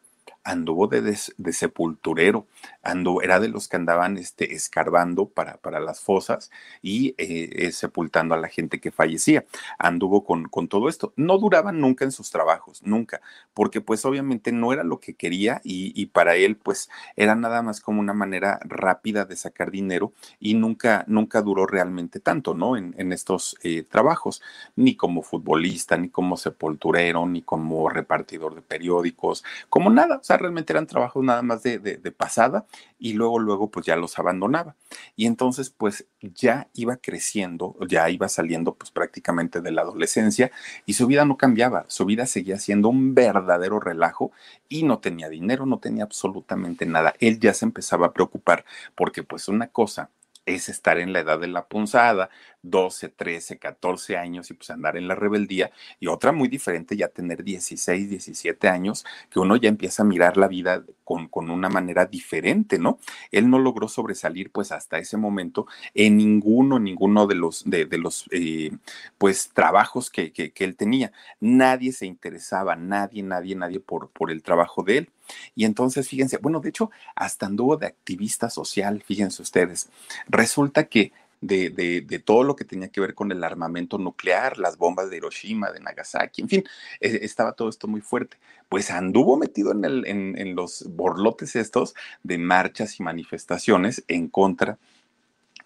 anduvo 0.47 0.87
de, 0.87 1.15
sepulturero, 1.51 2.47
anduvo, 2.81 3.21
era 3.21 3.39
de 3.39 3.49
los 3.49 3.67
que 3.67 3.75
andaban 3.75 4.17
este, 4.17 4.53
escarbando 4.53 5.27
para, 5.27 5.57
para 5.57 5.81
las 5.81 5.99
fosas 5.99 6.51
y 6.81 7.09
eh, 7.17 7.49
eh, 7.51 7.71
sepultando 7.73 8.33
a 8.33 8.37
la 8.37 8.47
gente 8.47 8.79
que 8.79 8.91
fallecía. 8.91 9.45
Anduvo 9.77 10.23
con, 10.23 10.45
con 10.45 10.69
todo 10.69 10.87
esto. 10.87 11.13
No 11.17 11.37
duraban 11.37 11.81
nunca 11.81 12.05
en 12.05 12.13
sus 12.13 12.31
trabajos, 12.31 12.81
nunca, 12.83 13.21
porque 13.53 13.81
pues 13.81 14.05
obviamente 14.05 14.53
no 14.53 14.71
era 14.71 14.83
lo 14.83 14.99
que 15.01 15.15
quería 15.15 15.59
y, 15.63 15.91
y, 16.01 16.07
para 16.07 16.35
él 16.35 16.55
pues 16.55 16.89
era 17.17 17.35
nada 17.35 17.61
más 17.61 17.81
como 17.81 17.99
una 17.99 18.13
manera 18.13 18.59
rápida 18.63 19.25
de 19.25 19.35
sacar 19.35 19.69
dinero 19.69 20.13
y 20.39 20.53
nunca, 20.53 21.03
nunca 21.07 21.41
duró 21.41 21.65
realmente 21.65 22.19
tanto, 22.21 22.53
¿no? 22.53 22.77
En, 22.77 22.95
en 22.97 23.11
estos 23.11 23.57
eh, 23.63 23.83
trabajos, 23.83 24.41
ni 24.77 24.95
como 24.95 25.21
futbolista, 25.21 25.97
ni 25.97 26.09
como 26.09 26.37
sepulturero, 26.37 27.25
ni 27.25 27.41
como 27.41 27.89
repartidor 27.89 28.55
de 28.55 28.61
periódicos, 28.61 29.43
como 29.69 29.89
nada, 29.89 30.17
o 30.17 30.23
sea, 30.23 30.36
realmente 30.37 30.73
eran 30.73 30.87
trabajos 30.87 31.23
nada 31.23 31.41
más 31.41 31.63
de, 31.63 31.79
de, 31.79 31.97
de, 31.97 32.11
pasada 32.11 32.65
y 32.99 33.13
luego, 33.13 33.39
luego, 33.39 33.69
pues 33.69 33.85
ya 33.85 33.95
los 33.95 34.17
abandonaba. 34.19 34.75
Y 35.15 35.25
entonces, 35.25 35.69
pues 35.69 36.05
ya 36.21 36.69
iba 36.73 36.97
creciendo, 36.97 37.75
ya 37.87 38.09
iba 38.09 38.29
saliendo, 38.29 38.75
pues 38.75 38.91
prácticamente 38.91 39.61
de 39.61 39.71
la 39.71 39.81
adolescencia 39.81 40.51
y 40.85 40.93
su 40.93 41.07
vida 41.07 41.25
no 41.25 41.37
cambiaba, 41.37 41.85
su 41.87 42.05
vida 42.05 42.25
seguía 42.25 42.57
siendo 42.59 42.89
un 42.89 43.13
verdadero 43.15 43.79
relajo 43.79 44.31
y 44.69 44.83
no 44.83 44.99
tenía 44.99 45.29
dinero, 45.29 45.65
no 45.65 45.79
tenía 45.79 46.03
absolutamente 46.03 46.85
nada. 46.85 47.13
Él 47.19 47.39
ya 47.39 47.53
se 47.53 47.65
empezaba 47.65 48.07
a 48.07 48.13
preocupar 48.13 48.65
porque, 48.95 49.23
pues, 49.23 49.47
una 49.47 49.67
cosa 49.67 50.09
es 50.47 50.69
estar 50.69 50.97
en 50.97 51.13
la 51.13 51.19
edad 51.19 51.39
de 51.39 51.47
la 51.47 51.67
punzada, 51.67 52.29
12, 52.61 53.09
13, 53.09 53.57
14 53.57 54.17
años 54.17 54.49
y 54.51 54.53
pues 54.53 54.69
andar 54.69 54.97
en 54.97 55.07
la 55.07 55.15
rebeldía, 55.15 55.71
y 55.99 56.07
otra 56.07 56.31
muy 56.31 56.47
diferente 56.47 56.97
ya 56.97 57.07
tener 57.07 57.43
16, 57.43 58.09
17 58.09 58.67
años, 58.67 59.05
que 59.29 59.39
uno 59.39 59.55
ya 59.55 59.69
empieza 59.69 60.03
a 60.03 60.05
mirar 60.05 60.37
la 60.37 60.47
vida 60.47 60.83
con, 61.03 61.27
con 61.29 61.49
una 61.49 61.69
manera 61.69 62.05
diferente, 62.05 62.77
¿no? 62.79 62.99
Él 63.31 63.49
no 63.49 63.59
logró 63.59 63.87
sobresalir 63.87 64.51
pues 64.51 64.71
hasta 64.71 64.97
ese 64.97 65.17
momento 65.17 65.67
en 65.93 66.17
ninguno, 66.17 66.79
ninguno 66.79 67.27
de 67.27 67.35
los, 67.35 67.63
de, 67.65 67.85
de 67.85 67.97
los 67.97 68.25
eh, 68.31 68.71
pues 69.17 69.49
trabajos 69.53 70.09
que, 70.09 70.31
que, 70.33 70.51
que, 70.51 70.63
él 70.65 70.75
tenía. 70.75 71.11
Nadie 71.39 71.93
se 71.93 72.05
interesaba, 72.05 72.75
nadie, 72.75 73.23
nadie, 73.23 73.55
nadie 73.55 73.79
por, 73.79 74.09
por 74.09 74.31
el 74.31 74.43
trabajo 74.43 74.83
de 74.83 74.97
él. 74.97 75.09
Y 75.55 75.65
entonces, 75.65 76.07
fíjense, 76.07 76.37
bueno, 76.37 76.59
de 76.59 76.69
hecho, 76.69 76.91
hasta 77.15 77.45
anduvo 77.45 77.77
de 77.77 77.87
activista 77.87 78.49
social, 78.49 79.01
fíjense 79.05 79.41
ustedes. 79.41 79.89
Resulta 80.27 80.85
que 80.85 81.11
de, 81.41 81.69
de, 81.69 82.01
de, 82.01 82.19
todo 82.19 82.43
lo 82.43 82.55
que 82.55 82.65
tenía 82.65 82.89
que 82.89 83.01
ver 83.01 83.13
con 83.13 83.31
el 83.31 83.43
armamento 83.43 83.97
nuclear, 83.97 84.57
las 84.57 84.77
bombas 84.77 85.09
de 85.09 85.17
Hiroshima, 85.17 85.71
de 85.71 85.79
Nagasaki, 85.79 86.41
en 86.41 86.49
fin, 86.49 86.63
eh, 86.99 87.19
estaba 87.21 87.53
todo 87.53 87.69
esto 87.69 87.87
muy 87.87 88.01
fuerte. 88.01 88.37
Pues 88.69 88.91
anduvo 88.91 89.37
metido 89.37 89.71
en, 89.71 89.85
el, 89.85 90.05
en, 90.07 90.37
en, 90.37 90.55
los 90.55 90.85
borlotes 90.89 91.55
estos 91.55 91.95
de 92.23 92.37
marchas 92.37 92.99
y 92.99 93.03
manifestaciones 93.03 94.03
en 94.07 94.27
contra 94.27 94.77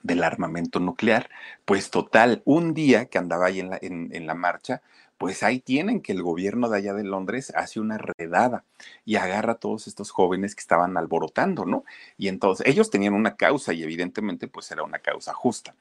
del 0.03 0.23
armamento 0.23 0.79
nuclear. 0.79 1.29
Pues 1.65 1.89
total, 1.89 2.41
un 2.45 2.73
día 2.73 3.05
que 3.05 3.17
andaba 3.17 3.47
ahí 3.47 3.59
en 3.59 3.69
la, 3.69 3.79
en, 3.81 4.09
en 4.13 4.27
la 4.27 4.35
marcha, 4.35 4.81
pues 5.21 5.43
ahí 5.43 5.59
tienen 5.59 6.01
que 6.01 6.13
el 6.13 6.23
gobierno 6.23 6.67
de 6.67 6.79
allá 6.79 6.95
de 6.95 7.03
Londres 7.03 7.53
hace 7.55 7.79
una 7.79 7.99
redada 7.99 8.65
y 9.05 9.17
agarra 9.17 9.51
a 9.51 9.59
todos 9.59 9.85
estos 9.85 10.09
jóvenes 10.09 10.55
que 10.55 10.61
estaban 10.61 10.97
alborotando, 10.97 11.63
¿no? 11.63 11.83
Y 12.17 12.27
entonces 12.27 12.65
ellos 12.65 12.89
tenían 12.89 13.13
una 13.13 13.35
causa 13.35 13.71
y 13.71 13.83
evidentemente 13.83 14.47
pues 14.47 14.71
era 14.71 14.81
una 14.81 14.97
causa 14.97 15.31
justa. 15.35 15.75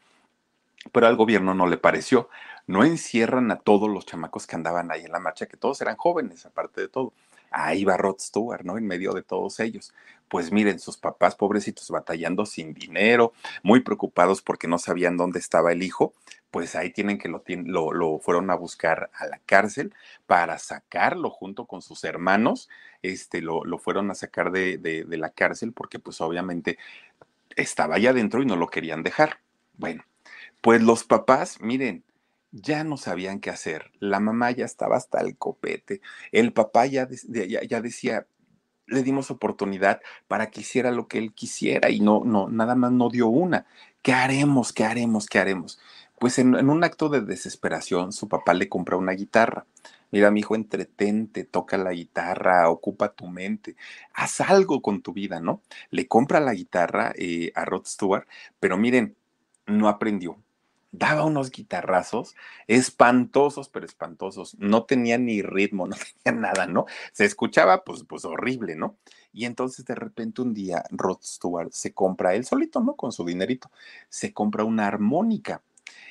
Pero 0.92 1.06
al 1.06 1.16
gobierno 1.16 1.54
no 1.54 1.66
le 1.66 1.78
pareció. 1.78 2.28
No 2.66 2.84
encierran 2.84 3.50
a 3.50 3.56
todos 3.56 3.88
los 3.88 4.04
chamacos 4.04 4.46
que 4.46 4.56
andaban 4.56 4.92
ahí 4.92 5.06
en 5.06 5.12
la 5.12 5.20
marcha, 5.20 5.46
que 5.46 5.56
todos 5.56 5.80
eran 5.80 5.96
jóvenes, 5.96 6.44
aparte 6.44 6.82
de 6.82 6.88
todo. 6.88 7.14
Ahí 7.50 7.82
va 7.82 7.96
Rod 7.96 8.18
Stewart, 8.18 8.62
¿no? 8.62 8.76
En 8.76 8.86
medio 8.86 9.14
de 9.14 9.22
todos 9.22 9.58
ellos. 9.60 9.94
Pues 10.28 10.52
miren, 10.52 10.78
sus 10.78 10.98
papás 10.98 11.34
pobrecitos 11.34 11.88
batallando 11.88 12.44
sin 12.44 12.74
dinero, 12.74 13.32
muy 13.62 13.80
preocupados 13.80 14.42
porque 14.42 14.68
no 14.68 14.76
sabían 14.76 15.16
dónde 15.16 15.38
estaba 15.38 15.72
el 15.72 15.82
hijo, 15.82 16.12
pues 16.50 16.74
ahí 16.74 16.90
tienen 16.90 17.18
que 17.18 17.28
lo, 17.28 17.42
lo, 17.46 17.92
lo 17.92 18.18
fueron 18.18 18.50
a 18.50 18.54
buscar 18.54 19.10
a 19.14 19.26
la 19.26 19.40
cárcel 19.46 19.94
para 20.26 20.58
sacarlo 20.58 21.30
junto 21.30 21.66
con 21.66 21.82
sus 21.82 22.04
hermanos, 22.04 22.68
este, 23.02 23.40
lo, 23.40 23.64
lo 23.64 23.78
fueron 23.78 24.10
a 24.10 24.14
sacar 24.14 24.50
de, 24.50 24.78
de, 24.78 25.16
la 25.16 25.30
cárcel 25.30 25.72
porque 25.72 25.98
pues 25.98 26.20
obviamente 26.20 26.78
estaba 27.56 27.96
allá 27.96 28.10
adentro 28.10 28.42
y 28.42 28.46
no 28.46 28.56
lo 28.56 28.68
querían 28.68 29.02
dejar. 29.02 29.38
Bueno, 29.76 30.04
pues 30.60 30.82
los 30.82 31.04
papás, 31.04 31.60
miren, 31.60 32.04
ya 32.52 32.84
no 32.84 32.96
sabían 32.96 33.40
qué 33.40 33.50
hacer. 33.50 33.92
La 34.00 34.20
mamá 34.20 34.50
ya 34.50 34.64
estaba 34.64 34.96
hasta 34.96 35.20
el 35.20 35.36
copete. 35.36 36.00
El 36.32 36.52
papá 36.52 36.86
ya, 36.86 37.08
ya, 37.28 37.62
ya, 37.62 37.80
decía, 37.80 38.26
le 38.86 39.02
dimos 39.02 39.30
oportunidad 39.30 40.00
para 40.26 40.50
que 40.50 40.60
hiciera 40.60 40.90
lo 40.90 41.06
que 41.06 41.18
él 41.18 41.32
quisiera 41.32 41.90
y 41.90 42.00
no, 42.00 42.22
no, 42.24 42.48
nada 42.48 42.74
más 42.74 42.92
no 42.92 43.08
dio 43.08 43.28
una. 43.28 43.66
¿Qué 44.02 44.12
haremos? 44.12 44.72
¿Qué 44.72 44.84
haremos? 44.84 45.26
¿Qué 45.26 45.38
haremos? 45.38 45.78
Pues 46.20 46.38
en, 46.38 46.54
un 46.68 46.84
acto 46.84 47.08
de 47.08 47.22
desesperación, 47.22 48.12
su 48.12 48.28
papá 48.28 48.52
le 48.52 48.68
compra 48.68 48.98
una 48.98 49.12
guitarra. 49.12 49.64
Mira, 50.10 50.30
mi 50.30 50.40
hijo, 50.40 50.54
entretente, 50.54 51.44
toca 51.44 51.78
la 51.78 51.92
guitarra, 51.92 52.68
ocupa 52.68 53.14
tu 53.14 53.26
mente, 53.26 53.74
haz 54.12 54.42
algo 54.42 54.82
con 54.82 55.00
tu 55.00 55.14
vida, 55.14 55.40
¿no? 55.40 55.62
Le 55.90 56.08
compra 56.08 56.40
la 56.40 56.52
guitarra 56.52 57.12
eh, 57.16 57.52
a 57.54 57.64
Rod 57.64 57.86
Stewart, 57.86 58.28
pero 58.60 58.76
miren, 58.76 59.16
no 59.66 59.88
aprendió 59.88 60.36
daba 60.92 61.24
unos 61.24 61.50
guitarrazos 61.50 62.34
espantosos, 62.66 63.68
pero 63.68 63.86
espantosos. 63.86 64.56
No 64.58 64.84
tenía 64.84 65.18
ni 65.18 65.42
ritmo, 65.42 65.86
no 65.88 65.96
tenía 66.24 66.40
nada, 66.40 66.66
¿no? 66.66 66.86
Se 67.12 67.24
escuchaba, 67.24 67.84
pues, 67.84 68.04
pues 68.04 68.24
horrible, 68.24 68.76
¿no? 68.76 68.96
Y 69.32 69.44
entonces 69.44 69.84
de 69.84 69.94
repente 69.94 70.42
un 70.42 70.54
día 70.54 70.84
Rod 70.90 71.18
Stewart 71.22 71.70
se 71.72 71.92
compra 71.94 72.34
él 72.34 72.44
solito, 72.44 72.80
¿no? 72.80 72.96
Con 72.96 73.12
su 73.12 73.24
dinerito, 73.24 73.70
se 74.08 74.32
compra 74.32 74.64
una 74.64 74.86
armónica. 74.86 75.62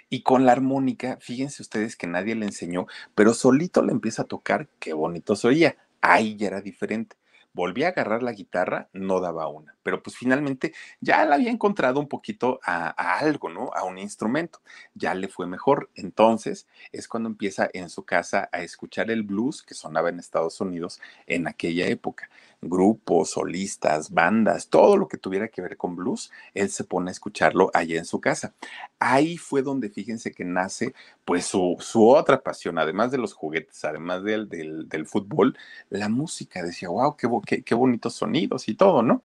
Y 0.09 0.23
con 0.23 0.45
la 0.45 0.51
armónica, 0.53 1.17
fíjense 1.21 1.61
ustedes 1.61 1.95
que 1.95 2.07
nadie 2.07 2.35
le 2.35 2.45
enseñó, 2.45 2.87
pero 3.15 3.33
solito 3.33 3.83
le 3.83 3.91
empieza 3.91 4.23
a 4.23 4.27
tocar, 4.27 4.67
qué 4.79 4.93
bonito 4.93 5.35
se 5.35 5.47
oía. 5.47 5.77
Ahí 6.01 6.35
ya 6.37 6.47
era 6.47 6.61
diferente 6.61 7.17
volví 7.53 7.83
a 7.83 7.89
agarrar 7.89 8.23
la 8.23 8.31
guitarra, 8.31 8.89
no 8.93 9.19
daba 9.19 9.47
una, 9.47 9.75
pero 9.83 10.03
pues 10.03 10.15
finalmente 10.15 10.73
ya 11.01 11.25
la 11.25 11.35
había 11.35 11.51
encontrado 11.51 11.99
un 11.99 12.07
poquito 12.07 12.59
a, 12.63 12.89
a, 12.89 13.19
algo, 13.19 13.49
¿no? 13.49 13.71
A 13.73 13.83
un 13.83 13.97
instrumento, 13.97 14.61
ya 14.93 15.13
le 15.13 15.27
fue 15.27 15.47
mejor. 15.47 15.89
Entonces 15.95 16.67
es 16.91 17.07
cuando 17.07 17.29
empieza 17.29 17.69
en 17.73 17.89
su 17.89 18.03
casa 18.05 18.49
a 18.51 18.61
escuchar 18.61 19.11
el 19.11 19.23
blues 19.23 19.63
que 19.63 19.73
sonaba 19.73 20.09
en 20.09 20.19
Estados 20.19 20.61
Unidos 20.61 21.01
en 21.27 21.47
aquella 21.47 21.87
época 21.87 22.29
grupos, 22.61 23.31
solistas, 23.31 24.11
bandas, 24.11 24.67
todo 24.67 24.97
lo 24.97 25.07
que 25.07 25.17
tuviera 25.17 25.47
que 25.47 25.61
ver 25.61 25.77
con 25.77 25.95
blues, 25.95 26.31
él 26.53 26.69
se 26.69 26.83
pone 26.83 27.09
a 27.09 27.11
escucharlo 27.11 27.71
allá 27.73 27.97
en 27.97 28.05
su 28.05 28.19
casa. 28.19 28.53
Ahí 28.99 29.37
fue 29.37 29.61
donde 29.61 29.89
fíjense 29.89 30.31
que 30.31 30.43
nace 30.43 30.93
pues 31.25 31.45
su, 31.45 31.77
otra 31.93 32.41
pasión, 32.41 32.77
además 32.79 33.11
de 33.11 33.17
los 33.17 33.33
juguetes, 33.33 33.85
además 33.85 34.23
del, 34.23 34.49
del, 34.49 34.89
del 34.89 35.05
fútbol, 35.05 35.57
la 35.89 36.09
música. 36.09 36.63
Decía, 36.63 36.89
wow, 36.89 37.15
qué, 37.15 37.27
qué, 37.45 37.61
qué 37.61 37.75
bonitos 37.75 38.15
sonidos 38.15 38.67
y 38.67 38.75
todo, 38.75 39.03
¿no? 39.03 39.23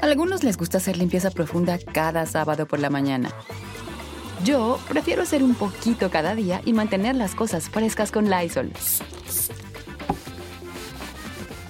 A 0.00 0.06
algunos 0.06 0.42
les 0.42 0.56
gusta 0.56 0.78
hacer 0.78 0.96
limpieza 0.96 1.30
profunda 1.30 1.78
cada 1.92 2.26
sábado 2.26 2.66
por 2.66 2.80
la 2.80 2.90
mañana. 2.90 3.30
Yo 4.44 4.78
prefiero 4.88 5.22
hacer 5.22 5.42
un 5.42 5.54
poquito 5.54 6.10
cada 6.10 6.34
día 6.34 6.60
y 6.64 6.72
mantener 6.74 7.14
las 7.16 7.34
cosas 7.34 7.70
frescas 7.70 8.10
con 8.12 8.28
Lysol. 8.28 8.72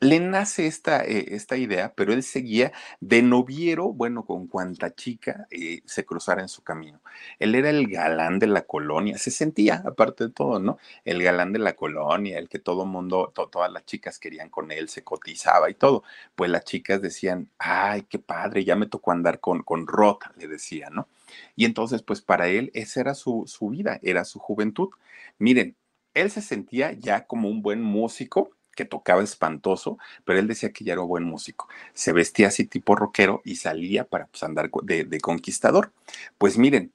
le 0.00 0.20
nace 0.20 0.66
esta, 0.66 1.04
eh, 1.04 1.34
esta, 1.34 1.56
idea, 1.56 1.94
pero 1.94 2.12
él 2.12 2.22
seguía 2.22 2.72
de 3.00 3.22
noviero, 3.22 3.92
bueno, 3.92 4.26
con 4.26 4.46
cuanta 4.46 4.94
chica 4.94 5.46
eh, 5.50 5.80
se 5.86 6.04
cruzara 6.04 6.42
en 6.42 6.48
su 6.48 6.62
camino. 6.62 7.00
Él 7.38 7.54
era 7.54 7.70
el 7.70 7.88
galán 7.88 8.38
de 8.38 8.46
la 8.46 8.62
colonia, 8.62 9.16
se 9.18 9.30
sentía, 9.30 9.82
aparte 9.86 10.24
de 10.24 10.30
todo, 10.32 10.58
¿no? 10.60 10.78
El 11.04 11.22
galán 11.22 11.52
de 11.52 11.60
la 11.60 11.74
colonia, 11.76 12.38
el 12.38 12.48
que 12.48 12.58
todo 12.58 12.84
mundo, 12.84 13.32
to, 13.34 13.48
todas 13.48 13.72
las 13.72 13.86
chicas 13.86 14.18
querían 14.18 14.50
con 14.50 14.70
él, 14.70 14.88
se 14.90 15.02
cotizaba 15.02 15.70
y 15.70 15.74
todo. 15.74 16.04
Pues 16.34 16.50
las 16.50 16.64
chicas 16.64 17.00
decían, 17.00 17.50
ay, 17.58 18.02
qué 18.02 18.18
padre, 18.18 18.64
ya 18.64 18.76
me 18.76 18.86
tocó 18.86 19.12
andar 19.12 19.40
con, 19.40 19.62
con 19.62 19.86
Rod, 19.86 20.18
le 20.36 20.46
decía, 20.48 20.90
¿no? 20.90 21.08
Y 21.56 21.64
entonces, 21.64 22.02
pues 22.02 22.20
para 22.22 22.48
él, 22.48 22.70
esa 22.74 23.00
era 23.00 23.14
su, 23.14 23.44
su 23.46 23.70
vida, 23.70 23.98
era 24.02 24.24
su 24.24 24.38
juventud. 24.38 24.90
Miren, 25.38 25.76
él 26.14 26.30
se 26.30 26.42
sentía 26.42 26.92
ya 26.92 27.26
como 27.26 27.48
un 27.48 27.62
buen 27.62 27.82
músico, 27.82 28.50
que 28.76 28.84
tocaba 28.84 29.24
espantoso, 29.24 29.98
pero 30.24 30.38
él 30.38 30.46
decía 30.46 30.72
que 30.72 30.84
ya 30.84 30.92
era 30.92 31.02
buen 31.02 31.24
músico. 31.24 31.68
Se 31.94 32.12
vestía 32.12 32.48
así 32.48 32.64
tipo 32.64 32.94
rockero 32.94 33.42
y 33.44 33.56
salía 33.56 34.04
para 34.04 34.26
pues, 34.26 34.44
andar 34.44 34.70
de, 34.82 35.20
conquistador. 35.20 35.92
Pues 36.38 36.58
miren, 36.58 36.92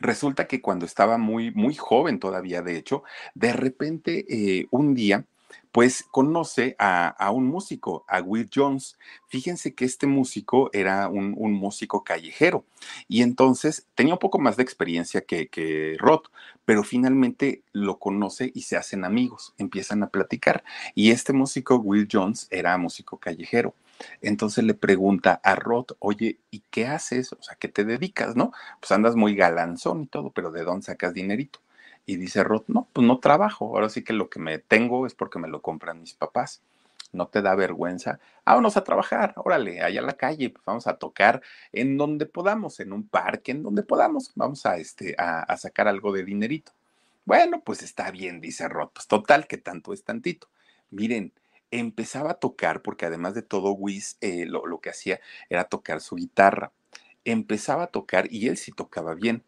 resulta 0.00 0.46
que 0.46 0.60
cuando 0.60 0.84
estaba 0.84 1.16
muy, 1.16 1.50
muy 1.52 1.74
joven 1.74 2.18
todavía, 2.18 2.60
de 2.60 2.76
hecho, 2.76 3.04
de 3.34 3.54
repente 3.54 4.26
eh, 4.28 4.66
un 4.70 4.94
día 4.94 5.24
pues 5.72 6.04
conoce 6.10 6.74
a, 6.78 7.08
a, 7.08 7.30
un 7.30 7.46
músico, 7.46 8.04
a 8.08 8.20
Will 8.20 8.50
Jones. 8.52 8.98
Fíjense 9.28 9.74
que 9.74 9.84
este 9.84 10.06
músico 10.06 10.70
era 10.72 11.08
un, 11.08 11.34
un, 11.36 11.52
músico 11.52 12.02
callejero 12.02 12.64
y 13.08 13.22
entonces 13.22 13.86
tenía 13.94 14.14
un 14.14 14.18
poco 14.18 14.38
más 14.38 14.56
de 14.56 14.62
experiencia 14.62 15.20
que, 15.20 15.48
que 15.48 15.96
Rod, 15.98 16.22
pero 16.64 16.82
finalmente 16.82 17.62
lo 17.72 17.98
conoce 17.98 18.50
y 18.54 18.62
se 18.62 18.76
hacen 18.76 19.04
amigos, 19.04 19.54
empiezan 19.58 20.02
a 20.02 20.08
platicar. 20.08 20.64
Y 20.94 21.10
este 21.10 21.32
músico, 21.32 21.76
Will 21.76 22.08
Jones, 22.10 22.48
era 22.50 22.76
músico 22.78 23.18
callejero. 23.18 23.74
Entonces 24.22 24.64
le 24.64 24.74
pregunta 24.74 25.40
a 25.44 25.54
Rod, 25.54 25.86
oye, 25.98 26.40
¿y 26.50 26.62
qué 26.70 26.86
haces? 26.86 27.32
O 27.32 27.42
sea, 27.42 27.56
¿qué 27.56 27.68
te 27.68 27.84
dedicas, 27.84 28.34
no? 28.34 28.52
Pues 28.80 28.90
andas 28.92 29.14
muy 29.14 29.34
galanzón 29.36 30.02
y 30.02 30.06
todo, 30.06 30.30
pero 30.30 30.50
¿de 30.50 30.64
dónde 30.64 30.86
sacas 30.86 31.14
dinerito? 31.14 31.60
Y 32.10 32.16
dice 32.16 32.42
Rod, 32.42 32.64
no, 32.66 32.88
pues 32.92 33.06
no 33.06 33.20
trabajo, 33.20 33.66
ahora 33.66 33.88
sí 33.88 34.02
que 34.02 34.12
lo 34.12 34.28
que 34.28 34.40
me 34.40 34.58
tengo 34.58 35.06
es 35.06 35.14
porque 35.14 35.38
me 35.38 35.46
lo 35.46 35.62
compran 35.62 36.00
mis 36.00 36.12
papás. 36.12 36.60
¿No 37.12 37.28
te 37.28 37.40
da 37.40 37.54
vergüenza? 37.54 38.18
Vámonos 38.44 38.76
a 38.76 38.82
trabajar, 38.82 39.32
órale, 39.36 39.80
allá 39.80 40.00
a 40.00 40.04
la 40.04 40.14
calle, 40.14 40.50
pues 40.50 40.64
vamos 40.64 40.88
a 40.88 40.94
tocar 40.98 41.40
en 41.70 41.96
donde 41.96 42.26
podamos, 42.26 42.80
en 42.80 42.92
un 42.92 43.06
parque, 43.06 43.52
en 43.52 43.62
donde 43.62 43.84
podamos, 43.84 44.32
vamos 44.34 44.66
a, 44.66 44.78
este, 44.78 45.14
a, 45.18 45.56
sacar 45.56 45.86
algo 45.86 46.12
de 46.12 46.24
dinerito. 46.24 46.72
Bueno, 47.24 47.62
pues 47.64 47.80
está 47.80 48.10
bien, 48.10 48.40
dice 48.40 48.68
Rod, 48.68 48.88
pues 48.92 49.06
total, 49.06 49.46
que 49.46 49.58
tanto 49.58 49.92
es 49.92 50.02
tantito. 50.02 50.48
Miren, 50.90 51.32
empezaba 51.70 52.32
a 52.32 52.40
tocar, 52.40 52.82
porque 52.82 53.06
además 53.06 53.34
de 53.34 53.42
todo, 53.42 53.70
Wiz 53.70 54.16
eh, 54.20 54.46
lo, 54.46 54.66
lo 54.66 54.80
que 54.80 54.90
hacía 54.90 55.20
era 55.48 55.62
tocar 55.62 56.00
su 56.00 56.16
guitarra. 56.16 56.72
Empezaba 57.24 57.84
a 57.84 57.86
tocar 57.86 58.26
y 58.32 58.48
él 58.48 58.56
sí 58.56 58.72
tocaba 58.72 59.14
bien 59.14 59.44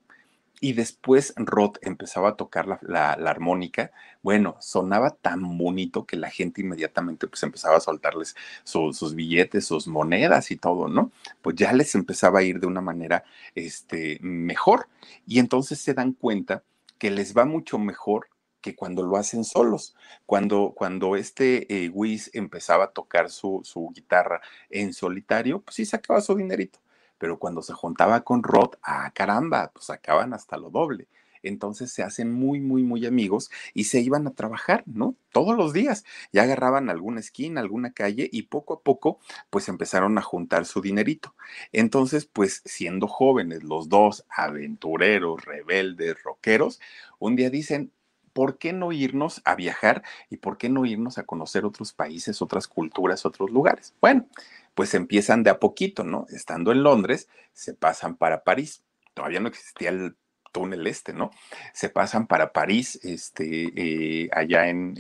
y 0.63 0.75
después 0.75 1.35
Rod 1.35 1.79
empezaba 1.83 2.31
a 2.31 2.37
tocar 2.37 2.69
la, 2.69 2.79
la, 2.83 3.17
la, 3.17 3.31
armónica, 3.31 3.91
bueno, 4.23 4.57
sonaba 4.61 5.11
tan 5.11 5.59
bonito 5.59 6.07
que 6.07 6.17
la 6.17 6.31
gente 6.31 6.61
inmediatamente 6.61 7.27
pues 7.27 7.43
empezaba 7.43 7.79
a 7.79 7.81
soltarles 7.81 8.37
su, 8.63 8.93
sus 8.93 9.17
billetes, 9.17 9.67
sus 9.67 9.89
monedas 9.89 10.53
y 10.53 10.57
todo, 10.57 10.87
¿no? 10.87 11.11
Pues 11.43 11.57
ya 11.57 11.73
les 11.73 11.97
empezaba 11.97 12.39
a 12.39 12.43
ir 12.45 12.61
de 12.61 12.69
una 12.69 12.81
manera 12.81 13.25
este, 13.57 14.21
mejor 14.23 14.87
y 15.27 15.41
entonces 15.41 15.81
se 15.81 15.95
dan 15.95 16.13
cuenta 16.13 16.63
que 16.97 17.11
les 17.11 17.37
va 17.37 17.45
mucho 17.45 17.81
mejor 17.81 18.29
que 18.61 18.77
cuando 18.77 19.03
lo 19.03 19.17
hacen 19.17 19.43
solos. 19.43 19.97
Cuando, 20.27 20.75
cuando 20.77 21.17
este 21.17 21.85
eh, 21.85 21.89
Wiz 21.89 22.31
empezaba 22.35 22.85
a 22.85 22.93
tocar 22.93 23.31
su, 23.31 23.63
su 23.65 23.91
guitarra 23.93 24.41
en 24.71 24.93
solitario, 24.93 25.61
pues 25.61 25.75
sí 25.75 25.85
sacaba 25.87 26.21
su 26.21 26.37
dinerito 26.37 26.79
pero 27.23 27.39
cuando 27.39 27.63
se 27.63 27.73
juntaba 27.73 28.23
con 28.25 28.43
Rod, 28.43 28.71
ah, 28.83 29.13
caramba, 29.15 29.71
pues 29.73 29.85
sacaban 29.85 30.35
hasta 30.35 30.57
lo 30.57 30.71
doble. 30.71 31.07
Entonces 31.45 31.93
se 31.93 32.03
hacen 32.03 32.33
muy, 32.33 32.59
muy, 32.59 32.83
muy 32.83 33.07
amigos 33.07 33.49
y 33.75 33.85
se 33.85 34.01
iban 34.01 34.27
a 34.27 34.33
trabajar, 34.33 34.83
¿no? 34.87 35.15
Todos 35.31 35.57
los 35.57 35.73
días. 35.73 36.05
Ya 36.33 36.43
agarraban 36.43 36.91
alguna 36.91 37.21
esquina, 37.21 37.61
alguna 37.61 37.93
calle 37.93 38.29
y 38.33 38.43
poco 38.43 38.75
a 38.75 38.81
poco, 38.81 39.21
pues 39.51 39.69
empezaron 39.69 40.19
a 40.19 40.23
juntar 40.23 40.65
su 40.67 40.81
dinerito. 40.81 41.37
Entonces, 41.71 42.27
pues 42.27 42.61
siendo 42.65 43.07
jóvenes, 43.07 43.63
los 43.63 43.89
dos 43.89 44.25
aventureros, 44.29 45.45
rebeldes, 45.45 46.21
rockeros, 46.25 46.81
un 47.21 47.37
día 47.37 47.51
dicen, 47.51 47.93
¿por 48.33 48.59
qué 48.59 48.73
no 48.73 48.91
irnos 48.91 49.43
a 49.45 49.55
viajar 49.55 50.03
y 50.29 50.39
por 50.39 50.59
qué 50.59 50.69
no 50.69 50.87
irnos 50.87 51.19
a 51.19 51.25
conocer 51.25 51.65
otros 51.65 51.93
países, 51.93 52.43
otras 52.43 52.67
culturas, 52.67 53.25
otros 53.27 53.51
lugares? 53.53 53.95
Bueno, 54.01 54.27
pues 54.75 54.95
empiezan 54.95 55.43
de 55.43 55.51
a 55.51 55.59
poquito, 55.59 56.05
¿no? 56.05 56.27
Estando 56.31 56.73
en 56.73 56.83
Londres, 56.83 57.29
se 57.53 57.75
pasan 57.75 58.17
para 58.17 58.45
París. 58.45 58.83
Todavía 59.15 59.41
no 59.41 59.49
existía 59.49 59.91
el 59.91 60.17
túnel 60.53 60.87
este, 60.87 61.13
¿no? 61.13 61.31
Se 61.73 61.89
pasan 61.89 62.27
para 62.27 62.53
París, 62.53 63.01
este, 63.03 63.73
eh, 63.75 64.29
allá 64.33 64.69
en, 64.69 64.95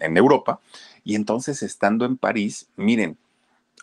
en, 0.00 0.16
Europa, 0.16 0.60
y 1.04 1.14
entonces 1.14 1.62
estando 1.62 2.04
en 2.04 2.16
París, 2.16 2.68
miren, 2.76 3.16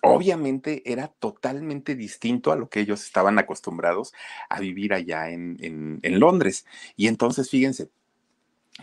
obviamente 0.02 0.84
era 0.86 1.08
totalmente 1.08 1.96
distinto 1.96 2.52
a 2.52 2.58
lo 2.58 2.70
que 2.70 2.82
ellos 2.82 3.04
estaban 3.04 3.40
acostumbrados 3.40 4.14
a 4.50 4.60
vivir 4.60 4.94
allá 4.94 5.30
en, 5.30 5.58
en, 5.62 6.00
en, 6.04 6.20
Londres. 6.20 6.66
Y 6.98 7.08
entonces, 7.08 7.50
fíjense, 7.50 7.90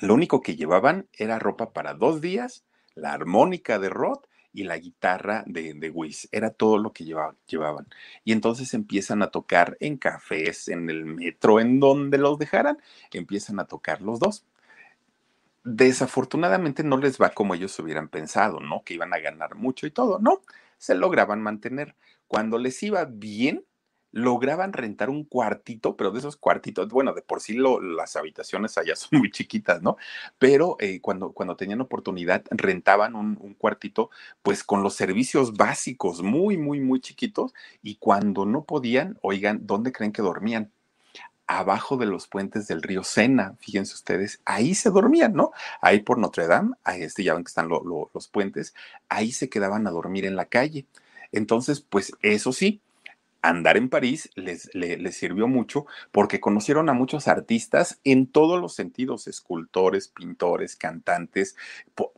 lo 0.00 0.14
único 0.14 0.40
que 0.40 0.56
llevaban 0.56 1.06
era 1.12 1.38
ropa 1.38 1.72
para 1.72 1.94
dos 1.94 2.20
días, 2.20 2.64
la 2.94 3.12
armónica 3.12 3.78
de 3.78 3.90
Roth 3.90 4.26
y 4.52 4.64
la 4.64 4.78
guitarra 4.78 5.44
de, 5.46 5.74
de 5.74 5.90
Wiz. 5.90 6.28
Era 6.32 6.50
todo 6.50 6.78
lo 6.78 6.92
que 6.92 7.04
llevaban. 7.04 7.86
Y 8.24 8.32
entonces 8.32 8.74
empiezan 8.74 9.22
a 9.22 9.30
tocar 9.30 9.76
en 9.80 9.96
cafés, 9.96 10.68
en 10.68 10.90
el 10.90 11.04
metro, 11.04 11.60
en 11.60 11.80
donde 11.80 12.18
los 12.18 12.38
dejaran, 12.38 12.78
empiezan 13.12 13.60
a 13.60 13.66
tocar 13.66 14.02
los 14.02 14.18
dos. 14.20 14.44
Desafortunadamente 15.64 16.82
no 16.82 16.96
les 16.96 17.20
va 17.20 17.30
como 17.30 17.54
ellos 17.54 17.78
hubieran 17.78 18.08
pensado, 18.08 18.60
¿no? 18.60 18.82
Que 18.84 18.94
iban 18.94 19.14
a 19.14 19.18
ganar 19.18 19.54
mucho 19.54 19.86
y 19.86 19.90
todo, 19.90 20.18
no, 20.18 20.42
se 20.78 20.94
lograban 20.94 21.40
mantener. 21.40 21.94
Cuando 22.26 22.58
les 22.58 22.82
iba 22.82 23.04
bien, 23.04 23.64
lograban 24.12 24.72
rentar 24.72 25.10
un 25.10 25.24
cuartito, 25.24 25.96
pero 25.96 26.10
de 26.10 26.20
esos 26.20 26.36
cuartitos, 26.36 26.88
bueno, 26.88 27.14
de 27.14 27.22
por 27.22 27.40
sí 27.40 27.54
lo, 27.54 27.80
las 27.80 28.14
habitaciones 28.16 28.78
allá 28.78 28.94
son 28.96 29.18
muy 29.18 29.30
chiquitas, 29.30 29.82
¿no? 29.82 29.96
Pero 30.38 30.76
eh, 30.78 31.00
cuando, 31.00 31.32
cuando 31.32 31.56
tenían 31.56 31.80
oportunidad, 31.80 32.44
rentaban 32.50 33.16
un, 33.16 33.32
cuartito, 33.54 34.10
pues 34.42 34.64
con 34.64 34.82
los 34.82 34.94
servicios 34.94 35.54
básicos, 35.56 36.22
muy, 36.22 36.56
muy, 36.56 36.80
muy 36.80 37.00
chiquitos, 37.00 37.54
y 37.82 37.96
cuando 37.96 38.44
no 38.46 38.64
podían, 38.64 39.18
oigan, 39.22 39.66
¿dónde 39.66 39.92
creen 39.92 40.12
que 40.12 40.22
dormían? 40.22 40.70
abajo 41.48 41.98
de 41.98 42.06
los 42.06 42.28
puentes 42.28 42.66
del 42.66 42.82
río 42.82 43.04
Sena, 43.04 43.56
fíjense 43.58 43.94
ustedes, 43.94 44.40
ahí 44.46 44.74
se 44.74 44.88
dormían, 44.90 45.34
¿no? 45.34 45.50
Ahí 45.82 46.00
por 46.00 46.16
Notre 46.16 46.46
Dame, 46.46 46.76
ahí 46.82 47.02
este, 47.02 47.24
ya 47.24 47.34
ven 47.34 47.44
que 47.44 47.48
están 47.48 47.68
lo, 47.68 47.82
lo, 47.84 48.10
los 48.14 48.28
puentes, 48.28 48.74
ahí 49.10 49.32
se 49.32 49.50
quedaban 49.50 49.86
a 49.86 49.90
dormir 49.90 50.24
en 50.24 50.36
la 50.36 50.46
calle. 50.46 50.86
Entonces, 51.30 51.80
pues 51.80 52.12
eso 52.22 52.52
sí, 52.52 52.80
andar 53.42 53.76
en 53.76 53.88
París 53.88 54.30
les, 54.36 54.70
les, 54.72 55.16
sirvió 55.16 55.48
mucho 55.48 55.84
porque 56.12 56.40
conocieron 56.40 56.88
a 56.88 56.92
muchos 56.92 57.28
artistas 57.28 58.00
en 58.04 58.26
todos 58.26 58.60
los 58.60 58.74
sentidos, 58.74 59.26
escultores, 59.26 60.08
pintores, 60.08 60.76
cantantes, 60.76 61.56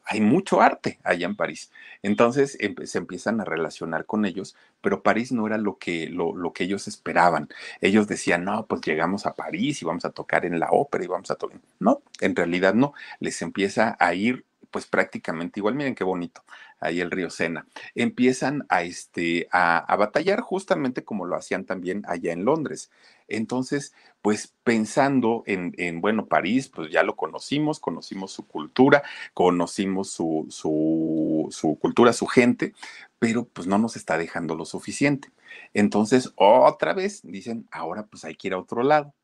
hay 0.05 0.21
mucho 0.21 0.61
arte 0.61 1.01
allá 1.03 1.27
en 1.27 1.35
París. 1.35 1.73
Entonces 2.03 2.59
se 2.85 2.99
empiezan 2.99 3.41
a 3.41 3.45
relacionar 3.45 4.05
con 4.05 4.27
ellos, 4.27 4.55
pero 4.83 5.03
París 5.03 5.33
no 5.33 5.47
era 5.47 5.57
lo 5.57 5.79
que, 5.79 6.09
lo, 6.09 6.37
lo, 6.37 6.53
que 6.53 6.65
ellos 6.65 6.87
esperaban. 6.87 7.49
Ellos 7.81 8.07
decían, 8.07 8.45
no, 8.45 8.67
pues 8.67 8.83
llegamos 8.83 9.25
a 9.27 9.35
París 9.35 9.81
y 9.81 9.87
vamos 9.87 10.05
a 10.05 10.11
tocar 10.11 10.45
en 10.45 10.61
la 10.61 10.69
ópera 10.71 11.05
y 11.05 11.09
vamos 11.09 11.31
a 11.31 11.37
tocar. 11.37 11.59
No, 11.81 12.03
en 12.21 12.37
realidad 12.37 12.75
no, 12.75 12.93
les 13.19 13.41
empieza 13.41 13.97
a 13.99 14.15
ir 14.15 14.45
pues 14.75 14.87
prácticamente 14.87 15.61
igual. 15.61 15.77
Miren 15.77 15.95
qué 15.95 16.03
bonito, 16.03 16.43
ahí 16.81 17.01
el 17.01 17.13
río 17.13 17.31
Sena. 17.31 17.65
Empiezan 17.95 18.67
a, 18.69 18.83
este, 18.83 19.47
a, 19.53 19.95
batallar 19.97 20.41
justamente 20.41 21.05
como 21.05 21.27
lo 21.27 21.37
hacían 21.37 21.65
también 21.65 22.03
allá 22.09 22.33
en 22.33 22.45
Londres. 22.45 22.91
Entonces, 23.29 23.95
pues 24.21 24.53
pensando 24.65 25.45
en, 25.47 25.75
en, 25.79 26.01
bueno, 26.01 26.27
París, 26.27 26.69
pues 26.69 26.91
ya 26.91 27.05
lo 27.05 27.15
conocimos, 27.15 27.79
conocimos 27.79 28.33
su 28.33 28.49
cultura, 28.49 29.05
conocimos 29.33 30.11
su, 30.11 30.49
su, 30.51 31.47
su 31.53 31.79
cultura, 31.79 32.13
su 32.13 32.27
gente, 32.27 32.75
pero 33.21 33.45
pues 33.45 33.69
no 33.69 33.79
nos 33.79 33.95
está 33.95 34.19
dejando 34.19 34.57
lo 34.57 34.65
suficiente. 34.65 35.31
Entonces, 35.73 36.33
otra 36.35 36.95
vez 36.95 37.21
dicen, 37.23 37.69
ahora 37.71 38.07
pues 38.07 38.25
hay 38.25 38.35
que 38.35 38.49
ir 38.49 38.55
a 38.55 38.59
otro 38.59 38.83
lado 38.83 39.15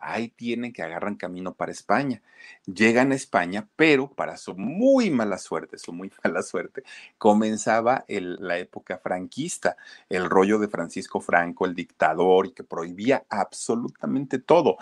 ahí 0.00 0.28
tienen 0.28 0.72
que 0.72 0.82
agarran 0.82 1.16
camino 1.16 1.54
para 1.54 1.72
España. 1.72 2.22
Llegan 2.66 3.12
a 3.12 3.14
España, 3.14 3.68
pero 3.76 4.10
para 4.10 4.36
su 4.36 4.54
muy 4.56 5.10
mala 5.10 5.38
suerte, 5.38 5.78
su 5.78 5.92
muy 5.92 6.10
mala 6.24 6.42
suerte, 6.42 6.82
comenzaba 7.18 8.04
la 8.08 8.58
época 8.58 8.98
franquista, 8.98 9.76
el 10.08 10.28
rollo 10.28 10.58
de 10.58 10.68
Francisco 10.68 11.20
Franco, 11.20 11.66
el 11.66 11.74
dictador, 11.74 12.46
y 12.46 12.52
que 12.52 12.64
prohibía 12.64 13.24
absolutamente 13.28 14.38
todo 14.38 14.78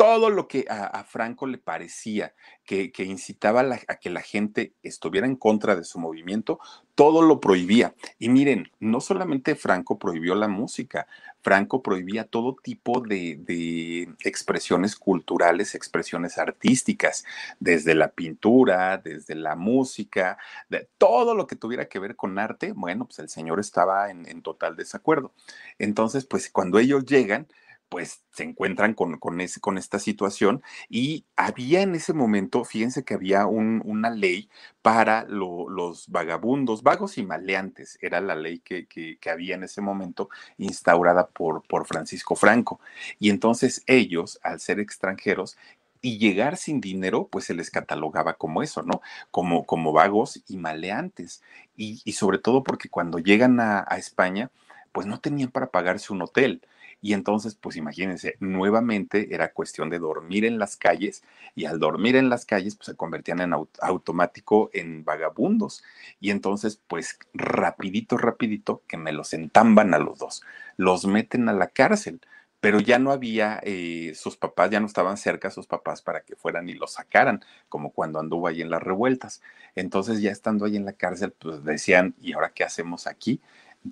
todo 0.00 0.30
lo 0.30 0.48
que 0.48 0.64
a, 0.70 1.04
Franco 1.04 1.46
le 1.46 1.58
parecía 1.58 2.32
que, 2.64 2.90
incitaba 3.04 3.60
a, 3.60 3.96
que 3.96 4.08
la 4.08 4.22
gente 4.22 4.72
estuviera 4.82 5.26
en 5.26 5.36
contra 5.36 5.76
de 5.76 5.84
su 5.84 5.98
movimiento, 5.98 6.58
todo 6.94 7.20
lo 7.20 7.38
prohibía. 7.38 7.94
Y 8.18 8.30
miren, 8.30 8.70
no 8.78 9.02
solamente 9.02 9.56
Franco 9.56 9.98
prohibió 9.98 10.34
la 10.34 10.48
música, 10.48 11.06
Franco 11.42 11.82
prohibía 11.82 12.24
todo 12.24 12.56
tipo 12.62 13.00
de, 13.00 14.08
expresiones 14.24 14.96
culturales, 14.96 15.74
expresiones 15.74 16.38
artísticas, 16.38 17.24
desde 17.58 17.94
la 17.94 18.12
pintura, 18.12 18.98
desde 18.98 19.34
la 19.34 19.56
música, 19.56 20.38
de 20.68 20.88
todo 20.98 21.34
lo 21.34 21.46
que 21.46 21.56
tuviera 21.56 21.86
que 21.88 21.98
ver 21.98 22.16
con 22.16 22.38
arte, 22.38 22.72
bueno, 22.72 23.06
pues 23.06 23.18
el 23.18 23.28
señor 23.28 23.60
estaba 23.60 24.10
en, 24.10 24.28
en 24.28 24.42
total 24.42 24.76
desacuerdo. 24.76 25.32
Entonces, 25.78 26.24
pues 26.26 26.50
cuando 26.50 26.78
ellos 26.78 27.04
llegan, 27.04 27.46
pues 27.90 28.22
se 28.30 28.44
encuentran 28.44 28.94
con, 28.94 29.18
con, 29.18 29.40
ese, 29.40 29.60
con 29.60 29.76
esta 29.76 29.98
situación 29.98 30.62
y 30.88 31.26
había 31.36 31.82
en 31.82 31.94
ese 31.96 32.14
momento, 32.14 32.64
fíjense 32.64 33.04
que 33.04 33.14
había 33.14 33.46
un, 33.46 33.82
una 33.84 34.10
ley 34.10 34.48
para 34.80 35.24
los 35.24 36.08
vagabundos, 36.08 36.82
vagos 36.84 37.18
y 37.18 37.24
maleantes, 37.24 37.98
era 38.00 38.20
la 38.20 38.36
ley 38.36 38.60
que, 38.60 38.86
que, 38.86 39.18
había 39.28 39.56
en 39.56 39.64
ese 39.64 39.80
momento 39.80 40.30
instaurada 40.56 41.26
por, 41.28 41.62
por 41.66 41.86
Francisco 41.86 42.36
Franco. 42.36 42.80
Y 43.18 43.30
entonces 43.30 43.82
ellos, 43.86 44.38
al 44.42 44.60
ser 44.60 44.80
extranjeros, 44.80 45.58
y 46.02 46.18
llegar 46.18 46.56
sin 46.56 46.80
dinero, 46.80 47.28
pues 47.30 47.44
se 47.44 47.54
les 47.54 47.70
catalogaba 47.70 48.34
como 48.34 48.62
eso, 48.62 48.82
¿no? 48.82 49.02
Como, 49.30 49.66
como 49.66 49.92
vagos 49.92 50.42
y 50.48 50.56
maleantes. 50.56 51.42
Y, 51.76 51.98
sobre 52.12 52.38
todo 52.38 52.62
porque 52.62 52.88
cuando 52.88 53.18
llegan 53.18 53.60
a 53.60 53.84
España, 53.98 54.50
pues 54.92 55.06
no 55.06 55.20
tenían 55.20 55.50
para 55.50 55.70
pagarse 55.70 56.12
un 56.12 56.22
hotel 56.22 56.62
y 57.02 57.14
entonces, 57.14 57.54
pues 57.54 57.76
imagínense, 57.76 58.36
nuevamente 58.40 59.34
era 59.34 59.52
cuestión 59.52 59.88
de 59.90 59.98
dormir 59.98 60.44
en 60.44 60.58
las 60.58 60.76
calles 60.76 61.22
y 61.54 61.64
al 61.64 61.78
dormir 61.78 62.16
en 62.16 62.28
las 62.28 62.44
calles, 62.44 62.76
pues 62.76 62.86
se 62.86 62.96
convertían 62.96 63.40
en 63.40 63.54
automático 63.80 64.70
en 64.72 65.04
vagabundos. 65.04 65.82
Y 66.20 66.30
entonces, 66.30 66.80
pues 66.88 67.18
rapidito, 67.32 68.18
rapidito, 68.18 68.82
que 68.86 68.96
me 68.98 69.12
los 69.12 69.32
entamban 69.32 69.94
a 69.94 69.98
los 69.98 70.18
dos, 70.18 70.42
los 70.76 71.06
meten 71.06 71.48
a 71.48 71.52
la 71.54 71.68
cárcel 71.68 72.20
pero 72.60 72.78
ya 72.78 72.98
no 72.98 73.10
había, 73.10 73.58
eh, 73.62 74.12
sus 74.14 74.36
papás 74.36 74.70
ya 74.70 74.80
no 74.80 74.86
estaban 74.86 75.16
cerca, 75.16 75.50
sus 75.50 75.66
papás, 75.66 76.02
para 76.02 76.20
que 76.20 76.36
fueran 76.36 76.68
y 76.68 76.74
los 76.74 76.92
sacaran, 76.92 77.42
como 77.70 77.90
cuando 77.90 78.20
anduvo 78.20 78.48
ahí 78.48 78.60
en 78.60 78.70
las 78.70 78.82
revueltas. 78.82 79.40
Entonces, 79.74 80.20
ya 80.20 80.30
estando 80.30 80.66
ahí 80.66 80.76
en 80.76 80.84
la 80.84 80.92
cárcel, 80.92 81.32
pues 81.32 81.64
decían, 81.64 82.14
¿y 82.20 82.34
ahora 82.34 82.52
qué 82.54 82.64
hacemos 82.64 83.06
aquí? 83.06 83.40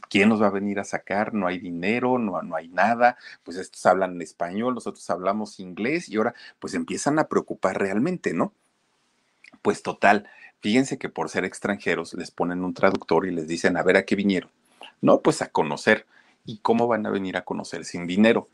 ¿Quién 0.08 0.28
nos 0.28 0.42
va 0.42 0.48
a 0.48 0.50
venir 0.50 0.78
a 0.78 0.84
sacar? 0.84 1.34
No 1.34 1.46
hay 1.46 1.58
dinero, 1.58 2.18
no, 2.18 2.40
no 2.42 2.56
hay 2.56 2.68
nada, 2.68 3.16
pues 3.42 3.56
estos 3.56 3.84
hablan 3.86 4.20
español, 4.22 4.74
nosotros 4.74 5.08
hablamos 5.10 5.60
inglés 5.60 6.08
y 6.08 6.16
ahora 6.16 6.34
pues 6.58 6.74
empiezan 6.74 7.18
a 7.18 7.28
preocupar 7.28 7.78
realmente, 7.78 8.34
¿no? 8.34 8.52
Pues 9.62 9.82
total, 9.82 10.28
fíjense 10.60 10.98
que 10.98 11.08
por 11.08 11.28
ser 11.28 11.44
extranjeros 11.44 12.14
les 12.14 12.30
ponen 12.30 12.64
un 12.64 12.74
traductor 12.74 13.26
y 13.26 13.32
les 13.32 13.48
dicen, 13.48 13.76
a 13.76 13.82
ver, 13.82 13.96
¿a 13.96 14.04
qué 14.04 14.14
vinieron? 14.16 14.50
No, 15.00 15.20
pues 15.20 15.42
a 15.42 15.48
conocer. 15.48 16.06
¿Y 16.44 16.58
cómo 16.58 16.86
van 16.86 17.06
a 17.06 17.10
venir 17.10 17.36
a 17.36 17.44
conocer 17.44 17.84
sin 17.84 18.06
dinero? 18.06 18.48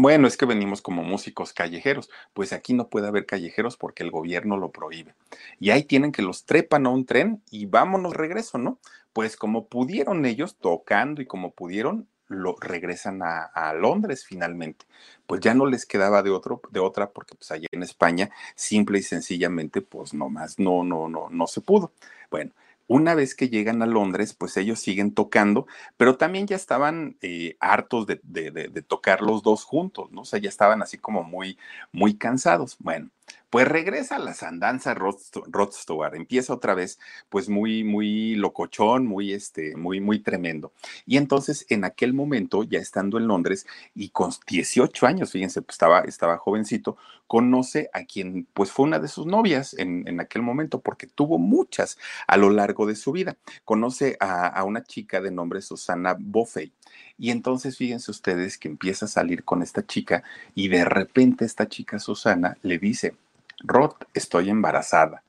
Bueno, 0.00 0.28
es 0.28 0.36
que 0.36 0.46
venimos 0.46 0.80
como 0.80 1.02
músicos 1.02 1.52
callejeros. 1.52 2.08
Pues 2.32 2.52
aquí 2.52 2.72
no 2.72 2.88
puede 2.88 3.08
haber 3.08 3.26
callejeros 3.26 3.76
porque 3.76 4.04
el 4.04 4.12
gobierno 4.12 4.56
lo 4.56 4.70
prohíbe. 4.70 5.16
Y 5.58 5.70
ahí 5.70 5.82
tienen 5.82 6.12
que 6.12 6.22
los 6.22 6.46
trepan 6.46 6.86
a 6.86 6.90
un 6.90 7.04
tren 7.04 7.42
y 7.50 7.66
vámonos 7.66 8.14
regreso, 8.14 8.58
¿no? 8.58 8.78
Pues 9.12 9.36
como 9.36 9.66
pudieron 9.66 10.24
ellos 10.24 10.56
tocando 10.56 11.20
y 11.20 11.26
como 11.26 11.50
pudieron, 11.50 12.06
lo 12.28 12.54
regresan 12.60 13.22
a, 13.24 13.72
Londres 13.74 14.24
finalmente. 14.24 14.86
Pues 15.26 15.40
ya 15.40 15.52
no 15.54 15.66
les 15.66 15.84
quedaba 15.84 16.22
de 16.22 16.30
otro, 16.30 16.60
de 16.70 16.78
otra, 16.78 17.10
porque 17.10 17.34
pues 17.34 17.50
allá 17.50 17.66
en 17.72 17.82
España, 17.82 18.30
simple 18.54 19.00
y 19.00 19.02
sencillamente, 19.02 19.82
pues 19.82 20.14
nomás 20.14 20.60
no, 20.60 20.84
no, 20.84 21.08
no, 21.08 21.28
no 21.28 21.46
se 21.48 21.60
pudo. 21.60 21.92
Bueno, 22.30 22.52
Una 22.88 23.14
vez 23.14 23.34
que 23.34 23.50
llegan 23.50 23.82
a 23.82 23.86
Londres, 23.86 24.34
pues 24.34 24.56
ellos 24.56 24.80
siguen 24.80 25.14
tocando, 25.14 25.66
pero 25.96 26.16
también 26.16 26.46
ya 26.46 26.56
estaban 26.56 27.16
eh, 27.20 27.56
hartos 27.60 28.06
de, 28.06 28.18
de, 28.24 28.50
de, 28.50 28.82
tocar 28.82 29.20
los 29.20 29.42
dos 29.42 29.64
juntos, 29.64 30.10
¿no? 30.10 30.22
O 30.22 30.24
sea, 30.24 30.40
ya 30.40 30.48
estaban 30.48 30.82
así 30.82 30.98
como 30.98 31.22
muy, 31.22 31.58
muy 31.92 32.16
cansados. 32.16 32.76
Bueno, 32.80 33.10
pues 33.50 33.66
regresa 33.66 34.16
a 34.16 34.18
las 34.18 34.42
andanzas 34.42 34.96
Rod 34.96 35.72
Stewart, 35.72 36.14
empieza 36.14 36.52
otra 36.52 36.74
vez, 36.74 36.98
pues 37.28 37.48
muy, 37.48 37.82
muy 37.84 38.34
locochón, 38.34 39.06
muy, 39.06 39.32
este, 39.32 39.76
muy, 39.76 40.00
muy 40.00 40.18
tremendo. 40.20 40.72
Y 41.06 41.16
entonces, 41.16 41.64
en 41.70 41.84
aquel 41.84 42.12
momento, 42.12 42.62
ya 42.62 42.78
estando 42.78 43.18
en 43.18 43.26
Londres 43.26 43.66
y 43.94 44.10
con 44.10 44.32
18 44.46 45.06
años, 45.06 45.32
fíjense, 45.32 45.62
pues 45.62 45.74
estaba, 45.76 46.00
estaba 46.00 46.36
jovencito, 46.36 46.96
conoce 47.26 47.90
a 47.92 48.04
quien, 48.04 48.46
pues 48.52 48.70
fue 48.70 48.86
una 48.86 48.98
de 48.98 49.08
sus 49.08 49.26
novias 49.26 49.74
en, 49.78 50.20
aquel 50.20 50.42
momento, 50.42 50.80
porque 50.80 51.06
tuvo 51.06 51.38
muchas 51.38 51.98
a 52.26 52.36
lo 52.36 52.50
largo 52.50 52.86
de 52.86 52.96
su 52.96 53.12
vida. 53.12 53.36
Conoce 53.64 54.16
a, 54.20 54.46
a 54.46 54.64
una 54.64 54.82
chica 54.82 55.20
de 55.20 55.30
nombre 55.30 55.62
Susana 55.62 56.16
Boffey. 56.18 56.72
Y 57.18 57.30
entonces 57.30 57.76
fíjense 57.76 58.10
ustedes 58.10 58.58
que 58.58 58.68
empieza 58.68 59.06
a 59.06 59.08
salir 59.08 59.44
con 59.44 59.62
esta 59.62 59.84
chica 59.86 60.22
y 60.54 60.68
de 60.68 60.84
repente 60.84 61.44
esta 61.44 61.68
chica 61.68 61.98
Susana 61.98 62.56
le 62.62 62.78
dice, 62.78 63.14
Rod, 63.60 63.92
estoy 64.14 64.50
embarazada. 64.50 65.22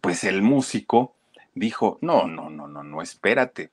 Pues 0.00 0.24
el 0.24 0.42
músico 0.42 1.14
dijo, 1.54 1.98
no, 2.02 2.26
no, 2.26 2.50
no, 2.50 2.68
no, 2.68 2.82
no, 2.82 3.02
espérate. 3.02 3.70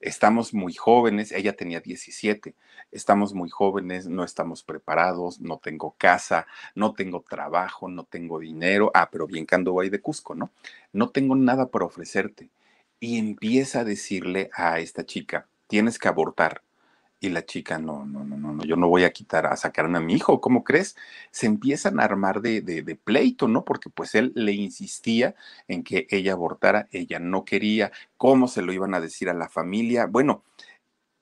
Estamos 0.00 0.52
muy 0.52 0.74
jóvenes, 0.74 1.30
ella 1.32 1.56
tenía 1.56 1.80
17, 1.80 2.54
estamos 2.90 3.34
muy 3.34 3.48
jóvenes, 3.50 4.08
no 4.08 4.24
estamos 4.24 4.64
preparados, 4.64 5.40
no 5.40 5.58
tengo 5.58 5.94
casa, 5.96 6.46
no 6.74 6.92
tengo 6.92 7.24
trabajo, 7.28 7.88
no 7.88 8.04
tengo 8.04 8.40
dinero. 8.40 8.90
Ah, 8.94 9.08
pero 9.10 9.26
bien 9.26 9.46
que 9.46 9.54
ando 9.54 9.78
ahí 9.80 9.90
de 9.90 10.00
Cusco, 10.00 10.34
¿no? 10.34 10.50
No 10.92 11.10
tengo 11.10 11.36
nada 11.36 11.66
para 11.68 11.84
ofrecerte. 11.84 12.50
Y 12.98 13.18
empieza 13.18 13.80
a 13.80 13.84
decirle 13.84 14.50
a 14.54 14.80
esta 14.80 15.06
chica, 15.06 15.46
tienes 15.68 15.98
que 15.98 16.08
abortar. 16.08 16.62
Y 17.22 17.28
la 17.28 17.46
chica, 17.46 17.78
no, 17.78 18.04
no, 18.04 18.24
no, 18.24 18.36
no, 18.36 18.64
yo 18.64 18.74
no 18.74 18.88
voy 18.88 19.04
a 19.04 19.12
quitar, 19.12 19.46
a 19.46 19.56
sacarme 19.56 19.98
a 19.98 20.00
mi 20.00 20.14
hijo, 20.14 20.40
¿cómo 20.40 20.64
crees? 20.64 20.96
Se 21.30 21.46
empiezan 21.46 22.00
a 22.00 22.04
armar 22.04 22.40
de, 22.42 22.62
de, 22.62 22.82
de, 22.82 22.96
pleito, 22.96 23.46
¿no? 23.46 23.64
Porque 23.64 23.90
pues 23.90 24.16
él 24.16 24.32
le 24.34 24.50
insistía 24.50 25.36
en 25.68 25.84
que 25.84 26.08
ella 26.10 26.32
abortara, 26.32 26.88
ella 26.90 27.20
no 27.20 27.44
quería, 27.44 27.92
¿cómo 28.16 28.48
se 28.48 28.60
lo 28.60 28.72
iban 28.72 28.92
a 28.94 29.00
decir 29.00 29.30
a 29.30 29.34
la 29.34 29.48
familia? 29.48 30.06
Bueno, 30.06 30.42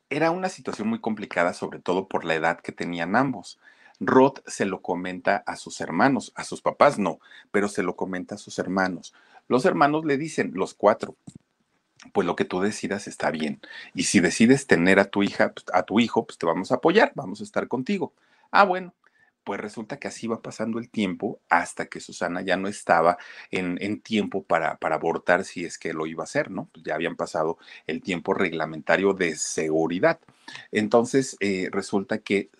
era 0.09 0.31
una 0.31 0.49
situación 0.49 0.89
muy 0.89 1.01
complicada, 1.01 1.53
sobre 1.53 1.81
todo 1.81 2.09
por 2.09 2.25
la 2.25 2.35
edad 2.35 2.61
que 2.61 2.73
tenían 2.73 3.15
ambos. 3.15 3.59
Rod 4.01 4.39
se 4.47 4.65
lo 4.65 4.81
comenta 4.81 5.45
a 5.47 5.57
sus 5.57 5.83
hermanos, 5.83 6.33
a 6.35 6.45
sus 6.45 6.63
papás 6.63 6.99
no, 6.99 7.21
pero 7.51 7.69
se 7.69 7.83
lo 7.83 7.95
comenta 7.95 8.37
a 8.37 8.39
sus 8.39 8.59
hermanos. 8.59 9.13
Los 9.49 9.67
hermanos 9.67 10.07
le 10.07 10.17
dicen, 10.17 10.53
los 10.55 10.73
cuatro, 10.73 11.17
pues 12.13 12.27
lo 12.27 12.37
que 12.37 12.45
tú 12.45 12.61
decidas 12.61 13.07
está 13.09 13.31
bien. 13.31 13.61
Y 13.95 14.05
si 14.05 14.21
decides 14.21 14.67
tener 14.67 14.99
a 14.99 15.07
tu 15.11 15.23
hija, 15.23 15.53
pues, 15.53 15.67
a 15.73 15.83
tu 15.83 16.01
hijo, 16.01 16.27
pues 16.27 16.39
te 16.39 16.47
vamos 16.47 16.73
a 16.73 16.77
apoyar, 16.77 17.13
vamos 17.15 17.41
a 17.41 17.45
estar 17.45 17.69
contigo. 17.69 18.15
Ah, 18.51 18.65
bueno, 18.65 18.95
pues 19.45 19.61
resulta 19.61 19.99
que 19.99 20.09
así 20.09 20.27
va 20.27 20.43
pasando 20.43 20.79
el 20.79 20.91
tiempo 20.91 21.41
hasta 21.49 21.87
que 21.87 22.01
Susana 22.01 22.43
ya 22.43 22.57
no 22.57 22.69
estaba 22.69 23.19
en, 23.51 23.79
en 23.81 24.01
tiempo 24.01 24.43
para, 24.43 24.77
para, 24.77 24.97
abortar 24.97 25.45
si 25.45 25.65
es 25.65 25.79
que 25.79 25.93
lo 25.93 26.07
iba 26.07 26.23
a 26.23 26.25
hacer, 26.25 26.51
¿no? 26.51 26.69
Pues 26.73 26.85
ya 26.85 26.95
habían 26.95 27.17
pasado 27.17 27.59
el 27.87 28.03
tiempo 28.03 28.35
reglamentario 28.35 29.15
de 29.15 29.37
seguridad. 29.37 30.21
Entonces, 30.73 31.37
eh, 31.41 31.69
resulta 31.73 32.19
que 32.19 32.51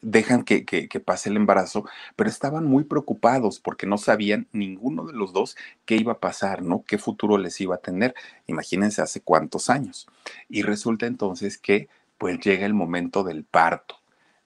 dejan 0.00 0.44
que, 0.44 0.64
que, 0.64 1.00
pase 1.00 1.28
el 1.28 1.36
embarazo, 1.36 1.84
pero 2.16 2.30
estaban 2.30 2.64
muy 2.64 2.84
preocupados 2.84 3.58
porque 3.58 3.86
no 3.86 3.98
sabían 3.98 4.46
ninguno 4.52 5.04
de 5.04 5.12
los 5.12 5.32
dos 5.32 5.56
qué 5.84 5.96
iba 5.96 6.12
a 6.12 6.20
pasar, 6.20 6.62
¿no? 6.62 6.84
¿Qué 6.86 6.98
futuro 6.98 7.38
les 7.38 7.60
iba 7.60 7.74
a 7.74 7.78
tener? 7.78 8.14
Imagínense 8.46 9.02
hace 9.02 9.20
cuántos 9.20 9.70
años. 9.70 10.06
Y 10.48 10.62
resulta 10.62 11.06
entonces 11.06 11.58
que 11.58 11.88
pues 12.18 12.38
llega 12.40 12.66
el 12.66 12.74
momento 12.74 13.24
del 13.24 13.44
parto. 13.44 13.96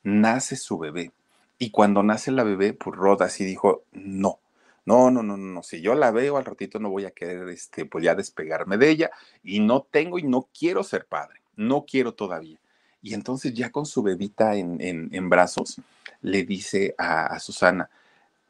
Nace 0.03 0.57
su 0.57 0.79
bebé. 0.79 1.13
Y 1.59 1.71
cuando 1.71 2.03
nace 2.03 2.31
la 2.31 2.45
bebé, 2.45 2.73
pues 2.73 2.97
Rod 2.97 3.23
así 3.23 3.45
dijo, 3.45 3.83
no, 3.93 4.39
no, 4.87 5.11
no, 5.11 5.23
no, 5.23 5.37
no, 5.37 5.63
si 5.63 5.83
yo 5.83 5.95
la 5.95 6.11
veo 6.11 6.39
al 6.39 6.45
ratito 6.47 6.79
no 6.79 6.89
voy 6.89 7.05
a 7.05 7.11
querer, 7.11 7.49
este, 7.51 7.85
pues 7.85 8.05
ya 8.05 8.15
despegarme 8.15 8.79
de 8.79 8.89
ella 8.89 9.11
y 9.43 9.61
no 9.61 9.83
tengo 9.83 10.19
y 10.19 10.23
no 10.23 10.49
quiero 10.59 10.83
ser 10.83 11.05
padre, 11.05 11.43
no 11.57 11.85
quiero 11.85 12.15
todavía. 12.15 12.59
Y 13.03 13.15
entonces 13.15 13.55
ya 13.55 13.71
con 13.71 13.87
su 13.87 14.03
bebita 14.03 14.57
en, 14.57 14.79
en, 14.81 15.31
brazos, 15.31 15.81
le 16.21 16.45
dice 16.45 16.95
a, 16.99 17.39
Susana, 17.39 17.91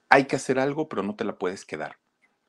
hay 0.08 0.24
que 0.24 0.37
hacer 0.37 0.58
algo, 0.58 0.88
pero 0.88 1.02
no 1.02 1.14
te 1.14 1.24
la 1.24 1.37
puedes 1.37 1.64
quedar. 1.64 1.98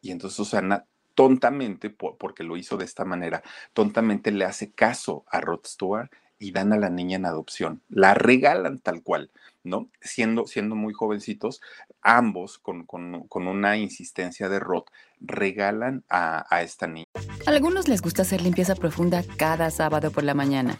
Y 0.02 0.12
entonces 0.12 0.38
Susana, 0.38 0.86
tontamente, 1.14 1.90
por, 1.90 2.18
porque 2.18 2.44
lo 2.44 2.56
hizo 2.56 2.78
de 2.78 2.86
esta 2.86 3.04
manera, 3.04 3.44
tontamente 3.74 4.32
le 4.32 4.46
hace 4.46 4.72
caso 4.72 5.26
a 5.30 5.42
Rod 5.42 5.66
Stewart 5.66 6.10
y 6.40 6.52
dan 6.52 6.72
a 6.72 6.78
la 6.78 6.90
niña 6.90 7.18
en 7.18 7.26
adopción. 7.26 7.82
La 7.90 8.14
regalan 8.14 8.80
tal 8.80 9.04
cual, 9.04 9.30
¿no? 9.64 9.90
Siendo, 10.00 10.48
siendo 10.48 10.76
muy 10.76 10.94
jovencitos, 10.94 11.60
ambos, 12.02 12.58
con, 12.58 12.86
con, 12.86 13.28
con 13.28 13.48
una 13.48 13.76
insistencia 13.76 14.48
de 14.48 14.60
Rod, 14.60 14.84
regalan 15.20 16.06
a, 16.08 16.46
a 16.50 16.62
esta 16.62 16.88
niña. 16.88 17.08
A 17.46 17.50
algunos 17.50 17.90
les 17.90 18.02
gusta 18.02 18.22
hacer 18.22 18.42
limpieza 18.42 18.74
profunda 18.76 19.22
cada 19.38 19.70
sábado 19.70 20.12
por 20.12 20.24
la 20.24 20.34
mañana. 20.34 20.80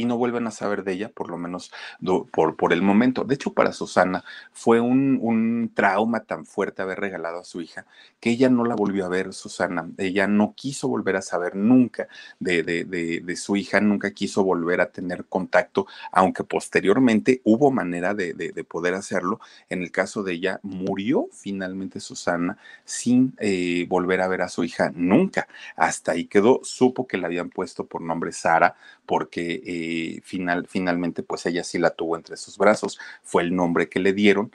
y 0.00 0.06
no 0.06 0.16
vuelven 0.16 0.46
a 0.46 0.50
saber 0.50 0.82
de 0.82 0.92
ella, 0.92 1.10
por 1.10 1.28
lo 1.28 1.36
menos 1.36 1.70
por, 2.32 2.56
por 2.56 2.72
el 2.72 2.80
momento. 2.80 3.24
De 3.24 3.34
hecho, 3.34 3.52
para 3.52 3.72
Susana 3.72 4.24
fue 4.52 4.80
un, 4.80 5.18
un, 5.20 5.70
trauma 5.74 6.20
tan 6.20 6.46
fuerte 6.46 6.80
haber 6.80 7.00
regalado 7.00 7.40
a 7.40 7.44
su 7.44 7.60
hija 7.60 7.86
que 8.18 8.30
ella 8.30 8.48
no 8.48 8.64
la 8.64 8.74
volvió 8.74 9.04
a 9.04 9.08
ver, 9.08 9.34
Susana. 9.34 9.90
Ella 9.98 10.26
no 10.26 10.54
quiso 10.56 10.88
volver 10.88 11.16
a 11.16 11.22
saber 11.22 11.54
nunca 11.54 12.08
de, 12.38 12.62
de, 12.62 12.84
de, 12.84 13.36
su 13.36 13.56
hija, 13.56 13.80
nunca 13.80 14.10
quiso 14.12 14.42
volver 14.42 14.80
a 14.80 14.90
tener 14.90 15.26
contacto, 15.26 15.86
aunque 16.12 16.44
posteriormente 16.44 17.42
hubo 17.44 17.70
manera 17.70 18.14
de, 18.14 18.30
poder 18.68 18.94
hacerlo. 18.94 19.40
En 19.68 19.82
el 19.82 19.90
caso 19.90 20.22
de 20.22 20.32
ella, 20.32 20.60
murió 20.62 21.28
finalmente 21.32 22.00
Susana 22.00 22.56
sin 22.84 23.34
eh, 23.38 23.86
volver 23.88 24.22
a 24.22 24.28
ver 24.28 24.42
a 24.42 24.48
su 24.48 24.64
hija 24.64 24.92
nunca. 24.94 25.46
Hasta 25.76 26.12
ahí 26.12 26.24
quedó, 26.24 26.60
supo 26.62 27.06
que 27.06 27.18
le 27.18 27.26
habían 27.26 27.50
puesto 27.50 27.84
por 27.86 28.00
nombre 28.00 28.32
Sara 28.32 28.76
porque... 29.10 29.60
Eh, 29.66 30.20
final, 30.22 30.68
finalmente 30.68 31.24
pues 31.24 31.44
ella 31.46 31.64
sí 31.64 31.78
la 31.78 31.90
tuvo 31.90 32.14
entre 32.14 32.36
sus 32.36 32.56
brazos, 32.56 33.00
fue 33.24 33.42
el 33.42 33.56
nombre 33.56 33.88
que 33.88 33.98
le 33.98 34.12
dieron, 34.12 34.52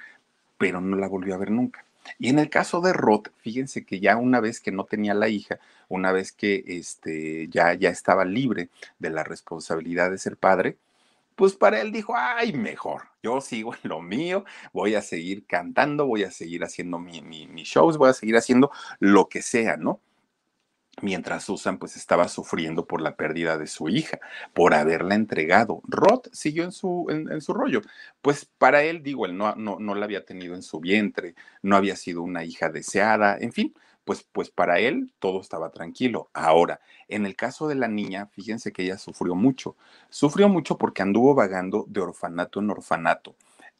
pero 0.57 0.79
no 0.79 0.95
la 0.95 1.09
volvió 1.09 1.35
a 1.35 1.37
ver 1.37 1.51
nunca. 1.51 1.83
Y 2.19 2.29
en 2.29 2.39
el 2.39 2.49
caso 2.49 2.79
de 2.79 2.93
Roth, 2.93 3.27
fíjense 3.41 3.83
que 3.83 3.99
ya 3.99 4.15
una 4.15 4.39
vez 4.39 4.61
que 4.61 4.71
no 4.71 4.85
tenía 4.85 5.13
la 5.13 5.27
hija, 5.27 5.59
una 5.89 6.13
vez 6.13 6.31
que 6.31 6.63
este, 6.67 7.49
ya, 7.49 7.73
ya 7.73 7.89
estaba 7.89 8.23
libre 8.23 8.69
de 8.97 9.09
la 9.09 9.25
responsabilidad 9.25 10.09
de 10.09 10.19
ser 10.19 10.37
padre, 10.37 10.77
pues 11.35 11.53
para 11.55 11.81
él 11.81 11.91
dijo, 11.91 12.13
ay, 12.15 12.53
mejor, 12.53 13.09
yo 13.21 13.41
sigo 13.41 13.73
en 13.73 13.89
lo 13.89 14.01
mío, 14.01 14.45
voy 14.71 14.95
a 14.95 15.01
seguir 15.01 15.45
cantando, 15.45 16.05
voy 16.05 16.23
a 16.23 16.31
seguir 16.31 16.63
haciendo 16.63 16.97
mis 16.97 17.21
mi, 17.23 17.45
shows, 17.63 17.97
voy 17.97 18.09
a 18.09 18.13
seguir 18.13 18.37
haciendo 18.37 18.71
lo 18.99 19.27
que 19.27 19.41
sea, 19.41 19.75
¿no? 19.75 19.99
Mientras 21.05 21.43
Susan 21.43 21.77
pues 21.77 21.95
estaba 21.95 22.27
sufriendo 22.27 22.87
por 22.87 22.99
la 22.99 23.15
pérdida 23.15 23.59
de 23.59 23.67
su 23.67 23.89
hija, 23.89 24.19
por 24.53 24.73
haberla 24.73 25.13
entregado. 25.13 25.81
Roth 25.87 26.27
siguió 26.33 26.63
en 26.63 26.71
su, 26.71 27.05
en, 27.09 27.41
su 27.41 27.53
rollo. 27.53 27.81
Pues 28.23 28.45
para 28.57 28.81
él, 28.83 29.03
digo, 29.03 29.27
él 29.27 29.37
no, 29.37 29.55
no, 29.55 29.77
no 29.79 29.93
la 29.93 30.05
había 30.05 30.25
tenido 30.25 30.55
en 30.55 30.63
su 30.63 30.79
vientre, 30.79 31.35
no 31.61 31.75
había 31.75 31.95
sido 31.95 32.23
una 32.23 32.43
hija 32.43 32.69
deseada, 32.69 33.37
en 33.39 33.53
fin, 33.53 33.75
pues, 34.03 34.27
pues 34.31 34.49
para 34.49 34.79
él 34.79 35.13
todo 35.19 35.41
estaba 35.41 35.69
tranquilo. 35.69 36.29
Ahora, 36.33 36.81
en 37.07 37.27
el 37.27 37.35
caso 37.35 37.67
de 37.67 37.75
la 37.75 37.87
niña, 37.87 38.27
fíjense 38.33 38.71
que 38.71 38.83
ella 38.83 38.97
sufrió 38.97 39.35
mucho. 39.35 39.75
Sufrió 40.09 40.49
mucho 40.49 40.77
porque 40.79 41.03
anduvo 41.03 41.35
vagando 41.35 41.85
de 41.87 42.01
orfanato 42.01 42.59
en 42.59 42.71
orfanato 42.71 43.35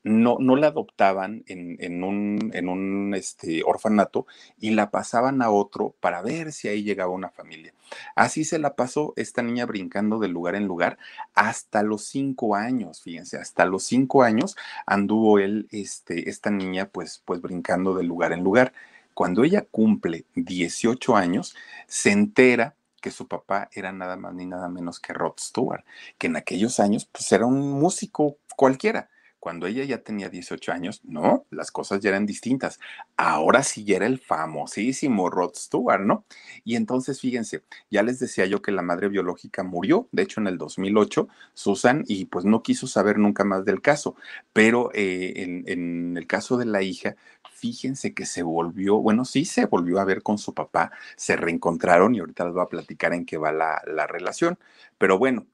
no, 0.06 0.38
no 0.39 0.56
la 0.56 0.68
adoptaban 0.68 1.44
en, 1.48 1.78
en 1.80 2.04
un, 2.04 2.52
en 2.54 2.70
un 2.70 3.15
este, 3.15 3.63
orfanato 3.63 4.28
y 4.60 4.70
la 4.70 4.91
pasaban 4.91 5.41
a 5.41 5.50
otro 5.50 5.96
para 6.00 6.22
ver 6.22 6.52
si 6.52 6.68
ahí 6.68 6.84
llegaba 6.84 7.12
una 7.12 7.32
familia. 7.32 7.74
Así 8.15 8.46
se 8.46 8.60
la 8.60 8.76
pasó 8.76 9.13
esta 9.15 9.41
niña 9.41 9.65
brincando 9.65 10.20
de 10.20 10.28
lugar 10.28 10.54
en 10.54 10.68
lugar 10.68 11.00
hasta 11.34 11.82
los 11.82 12.06
cinco 12.06 12.56
años, 12.56 13.02
fíjense, 13.02 13.38
hasta 13.38 13.65
los 13.65 13.84
cinco 13.84 14.22
años 14.22 14.56
anduvo 14.86 15.39
él, 15.39 15.68
este, 15.72 16.30
esta 16.30 16.52
niña, 16.52 16.88
pues, 16.88 17.24
pues 17.26 17.41
brincando 17.41 17.96
de 17.96 18.04
lugar 18.04 18.32
en 18.32 18.44
lugar. 18.44 18.74
Cuando 19.15 19.44
ella 19.44 19.65
cumple 19.72 20.26
18 20.36 21.15
años, 21.15 21.56
se 21.88 22.12
entera 22.12 22.76
que 23.02 23.10
su 23.10 23.28
papá 23.28 23.70
era 23.74 23.91
nada 23.91 24.18
más 24.18 24.36
ni 24.36 24.46
nada 24.46 24.70
menos 24.70 25.00
que 25.00 25.13
Rod 25.13 25.34
Stewart, 25.39 25.84
que 26.20 26.28
en 26.28 26.36
aquellos 26.36 26.80
años 26.80 27.06
pues 27.12 27.32
era 27.32 27.48
un 27.48 27.72
músico 27.72 28.38
cualquiera 28.56 29.10
cuando 29.46 29.67
ella 29.67 29.83
ya 29.83 30.00
tenía 30.00 30.27
18 30.27 30.71
años, 30.71 31.02
no, 31.04 31.46
las 31.52 31.69
cosas 31.69 32.00
ya 32.00 32.10
eran 32.10 32.25
distintas. 32.25 32.79
Ahora 33.15 33.62
sí 33.62 33.85
ya 33.85 33.98
era 33.98 34.08
el 34.08 34.17
famosísimo 34.17 35.29
Rod 35.29 35.54
Stewart, 35.54 36.02
¿no? 36.02 36.25
Y 36.63 36.75
entonces, 36.75 37.21
fíjense, 37.21 37.63
ya 37.91 38.02
les 38.02 38.17
decía 38.17 38.48
yo 38.48 38.63
que 38.63 38.71
la 38.71 38.81
madre 38.81 39.08
biológica 39.08 39.62
murió, 39.62 40.10
de 40.12 40.23
hecho 40.23 40.41
en 40.41 40.48
el 40.48 40.58
2008, 40.58 41.27
Susan, 41.54 42.04
y 42.08 42.25
pues 42.25 42.43
no 42.43 42.63
quiso 42.63 42.87
saber 42.87 43.19
nunca 43.19 43.43
más 43.43 43.65
del 43.65 43.83
caso, 43.83 44.15
pero 44.52 44.89
eh, 44.96 45.33
en, 45.67 46.17
el 46.17 46.25
caso 46.25 46.58
de 46.58 46.65
la 46.65 46.81
hija, 46.81 47.15
fíjense 47.54 48.15
que 48.15 48.25
se 48.25 48.41
volvió, 48.41 48.98
bueno, 48.98 49.25
sí 49.25 49.46
se 49.46 49.67
volvió 49.67 50.00
a 50.00 50.06
ver 50.06 50.23
con 50.23 50.39
su 50.39 50.56
papá, 50.56 50.91
se 51.17 51.35
reencontraron 51.35 52.15
y 52.15 52.19
ahorita 52.19 52.46
les 52.46 52.54
voy 52.56 52.63
a 52.63 52.69
platicar 52.69 53.13
en 53.13 53.27
qué 53.27 53.37
va 53.37 53.52
la, 53.52 53.79
la 53.85 54.08
relación. 54.08 54.58
Pero 54.98 55.19
bueno, 55.19 55.46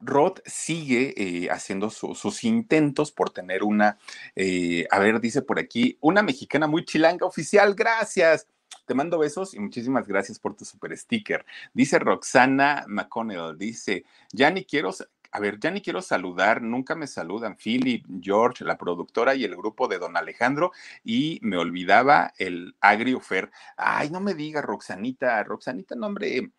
Rod 0.00 0.38
sigue 0.44 1.14
eh, 1.16 1.50
haciendo 1.50 1.90
sus 1.90 2.44
intentos 2.44 3.12
por 3.12 3.30
tener 3.30 3.62
una, 3.62 3.98
eh, 4.36 4.86
a 4.90 4.98
ver, 4.98 5.20
dice 5.20 5.42
por 5.42 5.58
aquí, 5.58 5.98
una 6.00 6.22
mexicana 6.22 6.66
muy 6.66 6.84
chilanga 6.84 7.26
oficial, 7.26 7.74
gracias. 7.74 8.46
Te 8.86 8.94
mando 8.94 9.18
besos 9.18 9.54
y 9.54 9.60
muchísimas 9.60 10.06
gracias 10.06 10.38
por 10.38 10.54
tu 10.56 10.64
super 10.64 10.96
sticker. 10.96 11.46
Dice 11.72 11.98
Roxana 11.98 12.84
McConnell, 12.86 13.56
dice, 13.56 14.04
ya 14.30 14.50
ni 14.50 14.64
quiero, 14.64 14.90
a 15.30 15.40
ver, 15.40 15.58
ya 15.58 15.70
ni 15.70 15.80
quiero 15.80 16.02
saludar, 16.02 16.60
nunca 16.60 16.94
me 16.94 17.06
saludan 17.06 17.56
Philip, 17.56 18.04
George, 18.20 18.64
la 18.64 18.76
productora 18.76 19.34
y 19.34 19.44
el 19.44 19.56
grupo 19.56 19.88
de 19.88 19.98
Don 19.98 20.16
Alejandro, 20.16 20.72
y 21.02 21.38
me 21.42 21.56
olvidaba 21.56 22.34
el 22.36 22.76
Agrio 22.80 23.20
Fer. 23.20 23.50
Ay, 23.76 24.10
no 24.10 24.20
me 24.20 24.34
diga, 24.34 24.60
Roxanita, 24.60 25.42
Roxanita, 25.44 25.94
no, 25.94 26.08
hombre, 26.08 26.52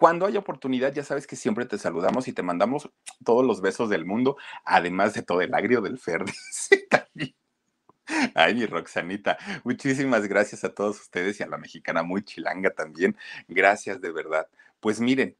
cuando 0.00 0.24
hay 0.24 0.38
oportunidad, 0.38 0.94
ya 0.94 1.04
sabes 1.04 1.26
que 1.26 1.36
siempre 1.36 1.66
te 1.66 1.76
saludamos 1.76 2.26
y 2.26 2.32
te 2.32 2.42
mandamos 2.42 2.88
todos 3.22 3.44
los 3.44 3.60
besos 3.60 3.90
del 3.90 4.06
mundo, 4.06 4.38
además 4.64 5.12
de 5.12 5.20
todo 5.20 5.42
el 5.42 5.52
agrio 5.52 5.82
del 5.82 5.98
Fer. 5.98 6.24
Ay, 8.34 8.54
mi 8.54 8.64
Roxanita, 8.64 9.36
muchísimas 9.62 10.26
gracias 10.26 10.64
a 10.64 10.72
todos 10.72 10.98
ustedes 11.02 11.38
y 11.38 11.42
a 11.42 11.48
la 11.48 11.58
mexicana 11.58 12.02
muy 12.02 12.24
chilanga 12.24 12.70
también. 12.70 13.14
Gracias 13.46 14.00
de 14.00 14.10
verdad. 14.10 14.48
Pues 14.80 15.02
miren, 15.02 15.36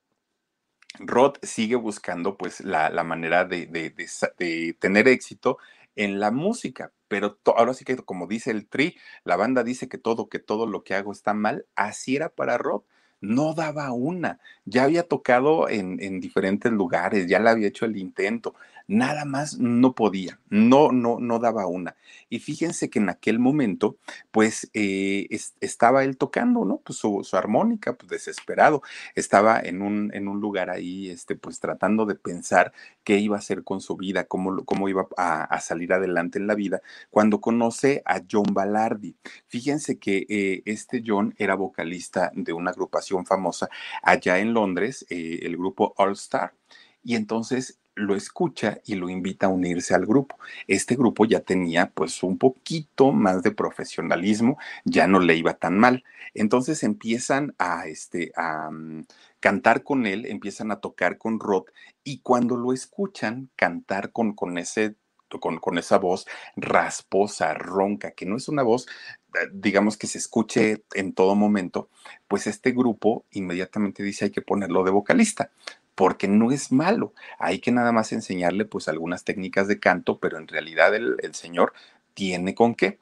Rod 0.99 1.37
sigue 1.41 1.77
buscando 1.77 2.37
pues 2.37 2.61
la, 2.61 2.91
manera 3.03 3.47
de, 3.47 3.65
de, 3.67 4.77
tener 4.79 5.09
éxito 5.09 5.57
en 5.97 6.21
la 6.21 6.31
música, 6.31 6.93
pero 7.09 7.39
ahora 7.47 7.73
sí 7.73 7.87
que 7.87 7.97
como 7.97 8.27
dice 8.27 8.51
el 8.51 8.69
Tri, 8.69 8.99
la 9.25 9.37
banda 9.37 9.65
dice 9.65 9.89
que 9.89 9.97
todo, 9.97 10.29
que 10.29 10.39
todo 10.39 10.67
lo 10.67 10.85
que 10.85 10.95
hago 10.95 11.13
está 11.13 11.33
mal, 11.33 11.65
así 11.77 12.17
era 12.17 12.29
para 12.29 12.59
Rod 12.59 12.83
no 13.21 13.55
daba 13.55 13.93
una. 13.93 14.39
Ya 14.65 14.85
había 14.85 15.03
tocado 15.05 15.69
en, 15.69 16.03
en, 16.03 16.21
diferentes 16.21 16.73
lugares, 16.73 17.27
ya 17.27 17.39
le 17.39 17.51
había 17.51 17.69
hecho 17.69 17.85
el 17.85 17.97
intento, 17.97 18.55
nada 18.91 19.25
más 19.25 19.59
no 19.59 19.95
podía, 19.95 20.41
no, 20.49 20.91
no, 20.91 21.21
no 21.21 21.39
daba 21.39 21.67
una. 21.69 21.97
Y 22.29 22.41
fíjense 22.41 22.91
que 22.91 22.99
en 22.99 23.09
aquel 23.09 23.39
momento, 23.39 23.99
pues 24.33 24.69
eh, 24.75 25.29
estaba 25.61 26.03
él 26.03 26.17
tocando, 26.17 26.65
¿no? 26.65 26.79
Pues 26.79 26.99
su, 26.99 27.25
armónica, 27.33 27.97
pues 27.97 28.11
desesperado, 28.11 28.83
estaba 29.15 29.61
en 29.61 29.81
un, 29.83 30.11
en 30.13 30.27
un 30.27 30.41
lugar 30.41 30.71
ahí, 30.71 31.09
este, 31.09 31.37
pues 31.37 31.61
tratando 31.61 32.05
de 32.05 32.17
pensar 32.17 32.73
qué 33.05 33.19
iba 33.19 33.37
a 33.37 33.39
hacer 33.39 33.63
con 33.63 33.81
su 33.81 33.97
vida, 33.97 34.25
cómo, 34.25 34.65
cómo 34.65 34.89
iba 34.89 35.07
a, 35.17 35.61
salir 35.61 35.93
adelante 35.93 36.41
en 36.41 36.49
la 36.49 36.57
vida, 36.57 36.83
cuando 37.11 37.41
conoce 37.41 38.03
a 38.05 38.21
John 38.29 38.53
Ballardi. 38.53 39.15
Fíjense 39.47 40.01
que 40.01 40.27
eh, 40.29 40.63
este 40.65 41.03
John 41.07 41.33
era 41.39 41.55
vocalista 41.55 42.33
de 42.35 42.53
una 42.53 42.73
agrupación 42.73 43.25
famosa 43.25 43.69
allá 44.03 44.39
en 44.39 44.53
Londres, 44.53 45.07
eh, 45.11 45.41
el 45.43 45.57
grupo 45.57 45.95
All 45.97 46.13
Star. 46.13 46.55
Y 47.03 47.15
entonces 47.15 47.80
lo 47.95 48.15
escucha 48.15 48.79
y 48.85 48.95
lo 48.95 49.09
invita 49.09 49.47
a 49.47 49.51
unirse 49.51 49.95
al 49.95 50.07
grupo. 50.07 50.39
Este 50.67 50.97
grupo 50.97 51.25
ya 51.25 51.41
tenía 51.41 51.91
pues 51.91 52.23
un 52.23 52.39
poquito 52.39 53.13
más 53.13 53.43
de 53.43 53.53
profesionalismo, 53.53 54.59
ya 54.85 55.07
no 55.07 55.21
le 55.21 55.37
iba 55.37 55.55
tan 55.55 55.79
mal. 55.79 56.05
Entonces 56.35 56.83
empiezan 56.83 57.55
a, 57.59 57.87
este, 57.87 58.33
a 58.37 58.71
mm, 58.71 59.07
cantar 59.41 59.83
con 59.83 60.07
él, 60.07 60.27
empiezan 60.27 60.71
a 60.71 60.81
tocar 60.81 61.19
con 61.19 61.41
Rod 61.41 61.65
y 62.05 62.21
cuando 62.21 62.57
lo 62.57 62.73
escuchan 62.73 63.51
cantar 63.57 64.13
con, 64.13 64.35
con 64.35 64.59
ese 64.59 64.97
con, 65.39 65.59
con, 65.59 65.79
esa 65.79 65.99
voz 65.99 66.27
rasposa, 66.57 67.55
ronca, 67.55 68.11
que 68.11 68.27
no 68.27 68.37
es 68.37 68.49
una 68.49 68.65
voz, 68.65 68.89
eh, 69.35 69.47
digamos, 69.53 69.97
que 69.97 70.09
se 70.09 70.19
escuche 70.19 70.83
en 70.93 71.13
todo 71.13 71.37
momento, 71.37 71.89
pues 72.27 72.49
este 72.49 72.73
grupo 72.73 73.25
inmediatamente 73.31 74.03
dice 74.03 74.25
hay 74.25 74.31
que 74.33 74.43
ponerlo 74.43 74.83
de 74.83 74.91
vocalista 74.91 75.53
porque 75.95 76.29
no 76.29 76.51
es 76.53 76.73
malo. 76.73 77.15
Hay 77.39 77.61
que 77.61 77.73
nada 77.73 77.93
más 77.93 78.13
enseñarle 78.13 78.65
pues 78.65 78.89
algunas 78.89 79.25
técnicas 79.25 79.69
de 79.69 79.81
canto, 79.81 80.19
pero 80.19 80.39
en 80.39 80.49
realidad 80.49 80.95
el, 80.95 81.35
Señor 81.35 81.73
tiene 82.15 82.55
con 82.55 82.75
qué. 82.75 82.99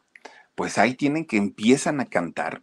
Pues 0.55 0.79
ahí 0.79 0.95
tienen 0.95 1.25
que 1.25 1.37
empiezan 1.37 2.01
a 2.01 2.07
cantar 2.07 2.63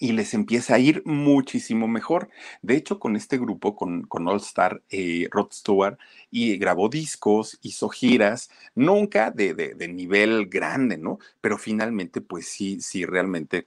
y 0.00 0.12
les 0.12 0.34
empieza 0.34 0.74
a 0.74 0.78
ir 0.78 1.02
muchísimo 1.04 1.88
mejor. 1.88 2.28
De 2.62 2.76
hecho, 2.76 2.98
con 2.98 3.16
este 3.16 3.38
grupo, 3.38 3.76
con, 3.76 4.02
con 4.02 4.28
All 4.28 4.38
Star, 4.38 4.82
eh, 4.90 5.28
Rod 5.30 5.52
Stewart, 5.52 5.98
y 6.30 6.56
grabó 6.56 6.88
discos, 6.88 7.58
hizo 7.62 7.88
giras, 7.88 8.50
nunca 8.74 9.30
de, 9.30 9.54
de, 9.54 9.74
de, 9.74 9.88
nivel 9.88 10.46
grande, 10.46 10.98
¿no? 10.98 11.18
Pero 11.40 11.58
finalmente, 11.58 12.20
pues 12.20 12.48
sí, 12.48 12.80
sí, 12.80 13.04
realmente 13.04 13.66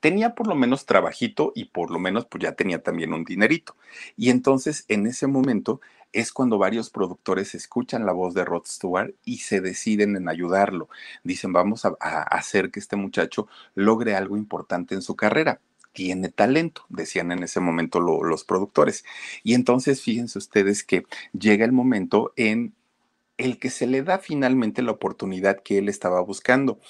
tenía 0.00 0.34
por 0.34 0.46
lo 0.46 0.54
menos 0.54 0.86
trabajito 0.86 1.52
y 1.54 1.66
por 1.66 1.90
lo 1.90 1.98
menos 1.98 2.26
pues 2.26 2.42
ya 2.42 2.52
tenía 2.52 2.82
también 2.82 3.12
un 3.12 3.24
dinerito. 3.24 3.76
Y 4.16 4.30
entonces 4.30 4.84
en 4.88 5.06
ese 5.06 5.26
momento 5.26 5.80
es 6.12 6.32
cuando 6.32 6.58
varios 6.58 6.90
productores 6.90 7.54
escuchan 7.54 8.06
la 8.06 8.12
voz 8.12 8.34
de 8.34 8.44
Rod 8.44 8.64
Stewart 8.66 9.14
y 9.24 9.38
se 9.38 9.60
deciden 9.60 10.16
en 10.16 10.28
ayudarlo. 10.28 10.88
Dicen, 11.24 11.52
vamos 11.52 11.84
a, 11.84 11.90
hacer 12.00 12.70
que 12.70 12.80
este 12.80 12.96
muchacho 12.96 13.48
logre 13.74 14.14
algo 14.14 14.36
importante 14.36 14.94
en 14.94 15.02
su 15.02 15.14
carrera 15.16 15.60
tiene 15.92 16.28
talento, 16.28 16.84
decían 16.90 17.32
en 17.32 17.42
ese 17.42 17.60
momento 17.60 18.00
los 18.00 18.44
productores. 18.44 19.04
Y 19.42 19.54
entonces 19.54 20.02
fíjense 20.02 20.38
ustedes 20.38 20.84
que 20.84 21.06
llega 21.32 21.64
el 21.64 21.72
momento 21.72 22.32
en 22.36 22.74
el 23.38 23.58
que 23.58 23.70
se 23.70 23.86
le 23.86 24.02
da 24.02 24.18
finalmente 24.18 24.82
la 24.82 24.92
oportunidad 24.92 25.62
que 25.62 25.78
él 25.78 25.88
estaba 25.88 26.20
buscando. 26.20 26.80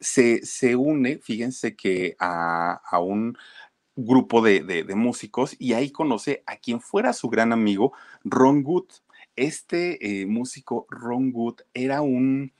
Se, 0.00 0.44
se 0.44 0.76
une, 0.76 1.18
fíjense 1.18 1.76
que 1.76 2.16
a, 2.18 2.80
un 3.00 3.36
grupo 3.96 4.42
de, 4.42 4.84
músicos 4.94 5.56
y 5.58 5.74
ahí 5.74 5.90
conoce 5.90 6.42
a 6.46 6.56
quien 6.56 6.80
fuera 6.80 7.12
su 7.12 7.28
gran 7.28 7.52
amigo, 7.52 7.92
Ron 8.24 8.62
Good. 8.62 8.88
Este 9.36 10.22
eh, 10.22 10.26
músico, 10.26 10.86
Ron 10.90 11.32
Good, 11.32 11.60
era 11.74 12.02
un 12.02 12.52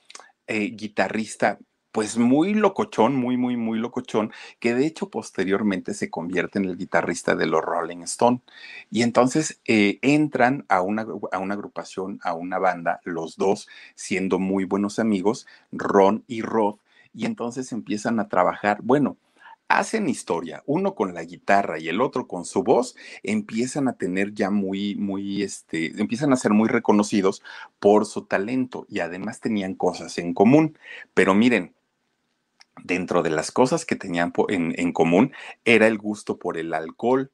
eh, 0.47 0.71
guitarrista 0.71 1.59
pues 1.93 2.19
muy 2.19 2.55
locochón, 2.55 3.17
muy, 3.17 3.37
muy, 3.37 3.57
muy 3.57 3.79
locochón, 3.79 4.33
que 4.59 4.75
de 4.75 4.87
hecho 4.87 5.11
posteriormente 5.11 5.95
se 5.95 6.11
convierte 6.11 6.59
en 6.59 6.67
el 6.67 6.77
guitarrista 6.77 7.35
de 7.35 7.47
los 7.47 7.63
Rolling 7.63 8.03
Stone. 8.03 8.41
Y 8.91 9.03
entonces 9.03 9.61
eh, 9.67 9.99
entran 10.03 10.65
a 10.69 10.83
una, 10.83 11.07
a 11.33 11.39
una 11.39 11.55
agrupación, 11.55 12.21
a 12.23 12.35
una 12.35 12.59
banda, 12.59 13.01
los 13.05 13.37
dos 13.37 13.69
siendo 13.95 14.39
muy 14.39 14.65
buenos 14.65 14.99
amigos, 14.99 15.47
Ron 15.73 16.25
y 16.27 16.43
Rod, 16.43 16.77
y 17.13 17.27
entonces 17.27 17.73
empiezan 17.73 18.21
a 18.21 18.29
trabajar, 18.29 18.79
bueno, 18.83 19.17
hacen 19.71 20.09
historia, 20.09 20.63
uno 20.67 20.95
con 20.97 21.15
la 21.15 21.23
guitarra 21.23 21.79
y 21.79 21.89
el 21.89 22.01
otro 22.01 22.27
con 22.27 22.45
su 22.45 22.65
voz, 22.65 22.97
empiezan 23.23 23.87
a 23.89 23.93
tener 23.95 24.35
ya 24.35 24.51
muy, 24.51 24.97
muy, 24.97 25.43
este, 25.43 25.87
empiezan 26.01 26.33
a 26.33 26.37
ser 26.37 26.53
muy 26.53 26.69
reconocidos 26.69 27.43
por 27.79 28.05
su 28.05 28.25
talento 28.25 28.85
y 28.89 28.99
además 29.01 29.41
tenían 29.41 29.75
cosas 29.75 30.19
en 30.19 30.35
común. 30.35 30.77
Pero 31.15 31.35
miren, 31.35 31.73
dentro 32.85 33.23
de 33.23 33.31
las 33.31 33.51
cosas 33.51 33.85
que 33.85 33.97
tenían 33.97 34.33
en, 34.49 34.75
en 34.77 34.93
común 34.93 35.33
era 35.65 35.87
el 35.87 35.99
gusto 35.99 36.39
por 36.39 36.57
el 36.59 36.75
alcohol, 36.75 37.33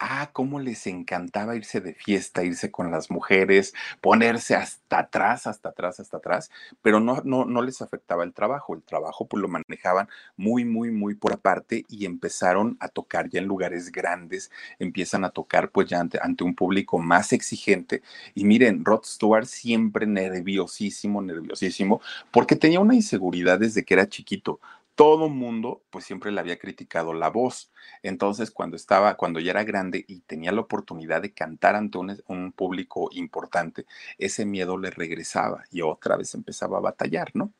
Ah, 0.00 0.30
cómo 0.32 0.58
les 0.58 0.86
encantaba 0.88 1.54
irse 1.56 1.80
de 1.80 1.94
fiesta, 1.94 2.42
irse 2.42 2.70
con 2.70 2.90
las 2.90 3.10
mujeres, 3.10 3.72
ponerse 4.00 4.56
hasta 4.56 4.98
atrás, 4.98 5.46
hasta 5.46 5.68
atrás, 5.70 6.00
hasta 6.00 6.16
atrás, 6.16 6.50
pero 6.82 6.98
no, 7.00 7.22
no, 7.24 7.44
no 7.44 7.62
les 7.62 7.80
afectaba 7.80 8.24
el 8.24 8.34
trabajo. 8.34 8.74
El 8.74 8.82
trabajo 8.82 9.26
pues 9.26 9.40
lo 9.40 9.48
manejaban 9.48 10.08
muy, 10.36 10.64
muy, 10.64 10.90
muy 10.90 11.14
por 11.14 11.32
aparte 11.32 11.84
y 11.88 12.06
empezaron 12.06 12.76
a 12.80 12.88
tocar 12.88 13.30
ya 13.30 13.38
en 13.38 13.46
lugares 13.46 13.92
grandes, 13.92 14.50
empiezan 14.78 15.24
a 15.24 15.30
tocar 15.30 15.70
pues 15.70 15.88
ya 15.88 16.00
ante, 16.00 16.18
ante 16.20 16.44
un 16.44 16.54
público 16.54 16.98
más 16.98 17.32
exigente. 17.32 18.02
Y 18.34 18.44
miren, 18.44 18.84
Rod 18.84 19.04
Stewart 19.04 19.46
siempre 19.46 20.06
nerviosísimo, 20.06 21.22
nerviosísimo, 21.22 22.00
porque 22.32 22.56
tenía 22.56 22.80
una 22.80 22.96
inseguridad 22.96 23.60
desde 23.60 23.84
que 23.84 23.94
era 23.94 24.08
chiquito 24.08 24.60
todo 24.94 25.28
mundo 25.28 25.82
pues 25.90 26.04
siempre 26.04 26.30
le 26.30 26.40
había 26.40 26.58
criticado 26.58 27.12
la 27.12 27.28
voz. 27.28 27.72
Entonces, 28.02 28.50
cuando 28.50 28.76
estaba, 28.76 29.16
cuando 29.16 29.40
ya 29.40 29.50
era 29.50 29.64
grande 29.64 30.04
y 30.06 30.20
tenía 30.20 30.52
la 30.52 30.60
oportunidad 30.60 31.22
de 31.22 31.32
cantar 31.32 31.74
ante 31.74 31.98
un, 31.98 32.52
público 32.52 33.08
importante, 33.12 33.86
ese 34.18 34.44
miedo 34.44 34.78
le 34.78 34.90
regresaba 34.90 35.64
y 35.70 35.82
otra 35.82 36.16
vez 36.16 36.34
empezaba 36.34 36.78
a 36.78 36.82
batallar, 36.82 37.30
¿no? 37.34 37.52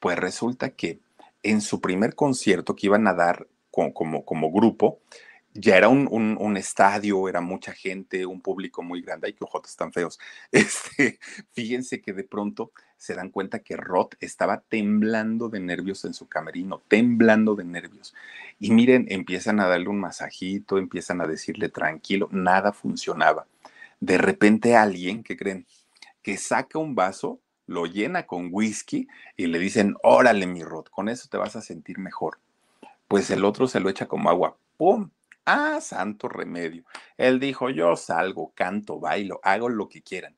Pues 0.00 0.18
resulta 0.18 0.70
que 0.70 0.98
en 1.42 1.60
su 1.60 1.80
primer 1.80 2.14
concierto 2.14 2.74
que 2.74 2.86
iban 2.86 3.06
a 3.06 3.14
dar 3.14 3.46
como, 3.70 3.94
como, 4.24 4.52
grupo, 4.52 4.98
ya 5.54 5.76
era 5.76 5.88
un, 5.88 6.08
un, 6.10 6.56
estadio, 6.56 7.28
era 7.28 7.40
mucha 7.40 7.72
gente, 7.72 8.24
un 8.24 8.40
público 8.40 8.82
muy 8.82 9.02
grande. 9.02 9.26
Ay, 9.26 9.32
qué 9.32 9.44
ojotes 9.44 9.76
tan 9.76 9.92
feos. 9.92 10.18
Este, 10.52 11.18
fíjense 11.52 12.00
que 12.00 12.12
de 12.12 12.24
pronto 12.24 12.72
se 12.96 13.14
dan 13.14 13.30
cuenta 13.30 13.60
que 13.60 13.76
Roth 13.76 14.14
estaba 14.20 14.60
temblando 14.60 15.48
de 15.48 15.60
nervios 15.60 16.04
en 16.04 16.14
su 16.14 16.28
camerino, 16.28 16.82
temblando 16.86 17.54
de 17.56 17.64
nervios. 17.64 18.14
Y 18.58 18.70
miren, 18.70 19.06
empiezan 19.08 19.58
a 19.58 19.66
darle 19.66 19.88
un 19.88 19.98
masajito, 19.98 20.78
empiezan 20.78 21.20
a 21.20 21.26
decirle 21.26 21.68
tranquilo, 21.68 22.28
nada 22.30 22.72
funcionaba. 22.72 23.46
De 24.00 24.18
repente 24.18 24.76
alguien, 24.76 25.22
¿qué 25.22 25.36
creen? 25.36 25.66
Que 26.22 26.36
saca 26.36 26.78
un 26.78 26.94
vaso, 26.94 27.40
lo 27.66 27.86
llena 27.86 28.26
con 28.26 28.50
whisky 28.52 29.08
y 29.36 29.46
le 29.46 29.58
dicen, 29.58 29.96
órale 30.02 30.46
mi 30.46 30.62
Roth, 30.62 30.90
con 30.90 31.08
eso 31.08 31.28
te 31.30 31.38
vas 31.38 31.56
a 31.56 31.62
sentir 31.62 31.98
mejor. 31.98 32.38
Pues 33.08 33.30
el 33.30 33.44
otro 33.44 33.66
se 33.66 33.80
lo 33.80 33.88
echa 33.88 34.06
como 34.06 34.28
agua, 34.28 34.56
¡pum! 34.76 35.10
Ah, 35.46 35.80
santo 35.80 36.28
remedio. 36.28 36.84
Él 37.16 37.40
dijo, 37.40 37.70
yo 37.70 37.96
salgo, 37.96 38.52
canto, 38.54 39.00
bailo, 39.00 39.40
hago 39.42 39.68
lo 39.68 39.88
que 39.88 40.02
quieran. 40.02 40.36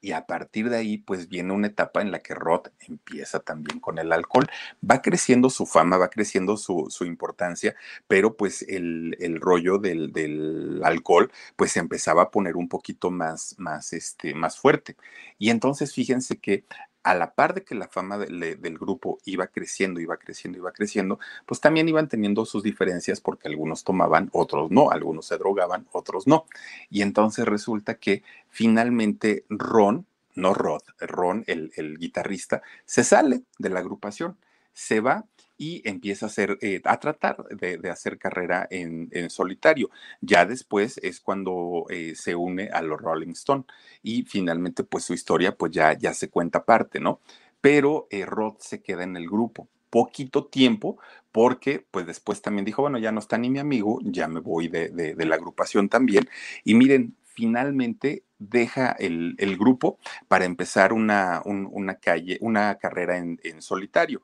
Y 0.00 0.12
a 0.12 0.26
partir 0.26 0.70
de 0.70 0.76
ahí, 0.76 0.98
pues 0.98 1.28
viene 1.28 1.52
una 1.52 1.66
etapa 1.66 2.00
en 2.00 2.12
la 2.12 2.20
que 2.22 2.34
Roth 2.34 2.68
empieza 2.80 3.40
también 3.40 3.80
con 3.80 3.98
el 3.98 4.12
alcohol. 4.12 4.46
Va 4.88 5.02
creciendo 5.02 5.50
su 5.50 5.66
fama, 5.66 5.96
va 5.96 6.10
creciendo 6.10 6.56
su, 6.56 6.86
su 6.90 7.04
importancia, 7.06 7.74
pero 8.06 8.36
pues 8.36 8.62
el, 8.62 9.16
el 9.20 9.40
rollo 9.40 9.78
del, 9.78 10.12
del, 10.12 10.80
alcohol, 10.84 11.32
pues 11.56 11.72
se 11.72 11.80
empezaba 11.80 12.22
a 12.22 12.30
poner 12.30 12.56
un 12.56 12.68
poquito 12.68 13.10
más, 13.10 13.56
más, 13.58 13.92
este, 13.92 14.34
más 14.34 14.58
fuerte. 14.58 14.96
Y 15.38 15.50
entonces 15.50 15.92
fíjense 15.92 16.38
que 16.38 16.64
a 17.06 17.14
la 17.14 17.34
par 17.34 17.54
de 17.54 17.62
que 17.62 17.76
la 17.76 17.86
fama 17.86 18.18
de, 18.18 18.56
del 18.56 18.78
grupo 18.78 19.18
iba 19.24 19.46
creciendo, 19.46 20.00
iba 20.00 20.16
creciendo, 20.16 20.58
iba 20.58 20.72
creciendo, 20.72 21.20
pues 21.46 21.60
también 21.60 21.88
iban 21.88 22.08
teniendo 22.08 22.44
sus 22.44 22.64
diferencias 22.64 23.20
porque 23.20 23.46
algunos 23.46 23.84
tomaban, 23.84 24.28
otros 24.32 24.72
no, 24.72 24.90
algunos 24.90 25.26
se 25.26 25.38
drogaban, 25.38 25.86
otros 25.92 26.26
no. 26.26 26.46
Y 26.90 27.02
entonces 27.02 27.44
resulta 27.44 27.94
que 27.94 28.24
finalmente 28.48 29.44
Ron, 29.48 30.04
no 30.34 30.52
Rod, 30.52 30.82
Ron, 30.98 31.44
el 31.46 31.96
guitarrista, 31.96 32.62
se 32.84 33.04
sale 33.04 33.44
de 33.56 33.70
la 33.70 33.78
agrupación, 33.78 34.36
se 34.72 35.00
va 35.00 35.24
y 35.58 35.82
empieza 35.88 36.26
a, 36.26 36.28
hacer, 36.28 36.58
eh, 36.60 36.80
a 36.84 36.98
tratar 36.98 37.44
de, 37.48 37.90
hacer 37.90 38.18
carrera 38.18 38.66
en, 38.70 39.30
solitario. 39.30 39.90
Ya 40.20 40.44
después 40.44 40.98
es 41.02 41.20
cuando 41.20 41.86
eh, 41.90 42.14
se 42.14 42.34
une 42.34 42.68
a 42.72 42.82
los 42.82 43.00
Rolling 43.00 43.32
Stone 43.32 43.64
y 44.02 44.24
finalmente 44.24 44.84
pues 44.84 45.04
su 45.04 45.14
historia 45.14 45.56
pues 45.56 45.72
ya, 45.72 45.92
ya 45.94 46.14
se 46.14 46.28
cuenta 46.28 46.58
aparte, 46.58 47.00
¿no? 47.00 47.20
Pero 47.60 48.06
eh, 48.10 48.26
Rod 48.26 48.56
se 48.58 48.82
queda 48.82 49.04
en 49.04 49.16
el 49.16 49.26
grupo 49.26 49.68
poquito 49.90 50.46
tiempo 50.46 50.98
porque 51.32 51.84
pues 51.90 52.06
después 52.06 52.42
también 52.42 52.64
dijo, 52.64 52.82
bueno, 52.82 52.98
ya 52.98 53.12
no 53.12 53.20
está 53.20 53.38
ni 53.38 53.50
mi 53.50 53.58
amigo, 53.58 53.98
ya 54.02 54.28
me 54.28 54.40
voy 54.40 54.68
de, 54.68 55.14
la 55.16 55.34
agrupación 55.34 55.88
también. 55.88 56.28
Y 56.64 56.74
miren, 56.74 57.16
finalmente 57.24 58.24
deja 58.38 58.92
el, 58.92 59.36
grupo 59.58 59.98
para 60.28 60.44
empezar 60.44 60.92
una, 60.92 61.40
un, 61.44 61.68
una, 61.70 61.94
calle, 61.96 62.38
una 62.40 62.76
carrera 62.78 63.16
en 63.16 63.62
solitario. 63.62 64.22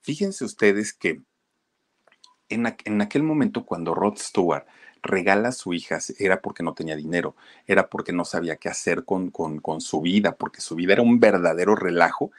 Fíjense 0.00 0.44
ustedes 0.44 0.92
que 0.92 1.22
en, 2.48 2.66
en, 2.84 3.00
aquel 3.00 3.22
momento 3.22 3.66
cuando 3.66 3.94
Rod 3.94 4.16
Stewart 4.16 4.66
regala 5.02 5.50
a 5.50 5.52
su 5.52 5.74
hija 5.74 5.98
era 6.18 6.40
porque 6.40 6.62
no 6.62 6.74
tenía 6.74 6.96
dinero, 6.96 7.36
era 7.66 7.88
porque 7.88 8.12
no 8.12 8.24
sabía 8.24 8.56
qué 8.56 8.68
hacer 8.68 9.04
con, 9.04 9.30
con, 9.30 9.60
con 9.60 9.80
su 9.80 10.00
vida, 10.00 10.36
porque 10.36 10.60
su 10.60 10.74
vida 10.74 10.94
era 10.94 11.02
un 11.02 11.20
verdadero 11.20 11.76
relajo 11.76 12.30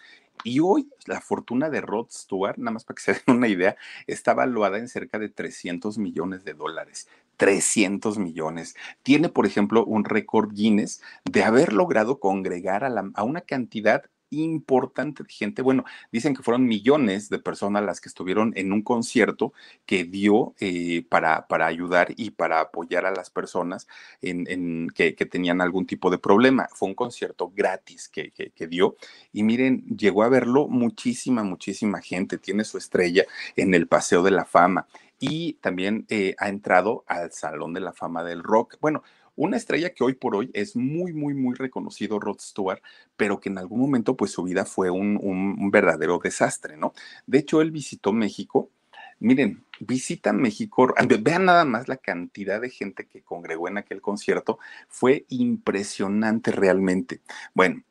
y 0.44 0.60
hoy 0.62 0.90
la 1.06 1.20
fortuna 1.22 1.70
de 1.70 1.82
Rod 1.82 2.08
Stewart, 2.12 2.58
nada 2.58 2.72
más 2.72 2.86
para 2.86 2.96
que 2.96 3.02
se 3.02 3.14
den 3.26 3.38
una 3.38 3.48
idea, 3.48 3.76
está 4.08 4.34
valuada 4.34 4.78
en 4.78 4.88
cerca 4.88 5.20
de 5.20 5.30
300 5.30 5.98
millones 5.98 6.44
de 6.44 6.54
dólares. 6.54 7.08
300 7.38 8.18
millones. 8.18 8.76
Tiene, 9.02 9.30
por 9.30 9.46
ejemplo, 9.46 9.86
un 9.86 10.04
récord 10.04 10.52
Guinness 10.54 11.02
de 11.24 11.44
haber 11.44 11.72
logrado 11.72 12.20
congregar 12.20 12.84
a, 12.84 12.94
a 13.14 13.24
una 13.24 13.42
cantidad 13.42 14.04
importante 14.32 15.24
de 15.24 15.30
gente. 15.30 15.62
Bueno, 15.62 15.86
dicen 16.12 16.36
que 16.36 16.44
fueron 16.44 16.66
millones 16.66 17.30
de 17.30 17.40
personas 17.40 17.84
las 17.84 18.02
que 18.02 18.10
estuvieron 18.10 18.54
en 18.56 18.72
un 18.72 18.82
concierto 18.82 19.54
que 19.86 20.04
dio 20.04 20.54
eh, 20.60 21.06
para, 21.10 21.48
para, 21.48 21.68
ayudar 21.68 22.14
y 22.16 22.32
para 22.32 22.62
apoyar 22.62 23.06
a 23.06 23.12
las 23.12 23.30
personas 23.30 23.88
en, 24.22 24.90
que, 24.94 25.14
tenían 25.14 25.62
algún 25.62 25.86
tipo 25.86 26.10
de 26.10 26.18
problema. 26.18 26.68
Fue 26.74 26.88
un 26.88 26.96
concierto 26.96 27.52
gratis 27.56 28.10
que, 28.10 28.32
dio 28.70 28.96
y 29.32 29.44
miren, 29.44 29.86
llegó 29.98 30.24
a 30.24 30.30
verlo 30.30 30.68
muchísima, 30.68 31.44
muchísima 31.44 32.02
gente. 32.02 32.38
Tiene 32.38 32.64
su 32.64 32.78
estrella 32.78 33.26
en 33.56 33.74
el 33.74 33.88
Paseo 33.88 34.24
de 34.24 34.32
la 34.32 34.46
Fama 34.46 34.88
y 35.20 35.54
también 35.56 36.06
eh, 36.10 36.36
ha 36.38 36.50
entrado 36.50 37.04
al 37.08 37.32
Salón 37.32 37.74
de 37.74 37.82
la 37.82 37.94
Fama 37.94 38.24
del 38.24 38.42
Rock. 38.42 38.78
Bueno, 38.80 39.04
una 39.40 39.56
estrella 39.56 39.94
que 39.94 40.04
hoy 40.04 40.16
por 40.16 40.36
hoy 40.36 40.52
es 40.54 40.76
muy, 40.76 41.14
muy, 41.14 41.34
muy 41.34 41.56
reconocido, 41.56 42.20
Rod 42.20 42.40
Stewart, 42.42 42.82
pero 43.16 43.40
que 43.40 43.48
en 43.48 43.58
algún 43.58 43.80
momento 43.80 44.18
pues 44.18 44.32
su 44.32 44.44
vida 44.44 44.66
fue 44.66 44.90
un, 44.90 45.18
un, 45.22 45.72
verdadero 45.72 46.20
desastre, 46.22 46.76
¿no? 46.76 46.94
De 47.26 47.40
hecho, 47.40 47.62
él 47.62 47.72
visitó 47.72 48.12
México. 48.12 48.70
Miren, 49.20 49.64
visita 49.80 50.34
México, 50.34 50.94
vean 51.22 51.46
nada 51.46 51.64
más 51.64 51.88
la 51.88 51.96
cantidad 51.96 52.60
de 52.60 52.70
gente 52.70 53.08
que 53.08 53.22
congregó 53.22 53.70
en 53.70 53.78
aquel 53.78 54.02
concierto, 54.02 54.60
fue 54.90 55.26
impresionante 55.30 56.52
realmente. 56.52 57.22
Bueno, 57.54 57.84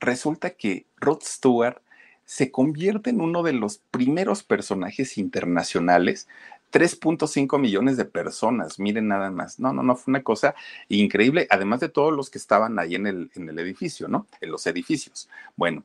resulta 0.00 0.50
que 0.52 0.86
Rod 0.96 1.20
Stewart 1.22 1.82
se 2.24 2.50
convierte 2.50 3.10
en 3.10 3.20
uno 3.20 3.42
de 3.42 3.52
los 3.52 3.82
primeros 3.90 4.42
personajes 4.42 5.18
internacionales 5.18 6.28
3.5 6.74 7.56
millones 7.60 7.96
de 7.96 8.04
personas, 8.04 8.80
miren 8.80 9.06
nada 9.06 9.30
más. 9.30 9.60
No, 9.60 9.72
no, 9.72 9.84
no, 9.84 9.94
fue 9.94 10.10
una 10.10 10.24
cosa 10.24 10.56
increíble, 10.88 11.46
además 11.48 11.78
de 11.78 11.88
todos 11.88 12.12
los 12.12 12.30
que 12.30 12.38
estaban 12.38 12.80
ahí 12.80 12.96
en 12.96 13.06
el, 13.06 13.30
edificio, 13.60 14.08
¿no? 14.08 14.26
En 14.40 14.50
los 14.50 14.66
edificios. 14.66 15.28
Bueno, 15.54 15.84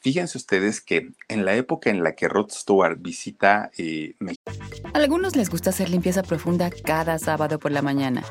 fíjense 0.00 0.36
ustedes 0.36 0.82
que 0.82 1.10
en 1.28 1.46
la 1.46 1.54
época 1.54 1.88
en 1.88 2.04
la 2.04 2.14
que 2.14 2.28
Rod 2.28 2.50
Stewart 2.50 2.98
visita 3.00 3.70
eh, 3.78 4.14
México. 4.18 4.52
Algunos 4.92 5.36
les 5.36 5.48
gusta 5.48 5.70
hacer 5.70 5.88
limpieza 5.88 6.22
profunda 6.22 6.70
cada 6.70 7.18
sábado 7.18 7.58
por 7.58 7.72
la 7.72 7.80
mañana. 7.80 8.22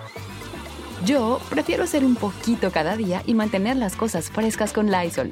Yo 1.08 1.40
prefiero 1.50 1.86
hacer 1.86 2.06
un 2.06 2.16
poquito 2.16 2.72
cada 2.72 2.96
día 2.96 3.24
y 3.26 3.34
mantener 3.34 3.78
las 3.78 3.96
cosas 3.96 4.30
frescas 4.30 4.74
con 4.74 4.92
Lysol. 4.92 5.32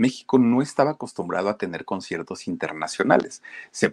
México 0.00 0.38
no 0.38 0.62
estaba 0.62 0.92
acostumbrado 0.92 1.50
a 1.50 1.58
tener 1.58 1.84
conciertos 1.84 2.48
internacionales. 2.48 3.42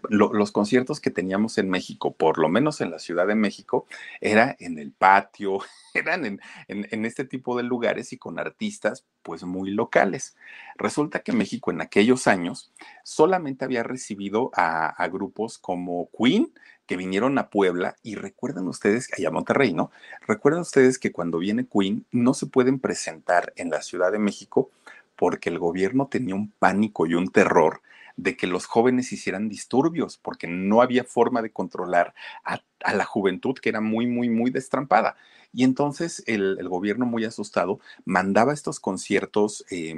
Los 0.10 0.54
conciertos 0.54 1.02
que 1.02 1.12
teníamos 1.12 1.58
en 1.58 1.70
México, 1.70 2.14
por 2.14 2.38
lo 2.40 2.48
menos 2.48 2.80
en 2.80 2.92
la 2.92 3.00
Ciudad 3.00 3.28
de 3.28 3.36
México, 3.36 3.86
era 4.22 4.56
en 4.60 4.80
el 4.80 4.94
patio, 4.94 5.60
eran 5.94 6.40
en, 6.70 7.06
este 7.06 7.26
tipo 7.26 7.58
de 7.58 7.64
lugares 7.64 8.14
y 8.14 8.18
con 8.18 8.40
artistas 8.40 9.04
pues 9.22 9.44
muy 9.44 9.72
locales. 9.72 10.38
Resulta 10.78 11.20
que 11.20 11.34
México 11.34 11.72
en 11.72 11.82
aquellos 11.82 12.28
años 12.28 12.72
solamente 13.04 13.66
había 13.66 13.84
recibido 13.84 14.50
a, 14.54 14.88
a 14.88 15.10
grupos 15.10 15.58
como 15.58 16.10
Queen, 16.18 16.54
que 16.86 16.96
vinieron 16.96 17.38
a 17.38 17.50
Puebla 17.50 17.98
y 18.02 18.16
recuerdan 18.16 18.70
ustedes, 18.70 19.10
allá 19.18 19.28
a 19.28 19.32
Monterrey, 19.32 19.74
¿no? 19.74 19.92
Recuerdan 20.26 20.62
ustedes 20.62 20.98
que 21.00 21.12
cuando 21.12 21.40
viene 21.40 21.68
Queen 21.68 22.06
no 22.12 22.34
se 22.34 22.46
pueden 22.46 22.80
presentar 22.80 23.52
en 23.58 23.70
la 23.70 23.82
Ciudad 23.82 24.14
de 24.14 24.20
México 24.20 24.72
porque 25.18 25.50
el 25.50 25.60
gobierno 25.60 26.08
tenía 26.08 26.36
un 26.36 26.52
pánico 26.52 27.06
y 27.06 27.16
un 27.16 27.28
terror 27.28 27.82
de 28.16 28.36
que 28.36 28.48
los 28.48 28.66
jóvenes 28.66 29.12
hicieran 29.14 29.50
disturbios, 29.50 30.18
porque 30.18 30.48
no 30.48 30.82
había 30.82 31.04
forma 31.04 31.42
de 31.42 31.52
controlar 31.52 32.14
a, 32.44 32.62
la 32.94 33.06
juventud 33.06 33.56
que 33.56 33.70
era 33.70 33.82
muy, 33.82 34.08
muy, 34.08 34.30
muy 34.30 34.50
destrampada. 34.50 35.16
Y 35.54 35.64
entonces 35.64 36.24
el, 36.26 36.68
gobierno, 36.68 37.06
muy 37.06 37.26
asustado, 37.26 37.80
mandaba 38.06 38.54
estos 38.54 38.80
conciertos. 38.80 39.66
Eh, 39.72 39.96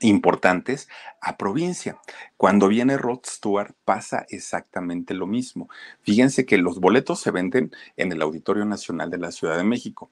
importantes 0.00 0.90
a 1.22 1.38
provincia. 1.38 1.98
Cuando 2.36 2.68
viene 2.68 2.98
Rod 2.98 3.20
Stewart 3.24 3.74
pasa 3.86 4.26
exactamente 4.28 5.14
lo 5.14 5.26
mismo. 5.26 5.70
Fíjense 6.02 6.44
que 6.44 6.58
los 6.58 6.80
boletos 6.80 7.20
se 7.20 7.30
venden 7.30 7.72
en 7.96 8.12
el 8.12 8.20
Auditorio 8.20 8.66
Nacional 8.66 9.10
de 9.10 9.16
la 9.16 9.32
Ciudad 9.32 9.56
de 9.56 9.64
México 9.64 10.10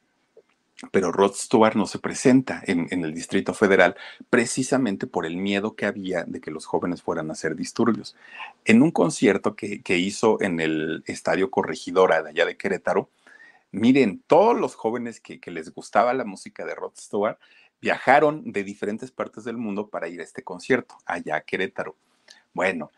pero 0.90 1.12
Rod 1.12 1.34
Stewart 1.34 1.76
no 1.76 1.86
se 1.86 1.98
presenta 1.98 2.62
en, 2.66 2.88
el 2.90 3.14
Distrito 3.14 3.54
Federal 3.54 3.96
precisamente 4.28 5.06
por 5.06 5.26
el 5.26 5.36
miedo 5.36 5.76
que 5.76 5.86
había 5.86 6.24
de 6.24 6.40
que 6.40 6.50
los 6.50 6.66
jóvenes 6.66 7.02
fueran 7.02 7.30
a 7.30 7.34
hacer 7.34 7.54
disturbios. 7.56 8.16
En 8.64 8.82
un 8.82 8.90
concierto 8.90 9.54
que, 9.54 9.82
hizo 9.96 10.40
en 10.42 10.60
el 10.60 11.04
Estadio 11.06 11.50
Corregidora 11.50 12.22
de 12.22 12.30
allá 12.30 12.46
de 12.46 12.56
Querétaro, 12.56 13.08
miren, 13.70 14.22
todos 14.26 14.58
los 14.58 14.74
jóvenes 14.74 15.20
que, 15.20 15.40
que 15.40 15.50
les 15.50 15.72
gustaba 15.72 16.14
la 16.14 16.24
música 16.24 16.64
de 16.64 16.74
Rod 16.74 16.92
Stewart 16.96 17.38
viajaron 17.80 18.50
de 18.50 18.64
diferentes 18.64 19.10
partes 19.10 19.44
del 19.44 19.56
mundo 19.56 19.88
para 19.88 20.08
ir 20.08 20.20
a 20.20 20.24
este 20.24 20.42
concierto, 20.42 20.96
allá 21.06 21.36
a 21.36 21.40
Querétaro. 21.42 21.96
Bueno, 22.52 22.90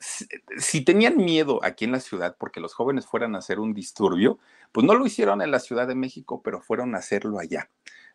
si, 0.00 0.84
tenían 0.84 1.16
miedo 1.16 1.60
aquí 1.62 1.84
en 1.84 1.92
la 1.92 2.00
ciudad 2.00 2.36
porque 2.38 2.60
los 2.60 2.74
jóvenes 2.74 3.06
fueran 3.06 3.34
a 3.34 3.38
hacer 3.38 3.60
un 3.60 3.74
disturbio, 3.74 4.38
pues 4.72 4.86
no 4.86 4.94
lo 4.94 5.06
hicieron 5.06 5.42
en 5.42 5.50
la 5.50 5.60
Ciudad 5.60 5.86
de 5.86 5.94
México, 5.94 6.40
pero 6.42 6.60
fueron 6.60 6.94
a 6.94 6.98
hacerlo 6.98 7.38
allá. 7.38 7.68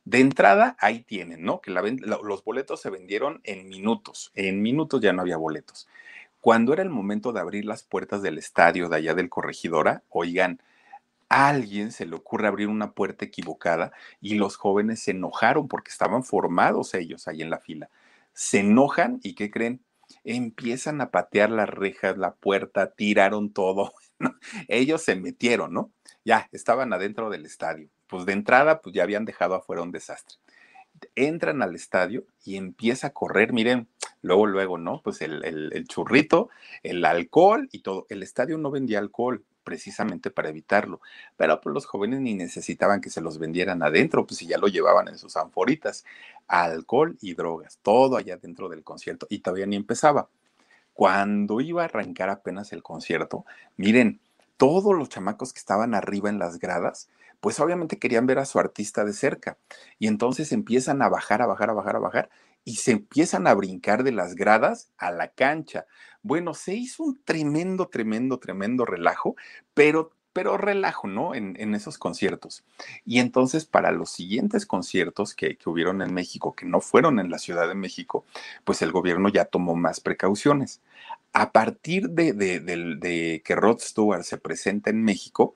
De 0.04 0.20
entrada, 0.20 0.76
ahí 0.80 1.04
tienen, 1.04 1.44
¿no? 1.44 1.62
Que 1.62 1.72
los 1.72 2.44
boletos 2.44 2.82
se 2.82 2.90
vendieron 2.90 3.42
en 3.44 3.68
minutos. 3.70 4.32
En 4.36 4.62
minutos 4.62 5.02
ya 5.02 5.14
no 5.14 5.22
había 5.22 5.38
boletos. 5.38 5.88
Cuando 6.42 6.74
era 6.74 6.84
el 6.84 6.92
momento 6.92 7.34
de 7.34 7.40
abrir 7.40 7.66
las 7.66 7.84
puertas 7.84 8.22
del 8.22 8.38
estadio 8.38 8.88
de 8.88 8.98
allá 8.98 9.16
del 9.16 9.30
Corregidora, 9.30 10.04
oigan, 10.10 10.62
a 11.30 11.50
alguien 11.50 11.92
se 11.92 12.06
le 12.06 12.16
ocurre 12.16 12.48
abrir 12.48 12.68
una 12.68 12.92
puerta 12.92 13.26
equivocada 13.26 13.92
y 14.22 14.36
los 14.36 14.56
jóvenes 14.58 15.02
se 15.02 15.12
enojaron 15.12 15.68
porque 15.68 15.90
estaban 15.90 16.24
formados 16.24 16.94
ellos 16.94 17.28
ahí 17.28 17.42
en 17.42 17.50
la 17.50 17.60
fila. 17.60 17.90
Se 18.34 18.60
enojan 18.60 19.20
y 19.24 19.34
¿qué 19.34 19.50
creen? 19.50 19.82
Empiezan 20.24 21.02
a 21.02 21.12
patear 21.12 21.50
las 21.50 21.70
rejas, 21.70 22.18
la 22.18 22.36
puerta, 22.36 22.92
tiraron 22.92 23.52
todo. 23.54 23.94
Ellos 24.68 25.02
se 25.02 25.16
metieron, 25.16 25.74
¿no? 25.74 25.92
Ya, 26.24 26.50
estaban 26.52 26.94
adentro 26.94 27.30
del 27.30 27.46
estadio. 27.46 27.90
Pues 28.08 28.26
de 28.26 28.34
entrada, 28.34 28.82
pues 28.82 28.96
ya 28.96 29.04
habían 29.04 29.26
dejado 29.26 29.56
afuera 29.56 29.82
un 29.82 29.92
desastre. 29.92 30.38
Entran 31.16 31.62
al 31.62 31.76
estadio 31.76 32.26
y 32.44 32.56
empieza 32.56 33.08
a 33.08 33.14
correr, 33.14 33.52
miren, 33.52 33.88
luego, 34.22 34.46
luego, 34.46 34.78
¿no? 34.78 35.02
Pues 35.04 35.22
el, 35.22 35.44
el 35.44 35.88
churrito, 35.88 36.50
el 36.84 37.04
alcohol 37.04 37.68
y 37.72 37.80
todo. 37.80 38.06
El 38.10 38.24
estadio 38.24 38.58
no 38.58 38.72
vendía 38.72 39.00
alcohol, 39.00 39.44
precisamente 39.66 40.32
para 40.32 40.48
evitarlo. 40.48 41.02
Pero 41.36 41.60
pues 41.60 41.74
los 41.74 41.86
jóvenes 41.86 42.22
ni 42.22 42.34
necesitaban 42.36 43.02
que 43.02 43.10
se 43.10 43.20
los 43.20 43.38
vendieran 43.38 43.84
adentro, 43.84 44.26
pues 44.26 44.38
si 44.38 44.48
ya 44.48 44.58
lo 44.58 44.68
llevaban 44.68 45.10
en 45.10 45.18
sus 45.18 45.36
anforitas. 45.36 46.06
Alcohol 46.48 47.18
y 47.20 47.34
drogas, 47.34 47.80
todo 47.82 48.16
allá 48.16 48.38
dentro 48.38 48.70
del 48.70 48.84
concierto 48.84 49.28
y 49.30 49.40
todavía 49.40 49.66
ni 49.66 49.76
empezaba. 49.76 50.30
Cuando 50.94 51.60
iba 51.60 51.82
a 51.82 51.86
arrancar 51.86 52.30
apenas 52.30 52.72
el 52.72 52.82
concierto, 52.82 53.44
miren, 53.76 54.22
todos 54.56 54.96
los 54.96 55.10
chamacos 55.10 55.52
que 55.52 55.60
estaban 55.60 55.94
arriba 55.94 56.30
en 56.30 56.40
las 56.40 56.60
gradas, 56.60 57.10
pues 57.42 57.60
obviamente 57.60 58.00
querían 58.00 58.26
ver 58.26 58.40
a 58.40 58.46
su 58.46 58.60
artista 58.60 59.04
de 59.04 59.14
cerca. 59.14 59.58
Y 60.00 60.08
entonces 60.08 60.52
empiezan 60.52 61.02
a 61.02 61.10
bajar, 61.10 61.42
a 61.42 61.48
bajar, 61.48 61.70
a 61.70 61.74
bajar, 61.74 61.96
a 61.98 62.00
bajar, 62.00 62.30
y 62.64 62.78
se 62.78 62.92
empiezan 62.92 63.46
a 63.46 63.54
brincar 63.54 64.04
de 64.04 64.12
las 64.12 64.36
gradas 64.36 64.90
a 64.98 65.12
la 65.12 65.28
cancha. 65.28 65.86
Bueno, 66.26 66.56
se 66.56 66.74
hizo 66.74 67.04
un 67.04 67.22
tremendo, 67.24 67.88
tremendo, 67.88 68.40
tremendo 68.40 68.84
relajo, 68.84 69.36
pero 69.76 70.12
pero 70.34 70.58
relajo, 70.58 71.08
¿no? 71.08 71.36
En, 71.36 71.76
esos 71.76 71.98
conciertos. 72.00 72.66
Y 73.06 73.20
entonces 73.20 73.66
para 73.66 73.92
los 73.92 74.10
siguientes 74.10 74.66
conciertos 74.66 75.36
que, 75.36 75.58
hubieron 75.66 76.02
en 76.02 76.14
México, 76.14 76.56
que 76.56 76.66
no 76.66 76.82
fueron 76.82 77.20
en 77.20 77.30
la 77.30 77.38
Ciudad 77.38 77.68
de 77.70 77.76
México, 77.76 78.26
pues 78.66 78.82
el 78.82 78.92
gobierno 78.92 79.30
ya 79.30 79.46
tomó 79.46 79.76
más 79.76 80.02
precauciones. 80.02 80.82
A 81.32 81.52
partir 81.52 82.10
de, 82.10 82.34
de 82.34 83.42
que 83.46 83.56
Rod 83.56 83.80
Stewart 83.80 84.24
se 84.24 84.38
presenta 84.38 84.90
en 84.90 85.04
México, 85.04 85.54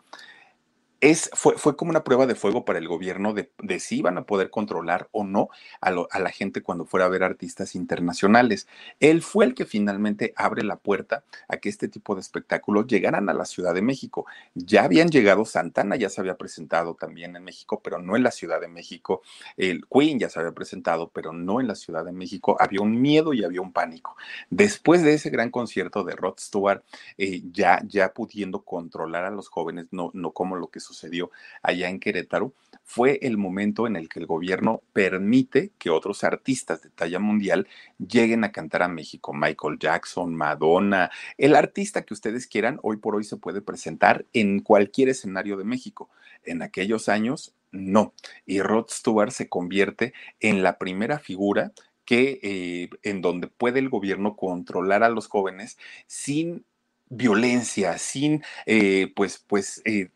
es, 1.02 1.30
fue, 1.34 1.58
fue, 1.58 1.76
como 1.76 1.92
una 1.92 2.04
prueba 2.04 2.26
de 2.26 2.36
fuego 2.36 2.66
para 2.66 2.80
el 2.80 2.88
gobierno 2.88 3.34
de, 3.34 3.80
si 3.80 4.00
iban 4.00 4.18
a 4.18 4.26
poder 4.26 4.50
controlar 4.50 5.08
o 5.12 5.24
no 5.24 5.50
a, 5.80 5.92
la 5.92 6.30
gente 6.32 6.62
cuando 6.62 6.86
fuera 6.86 7.06
a 7.06 7.10
ver 7.10 7.24
artistas 7.24 7.76
internacionales. 7.76 8.68
Él 9.00 9.22
fue 9.22 9.46
el 9.46 9.54
que 9.54 9.66
finalmente 9.66 10.34
abre 10.36 10.64
la 10.64 10.76
puerta 10.76 11.24
a 11.48 11.58
que 11.58 11.70
este 11.70 11.88
tipo 11.88 12.16
de 12.16 12.22
espectáculos 12.22 12.88
llegaran 12.88 13.30
a 13.30 13.34
la 13.34 13.46
Ciudad 13.46 13.74
de 13.74 13.82
México. 13.82 14.26
Ya 14.56 14.84
habían 14.84 15.10
llegado, 15.10 15.46
Santana 15.46 15.96
ya 15.96 16.10
se 16.10 16.20
había 16.20 16.38
presentado 16.38 16.96
también 16.96 17.36
en 17.36 17.44
México, 17.44 17.82
pero 17.82 18.00
no 18.00 18.16
en 18.16 18.24
la 18.24 18.32
Ciudad 18.32 18.60
de 18.60 18.68
México. 18.68 19.22
El 19.56 19.86
Queen 19.88 20.20
ya 20.20 20.30
se 20.30 20.40
había 20.40 20.52
presentado, 20.52 21.10
pero 21.10 21.32
no 21.32 21.62
en 21.62 21.68
la 21.68 21.76
Ciudad 21.76 22.04
de 22.04 22.12
México. 22.12 22.58
Había 22.60 22.82
un 22.82 23.02
miedo 23.02 23.34
y 23.34 23.44
había 23.44 23.62
un 23.62 23.72
pánico. 23.72 24.18
Después 24.50 25.02
de 25.04 25.14
ese 25.14 25.30
gran 25.30 25.50
concierto 25.50 26.04
de 26.04 26.16
Rod 26.16 26.40
Stewart, 26.40 26.84
eh, 27.18 27.42
ya, 27.52 27.82
ya 27.88 28.14
pudiendo 28.14 28.64
controlar 28.64 29.24
a 29.24 29.32
los 29.32 29.48
jóvenes, 29.48 29.88
no, 29.92 30.12
no 30.14 30.32
como 30.32 30.58
lo 30.58 30.68
que 30.68 30.80
sucedió 30.90 31.32
allá 31.62 31.90
en 31.90 32.00
Querétaro, 32.00 32.54
fue 32.84 33.20
el 33.22 33.38
momento 33.38 33.86
en 33.86 33.96
el 33.96 34.10
que 34.10 34.20
el 34.20 34.26
gobierno 34.26 34.82
permite 34.94 35.72
que 35.78 35.92
otros 35.92 36.24
artistas 36.24 36.82
de 36.82 36.90
talla 36.90 37.20
mundial 37.20 37.68
lleguen 38.00 38.44
a 38.44 38.52
cantar 38.52 38.82
a 38.82 38.88
México. 38.88 39.32
Michael 39.32 39.78
Jackson, 39.80 40.34
Madonna, 40.34 41.12
el 41.38 41.56
artista 41.56 42.02
que 42.02 42.16
ustedes 42.16 42.48
quieran, 42.48 42.80
hoy 42.82 42.98
por 42.98 43.16
hoy 43.16 43.24
se 43.24 43.38
puede 43.38 43.62
presentar 43.62 44.26
en 44.34 44.62
cualquier 44.62 45.10
escenario 45.10 45.56
de 45.56 45.66
México. 45.66 46.10
En 46.44 46.64
aquellos 46.64 47.10
años, 47.10 47.54
no. 47.72 48.14
Y 48.48 48.62
Rod 48.62 48.88
Stewart 48.90 49.30
se 49.30 49.50
convierte 49.50 50.14
en 50.40 50.64
la 50.64 50.80
primera 50.80 51.20
figura 51.20 51.72
que 52.06 52.40
eh, 52.42 52.90
en 53.04 53.22
donde 53.22 53.46
puede 53.46 53.78
el 53.78 53.90
gobierno 53.90 54.36
controlar 54.36 55.04
a 55.04 55.10
los 55.10 55.28
jóvenes 55.28 55.78
sin 56.08 56.66
violencia, 57.10 58.00
sin 58.00 58.44
eh, 58.66 59.12
pues, 59.16 59.44
pues 59.46 59.84
eh, 59.86 60.10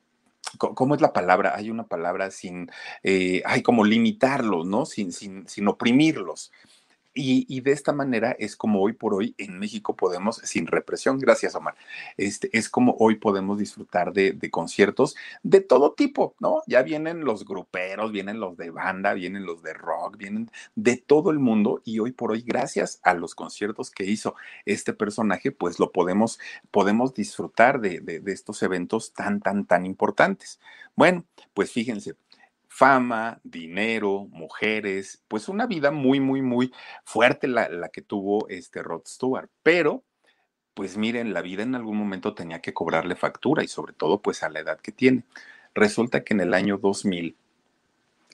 ¿cómo 0.58 0.96
es 0.96 1.02
la 1.02 1.14
palabra? 1.14 1.54
Hay 1.56 1.70
una 1.70 1.88
palabra 1.88 2.32
sin, 2.32 2.70
eh, 3.04 3.42
hay 3.46 3.62
como 3.64 3.84
limitarlos, 3.84 4.66
¿no? 4.66 4.86
Sin, 4.86 5.12
sin, 5.12 5.48
sin 5.48 5.68
oprimirlos. 5.68 6.52
Y, 7.16 7.62
de 7.62 7.72
esta 7.72 7.94
manera 7.94 8.36
es 8.40 8.56
como 8.56 8.82
hoy 8.82 8.94
por 8.94 9.14
hoy 9.14 9.36
en 9.38 9.60
México 9.60 9.96
podemos, 9.96 10.38
sin 10.38 10.66
represión, 10.66 11.20
gracias 11.20 11.54
Omar, 11.54 11.76
este, 12.18 12.50
es 12.58 12.70
como 12.70 12.96
hoy 13.00 13.16
podemos 13.16 13.60
disfrutar 13.60 14.14
de, 14.14 14.38
conciertos 14.50 15.16
de 15.44 15.62
todo 15.62 15.94
tipo, 15.94 16.36
¿no? 16.40 16.64
Ya 16.66 16.82
vienen 16.82 17.24
los 17.24 17.46
gruperos, 17.46 18.12
vienen 18.12 18.40
los 18.40 18.58
de 18.58 18.72
banda, 18.72 19.14
vienen 19.14 19.46
los 19.46 19.62
de 19.62 19.74
rock, 19.74 20.18
vienen 20.18 20.50
de 20.76 20.98
todo 20.98 21.30
el 21.30 21.38
mundo 21.38 21.82
y 21.86 22.00
hoy 22.00 22.14
por 22.14 22.32
hoy, 22.32 22.42
gracias 22.42 23.00
a 23.04 23.14
los 23.14 23.36
conciertos 23.36 23.92
que 23.92 24.06
hizo 24.06 24.36
este 24.66 24.94
personaje, 24.94 25.52
pues 25.52 25.80
lo 25.80 25.92
podemos, 25.92 26.40
podemos 26.72 27.14
disfrutar 27.14 27.80
de 27.80 28.24
estos 28.26 28.64
eventos 28.64 29.14
tan, 29.14 29.40
tan, 29.40 29.66
tan 29.66 29.86
importantes. 29.86 30.60
Bueno, 30.96 31.26
pues 31.54 31.72
fíjense, 31.72 32.16
fama, 32.74 33.40
dinero, 33.44 34.28
mujeres, 34.32 35.22
pues 35.28 35.48
una 35.48 35.68
vida 35.68 35.92
muy, 35.92 36.20
muy, 36.20 36.42
muy 36.42 36.74
fuerte 37.06 37.48
la, 37.48 37.90
que 37.90 38.02
tuvo 38.02 38.50
este 38.50 38.82
Rod 38.82 39.04
Stewart. 39.06 39.48
Pero, 39.62 40.04
pues 40.74 40.98
miren, 40.98 41.34
la 41.34 41.44
vida 41.44 41.62
en 41.62 41.76
algún 41.76 41.98
momento 41.98 42.34
tenía 42.34 42.62
que 42.62 42.74
cobrarle 42.74 43.16
factura 43.16 43.64
y 43.64 43.68
sobre 43.68 43.94
todo 43.94 44.24
pues 44.24 44.42
a 44.42 44.50
la 44.50 44.62
edad 44.62 44.80
que 44.80 44.92
tiene. 44.92 45.24
Resulta 45.76 46.24
que 46.24 46.34
en 46.34 46.42
el 46.42 46.56
año 46.56 46.80
2000, 46.80 47.38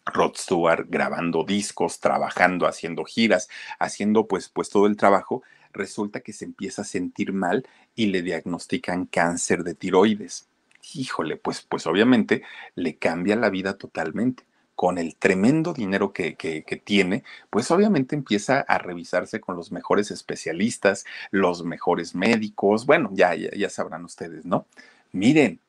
Rod 0.05 0.35
Stewart 0.37 0.85
grabando 0.87 1.43
discos, 1.43 1.99
trabajando, 1.99 2.65
haciendo 2.65 3.03
giras, 3.03 3.49
haciendo 3.77 4.25
pues, 4.25 4.47
pues 4.47 4.69
todo 4.69 4.87
el 4.87 4.95
trabajo, 4.95 5.43
resulta 5.73 6.21
que 6.21 6.31
se 6.31 6.45
empieza 6.45 6.83
a 6.83 6.85
sentir 6.85 7.33
mal 7.33 7.67
y 7.93 8.05
le 8.05 8.21
diagnostican 8.21 9.05
cáncer 9.05 9.65
de 9.65 9.75
tiroides 9.75 10.49
híjole, 10.93 11.37
pues, 11.37 11.61
pues 11.61 11.87
obviamente 11.87 12.43
le 12.75 12.97
cambia 12.97 13.35
la 13.35 13.49
vida 13.49 13.77
totalmente. 13.77 14.43
Con 14.75 14.97
el 14.97 15.17
tremendo 15.17 15.73
dinero 15.73 16.13
que, 16.13 16.35
que, 16.35 16.61
tiene, 16.77 17.25
pues 17.49 17.69
obviamente 17.69 18.15
empieza 18.15 18.61
a 18.61 18.77
revisarse 18.77 19.41
con 19.41 19.57
los 19.57 19.73
mejores 19.73 20.09
especialistas, 20.09 21.05
los 21.31 21.65
mejores 21.65 22.15
médicos, 22.15 22.85
bueno, 22.85 23.09
ya, 23.11 23.35
ya, 23.35 23.69
sabrán 23.69 24.05
ustedes, 24.05 24.45
¿no? 24.45 24.67
Miren, 25.11 25.59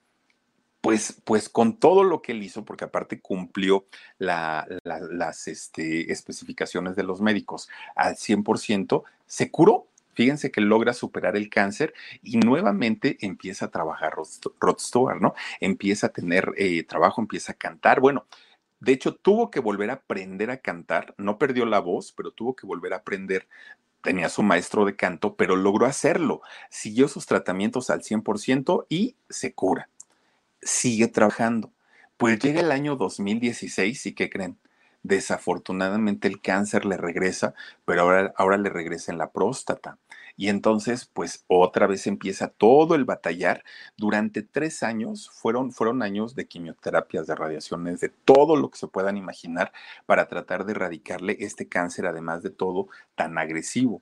pues, 0.81 1.21
pues 1.25 1.49
con 1.49 1.77
todo 1.77 2.05
lo 2.05 2.23
que 2.23 2.31
él 2.33 2.43
hizo, 2.45 2.65
porque 2.65 2.85
aparte 2.85 3.21
cumplió 3.21 3.85
las 4.19 5.49
este, 5.49 6.13
especificaciones 6.13 6.95
de 6.95 7.03
los 7.03 7.21
médicos 7.21 7.69
al 7.97 8.15
100%, 8.15 9.03
se 9.27 9.51
curó 9.51 9.89
Fíjense 10.21 10.51
que 10.51 10.61
logra 10.61 10.93
superar 10.93 11.35
el 11.35 11.49
cáncer 11.49 11.95
y 12.23 12.37
nuevamente 12.37 13.16
empieza 13.23 13.64
a 13.64 13.71
trabajar 13.71 14.12
Rod 14.14 14.79
Stewart, 14.79 15.18
¿no? 15.18 15.33
Empieza 15.61 16.09
a 16.09 16.11
tener 16.11 16.53
eh, 16.59 16.83
trabajo, 16.83 17.23
empieza 17.23 17.53
a 17.53 17.55
cantar. 17.55 18.01
Bueno, 18.01 18.27
de 18.81 18.93
hecho, 18.93 19.14
tuvo 19.14 19.51
que 19.51 19.61
volver 19.61 19.89
a 19.89 19.95
aprender 19.95 20.51
a 20.51 20.59
cantar. 20.59 21.14
No 21.16 21.39
perdió 21.39 21.64
la 21.64 21.79
voz, 21.79 22.12
pero 22.12 22.33
tuvo 22.33 22.55
que 22.55 22.66
volver 22.66 22.93
a 22.93 22.97
aprender. 22.97 23.49
Tenía 24.03 24.29
su 24.29 24.43
maestro 24.43 24.85
de 24.85 24.95
canto, 24.95 25.37
pero 25.37 25.57
logró 25.57 25.87
hacerlo. 25.87 26.43
Siguió 26.68 27.09
sus 27.09 27.25
tratamientos 27.25 27.89
al 27.89 28.03
100% 28.03 28.85
y 28.91 29.16
se 29.31 29.55
cura. 29.55 29.89
Sigue 30.61 31.09
trabajando. 31.09 31.73
Pues 32.18 32.39
llega 32.41 32.61
el 32.61 32.73
año 32.73 32.95
2016 32.95 34.05
y 34.05 34.12
¿qué 34.12 34.29
creen? 34.29 34.59
Desafortunadamente 35.03 36.29
el 36.29 36.41
cáncer 36.41 36.85
le 36.85 36.97
regresa, 36.97 37.55
pero 37.85 38.03
ahora, 38.03 38.35
ahora 38.37 38.59
le 38.59 38.69
regresa 38.69 39.13
en 39.13 39.19
la 39.19 39.31
próstata. 39.31 39.99
Y 40.37 40.49
entonces, 40.49 41.05
pues 41.13 41.45
otra 41.49 41.87
vez 41.87 42.07
empieza 42.07 42.49
todo 42.49 42.95
el 42.95 43.05
batallar. 43.05 43.63
Durante 43.97 44.43
tres 44.43 44.83
años 44.83 45.31
fueron, 45.31 45.71
fueron 45.71 46.03
años 46.03 46.35
de 46.35 46.47
quimioterapias, 46.47 47.27
de 47.27 47.35
radiaciones, 47.35 48.01
de 48.01 48.09
todo 48.09 48.57
lo 48.57 48.71
que 48.71 48.79
se 48.79 48.89
puedan 48.89 49.17
imaginar 49.17 49.73
para 50.07 50.29
tratar 50.29 50.65
de 50.65 50.73
erradicarle 50.73 51.37
este 51.41 51.69
cáncer, 51.69 52.07
además 52.07 52.43
de 52.43 52.51
todo, 52.51 52.89
tan 53.17 53.37
agresivo. 53.37 54.01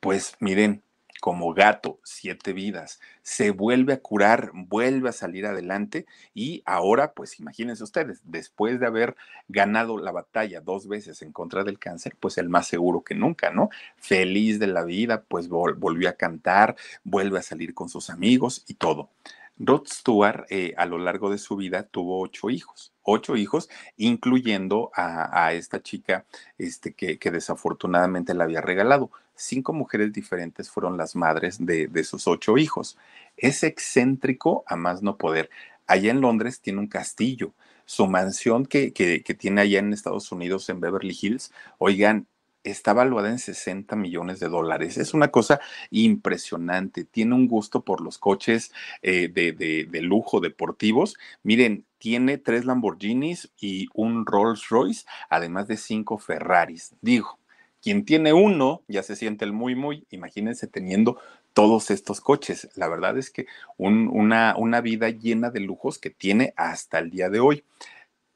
Pues 0.00 0.36
miren, 0.38 0.82
como 1.20 1.54
gato, 1.54 1.98
siete 2.04 2.52
vidas, 2.52 3.00
se 3.22 3.50
vuelve 3.50 3.94
a 3.94 4.00
curar, 4.00 4.50
vuelve 4.54 5.08
a 5.08 5.12
salir 5.12 5.46
adelante 5.46 6.06
y 6.34 6.62
ahora, 6.66 7.12
pues 7.12 7.40
imagínense 7.40 7.82
ustedes, 7.82 8.20
después 8.24 8.80
de 8.80 8.86
haber 8.86 9.16
ganado 9.48 9.98
la 9.98 10.12
batalla 10.12 10.60
dos 10.60 10.88
veces 10.88 11.22
en 11.22 11.32
contra 11.32 11.64
del 11.64 11.78
cáncer, 11.78 12.16
pues 12.18 12.38
el 12.38 12.48
más 12.48 12.66
seguro 12.66 13.02
que 13.02 13.14
nunca, 13.14 13.50
¿no? 13.50 13.70
Feliz 13.96 14.58
de 14.58 14.66
la 14.66 14.84
vida, 14.84 15.22
pues 15.22 15.48
volvió 15.48 16.08
a 16.08 16.14
cantar, 16.14 16.76
vuelve 17.04 17.38
a 17.38 17.42
salir 17.42 17.74
con 17.74 17.88
sus 17.88 18.10
amigos 18.10 18.64
y 18.66 18.74
todo. 18.74 19.10
Rod 19.58 19.86
Stewart 19.86 20.46
eh, 20.50 20.74
a 20.76 20.86
lo 20.86 20.98
largo 20.98 21.30
de 21.30 21.38
su 21.38 21.56
vida 21.56 21.84
tuvo 21.84 22.20
ocho 22.20 22.50
hijos, 22.50 22.92
ocho 23.02 23.36
hijos, 23.36 23.70
incluyendo 23.96 24.90
a, 24.94 25.52
esta 25.54 25.82
chica 25.82 26.26
este, 26.58 26.92
que, 26.92 27.18
desafortunadamente 27.30 28.34
la 28.34 28.44
había 28.44 28.60
regalado. 28.60 29.10
Cinco 29.36 29.72
mujeres 29.72 30.12
diferentes 30.12 30.70
fueron 30.70 30.96
las 30.96 31.14
madres 31.14 31.58
de, 31.60 32.04
sus 32.04 32.26
ocho 32.26 32.56
hijos. 32.56 32.96
Es 33.36 33.62
excéntrico 33.62 34.64
a 34.66 34.76
más 34.76 35.02
no 35.02 35.18
poder. 35.18 35.50
Allá 35.86 36.10
en 36.10 36.22
Londres 36.22 36.60
tiene 36.60 36.80
un 36.80 36.86
castillo. 36.86 37.52
Su 37.84 38.06
mansión 38.06 38.66
que, 38.66 38.90
tiene 39.38 39.60
allá 39.60 39.78
en 39.78 39.92
Estados 39.92 40.32
Unidos, 40.32 40.68
en 40.70 40.80
Beverly 40.80 41.16
Hills, 41.20 41.52
oigan, 41.78 42.26
está 42.64 42.92
valuada 42.92 43.28
en 43.28 43.38
60 43.38 43.94
millones 43.94 44.40
de 44.40 44.48
dólares. 44.48 44.96
Es 44.96 45.14
una 45.14 45.28
cosa 45.28 45.60
impresionante. 45.90 47.04
Tiene 47.04 47.34
un 47.34 47.46
gusto 47.46 47.84
por 47.84 48.00
los 48.00 48.18
coches 48.18 48.72
eh, 49.02 49.28
de, 49.28 49.52
de, 49.52 50.02
lujo 50.02 50.40
deportivos. 50.40 51.16
Miren, 51.42 51.84
tiene 51.98 52.38
tres 52.38 52.64
Lamborghinis 52.64 53.52
y 53.60 53.88
un 53.94 54.26
Rolls 54.26 54.68
Royce, 54.68 55.04
además 55.28 55.68
de 55.68 55.76
cinco 55.76 56.18
Ferraris. 56.18 56.94
Digo, 57.00 57.38
quien 57.86 58.04
tiene 58.04 58.32
uno 58.32 58.82
ya 58.88 59.04
se 59.04 59.14
siente 59.14 59.44
el 59.44 59.52
muy, 59.52 59.76
muy. 59.76 60.08
Imagínense 60.10 60.66
teniendo 60.66 61.20
todos 61.52 61.92
estos 61.92 62.20
coches. 62.20 62.68
La 62.74 62.88
verdad 62.88 63.16
es 63.16 63.30
que 63.30 63.46
una, 63.78 64.80
vida 64.80 65.08
llena 65.10 65.50
de 65.50 65.60
lujos 65.60 66.00
que 66.00 66.10
tiene 66.10 66.52
hasta 66.56 66.98
el 66.98 67.10
día 67.10 67.30
de 67.30 67.38
hoy 67.38 67.62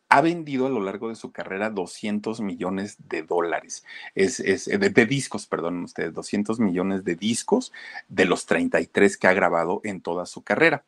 ha 0.09 0.21
vendido 0.21 0.67
a 0.67 0.71
lo 0.71 0.81
largo 0.81 1.09
de 1.09 1.17
su 1.17 1.33
carrera 1.33 1.69
200 1.69 2.41
millones 2.43 2.97
de 3.09 3.25
dólares, 3.25 3.85
es, 4.15 4.39
eh, 4.39 4.79
de, 4.79 5.05
discos, 5.05 5.49
perdón 5.49 5.83
ustedes, 5.83 6.15
200 6.15 6.61
millones 6.61 7.03
de 7.03 7.17
discos 7.17 7.73
de 8.09 8.27
los 8.27 8.47
33 8.47 9.17
que 9.17 9.27
ha 9.27 9.33
grabado 9.33 9.81
en 9.83 10.01
toda 10.01 10.27
su 10.27 10.43
carrera. 10.43 10.85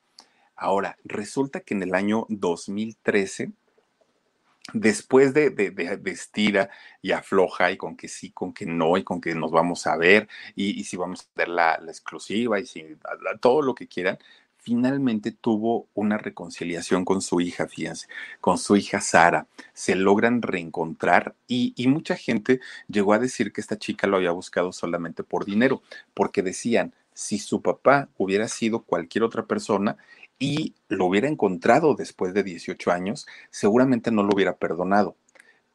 Ahora, 0.55 0.99
resulta 1.03 1.59
que 1.59 1.75
en 1.75 1.83
el 1.83 1.97
año 1.97 2.27
2013, 2.29 3.51
después 4.73 5.35
de, 5.35 5.51
de, 5.51 6.59
y 7.03 7.13
afloja 7.13 7.73
y 7.73 7.77
con 7.77 7.97
que 7.97 8.09
sí, 8.09 8.31
con 8.31 8.53
que 8.53 8.67
no, 8.67 8.97
y 8.97 9.05
con 9.05 9.21
que 9.21 9.35
nos 9.35 9.51
vamos 9.51 9.87
a 9.87 9.97
ver, 9.97 10.29
y, 10.55 10.85
si 10.85 10.97
vamos 10.97 11.23
a 11.23 11.39
ver 11.39 11.49
la, 11.49 11.79
la 11.79 11.91
exclusiva 11.91 12.61
y 12.61 12.67
si, 12.67 12.85
todo 13.41 13.63
lo 13.63 13.75
que 13.75 13.89
quieran, 13.89 14.19
finalmente 14.63 15.33
tuvo 15.33 15.89
una 15.93 16.19
reconciliación 16.19 17.05
con 17.05 17.21
su 17.21 17.41
hija, 17.41 17.67
fíjense, 17.67 18.07
con 18.41 18.59
su 18.59 18.77
hija 18.77 19.01
Sara. 19.01 19.49
Se 19.73 19.97
logran 19.97 20.41
reencontrar 20.41 21.35
y, 21.49 21.75
mucha 21.89 22.17
gente 22.17 22.61
llegó 22.89 23.13
a 23.13 23.19
decir 23.19 23.53
que 23.53 23.61
esta 23.61 23.77
chica 23.77 24.07
lo 24.07 24.17
había 24.17 24.31
buscado 24.31 24.73
solamente 24.73 25.25
por 25.25 25.45
dinero, 25.45 25.83
porque 26.15 26.43
decían, 26.43 26.95
si 27.13 27.39
su 27.39 27.61
papá 27.61 28.09
hubiera 28.17 28.49
sido 28.49 28.85
cualquier 28.85 29.25
otra 29.25 29.47
persona 29.47 29.97
y 30.43 30.75
lo 30.89 31.07
hubiera 31.07 31.29
encontrado 31.29 31.95
después 31.95 32.35
de 32.35 32.43
18 32.43 32.91
años, 32.91 33.29
seguramente 33.51 34.11
no 34.11 34.25
lo 34.25 34.31
hubiera 34.35 34.57
perdonado. 34.57 35.17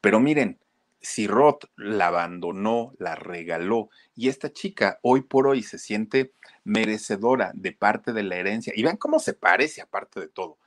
Pero 0.02 0.20
miren, 0.20 0.60
si 1.00 1.26
Roth 1.26 1.64
la 1.78 2.08
abandonó, 2.08 2.92
la 3.00 3.16
regaló 3.16 3.90
y 4.14 4.28
esta 4.28 4.52
chica 4.52 5.00
hoy 5.04 5.22
por 5.22 5.48
hoy 5.48 5.64
se 5.64 5.80
siente 5.80 6.34
merecedora 6.66 7.54
de 7.54 7.72
parte 7.72 8.12
de 8.12 8.24
la 8.24 8.36
herencia, 8.36 8.74
y 8.76 8.84
vean 8.84 8.98
cómo 8.98 9.20
se 9.20 9.34
parece 9.34 9.80
aparte 9.80 10.20
de 10.20 10.28
todo, 10.28 10.58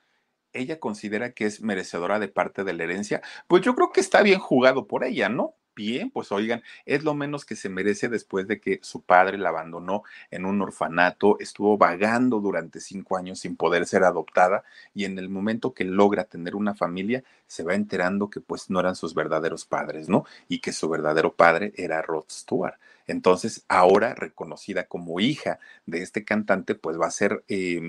ella 0.54 0.80
considera 0.80 1.32
que 1.32 1.44
es 1.44 1.60
merecedora 1.60 2.18
de 2.18 2.28
parte 2.28 2.64
de 2.64 2.72
la 2.72 2.84
herencia, 2.84 3.20
pues 3.48 3.60
yo 3.60 3.74
creo 3.74 3.92
que 3.92 4.00
está 4.00 4.22
bien 4.22 4.38
jugado 4.38 4.86
por 4.86 5.04
ella, 5.04 5.28
¿no? 5.28 5.56
Bien, 5.80 6.10
pues 6.10 6.30
oigan, 6.30 6.62
es 6.84 7.04
lo 7.04 7.14
menos 7.14 7.46
que 7.46 7.56
se 7.56 7.70
merece 7.70 8.10
después 8.10 8.46
de 8.46 8.60
que 8.60 8.80
su 8.82 9.00
padre 9.00 9.38
la 9.38 9.48
abandonó 9.48 10.02
en 10.30 10.44
un 10.44 10.60
orfanato, 10.60 11.38
estuvo 11.40 11.78
vagando 11.78 12.40
durante 12.40 12.80
cinco 12.80 13.16
años 13.16 13.40
sin 13.40 13.56
poder 13.56 13.86
ser 13.86 14.04
adoptada 14.04 14.62
y 14.94 15.06
en 15.06 15.18
el 15.18 15.30
momento 15.30 15.72
que 15.72 15.84
logra 15.84 16.24
tener 16.24 16.54
una 16.54 16.74
familia, 16.74 17.24
se 17.46 17.62
va 17.62 17.74
enterando 17.74 18.28
que 18.28 18.40
pues 18.40 18.68
no 18.68 18.78
eran 18.78 18.94
sus 18.94 19.14
verdaderos 19.14 19.64
padres, 19.64 20.08
¿no? 20.10 20.24
Y 20.48 20.60
que 20.60 20.72
su 20.72 20.88
verdadero 20.88 21.34
padre 21.34 21.72
era 21.76 22.02
Rod 22.02 22.26
Stewart. 22.30 22.74
Entonces, 23.10 23.64
ahora 23.68 24.14
reconocida 24.14 24.84
como 24.84 25.18
hija 25.18 25.58
de 25.84 26.00
este 26.00 26.24
cantante, 26.24 26.76
pues 26.76 26.96
va 26.96 27.08
a 27.08 27.10
ser, 27.10 27.42
eh, 27.48 27.80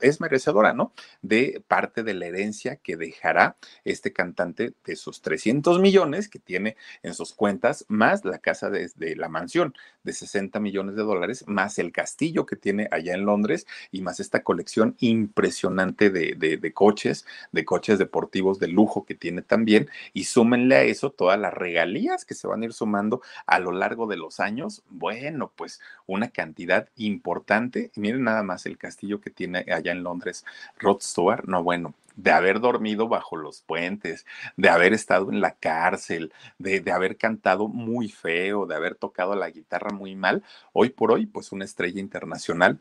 es 0.00 0.20
merecedora, 0.20 0.72
¿no? 0.72 0.92
De 1.20 1.62
parte 1.66 2.04
de 2.04 2.14
la 2.14 2.26
herencia 2.26 2.76
que 2.76 2.96
dejará 2.96 3.56
este 3.84 4.12
cantante 4.12 4.74
de 4.84 4.94
sus 4.94 5.20
300 5.20 5.80
millones 5.80 6.28
que 6.28 6.38
tiene 6.38 6.76
en 7.02 7.14
sus 7.14 7.32
cuentas, 7.38 7.86
más 7.88 8.26
la 8.26 8.38
casa 8.38 8.68
de, 8.68 8.90
la 9.16 9.30
mansión 9.30 9.74
de 10.02 10.12
60 10.12 10.60
millones 10.60 10.96
de 10.96 11.02
dólares, 11.02 11.44
más 11.46 11.78
el 11.78 11.92
castillo 11.92 12.44
que 12.44 12.56
tiene 12.56 12.88
allá 12.90 13.14
en 13.14 13.24
Londres 13.24 13.66
y 13.90 14.02
más 14.02 14.20
esta 14.20 14.42
colección 14.42 14.96
impresionante 14.98 16.10
de, 16.10 16.34
de 16.34 16.72
coches, 16.74 17.24
de 17.52 17.64
coches 17.64 17.98
deportivos 17.98 18.58
de 18.58 18.68
lujo 18.68 19.06
que 19.06 19.14
tiene 19.14 19.40
también. 19.40 19.88
Y 20.12 20.24
súmenle 20.24 20.74
a 20.74 20.82
eso 20.82 21.10
todas 21.10 21.38
las 21.38 21.54
regalías 21.54 22.26
que 22.26 22.34
se 22.34 22.46
van 22.46 22.60
a 22.60 22.66
ir 22.66 22.72
sumando 22.74 23.22
a 23.46 23.58
lo 23.58 23.72
largo 23.72 24.06
de 24.06 24.16
los 24.16 24.40
años 24.40 24.82
bueno, 24.90 25.52
pues 25.54 25.80
una 26.06 26.28
cantidad 26.30 26.88
importante. 26.96 27.90
Y 27.94 28.00
miren 28.00 28.24
nada 28.24 28.42
más 28.42 28.66
el 28.66 28.78
castillo 28.78 29.20
que 29.20 29.30
tiene 29.30 29.64
allá 29.72 29.92
en 29.92 30.02
Londres, 30.02 30.44
Rod 30.78 31.00
Stewart. 31.00 31.44
No, 31.46 31.62
bueno, 31.62 31.94
de 32.18 32.32
haber 32.32 32.60
dormido 32.60 33.08
bajo 33.08 33.36
los 33.36 33.62
puentes, 33.62 34.26
de 34.56 34.68
haber 34.68 34.92
estado 34.92 35.30
en 35.30 35.40
la 35.40 35.52
cárcel, 35.52 36.32
de, 36.58 36.80
de, 36.80 36.92
haber 36.92 37.16
cantado 37.16 37.68
muy 37.68 38.08
feo, 38.08 38.66
de 38.66 38.74
haber 38.74 38.96
tocado 38.96 39.34
la 39.36 39.48
guitarra 39.50 39.90
muy 39.90 40.16
mal, 40.16 40.42
hoy 40.72 40.90
por 40.90 41.12
hoy, 41.12 41.26
pues 41.26 41.52
una 41.52 41.64
estrella 41.64 42.00
internacional 42.00 42.80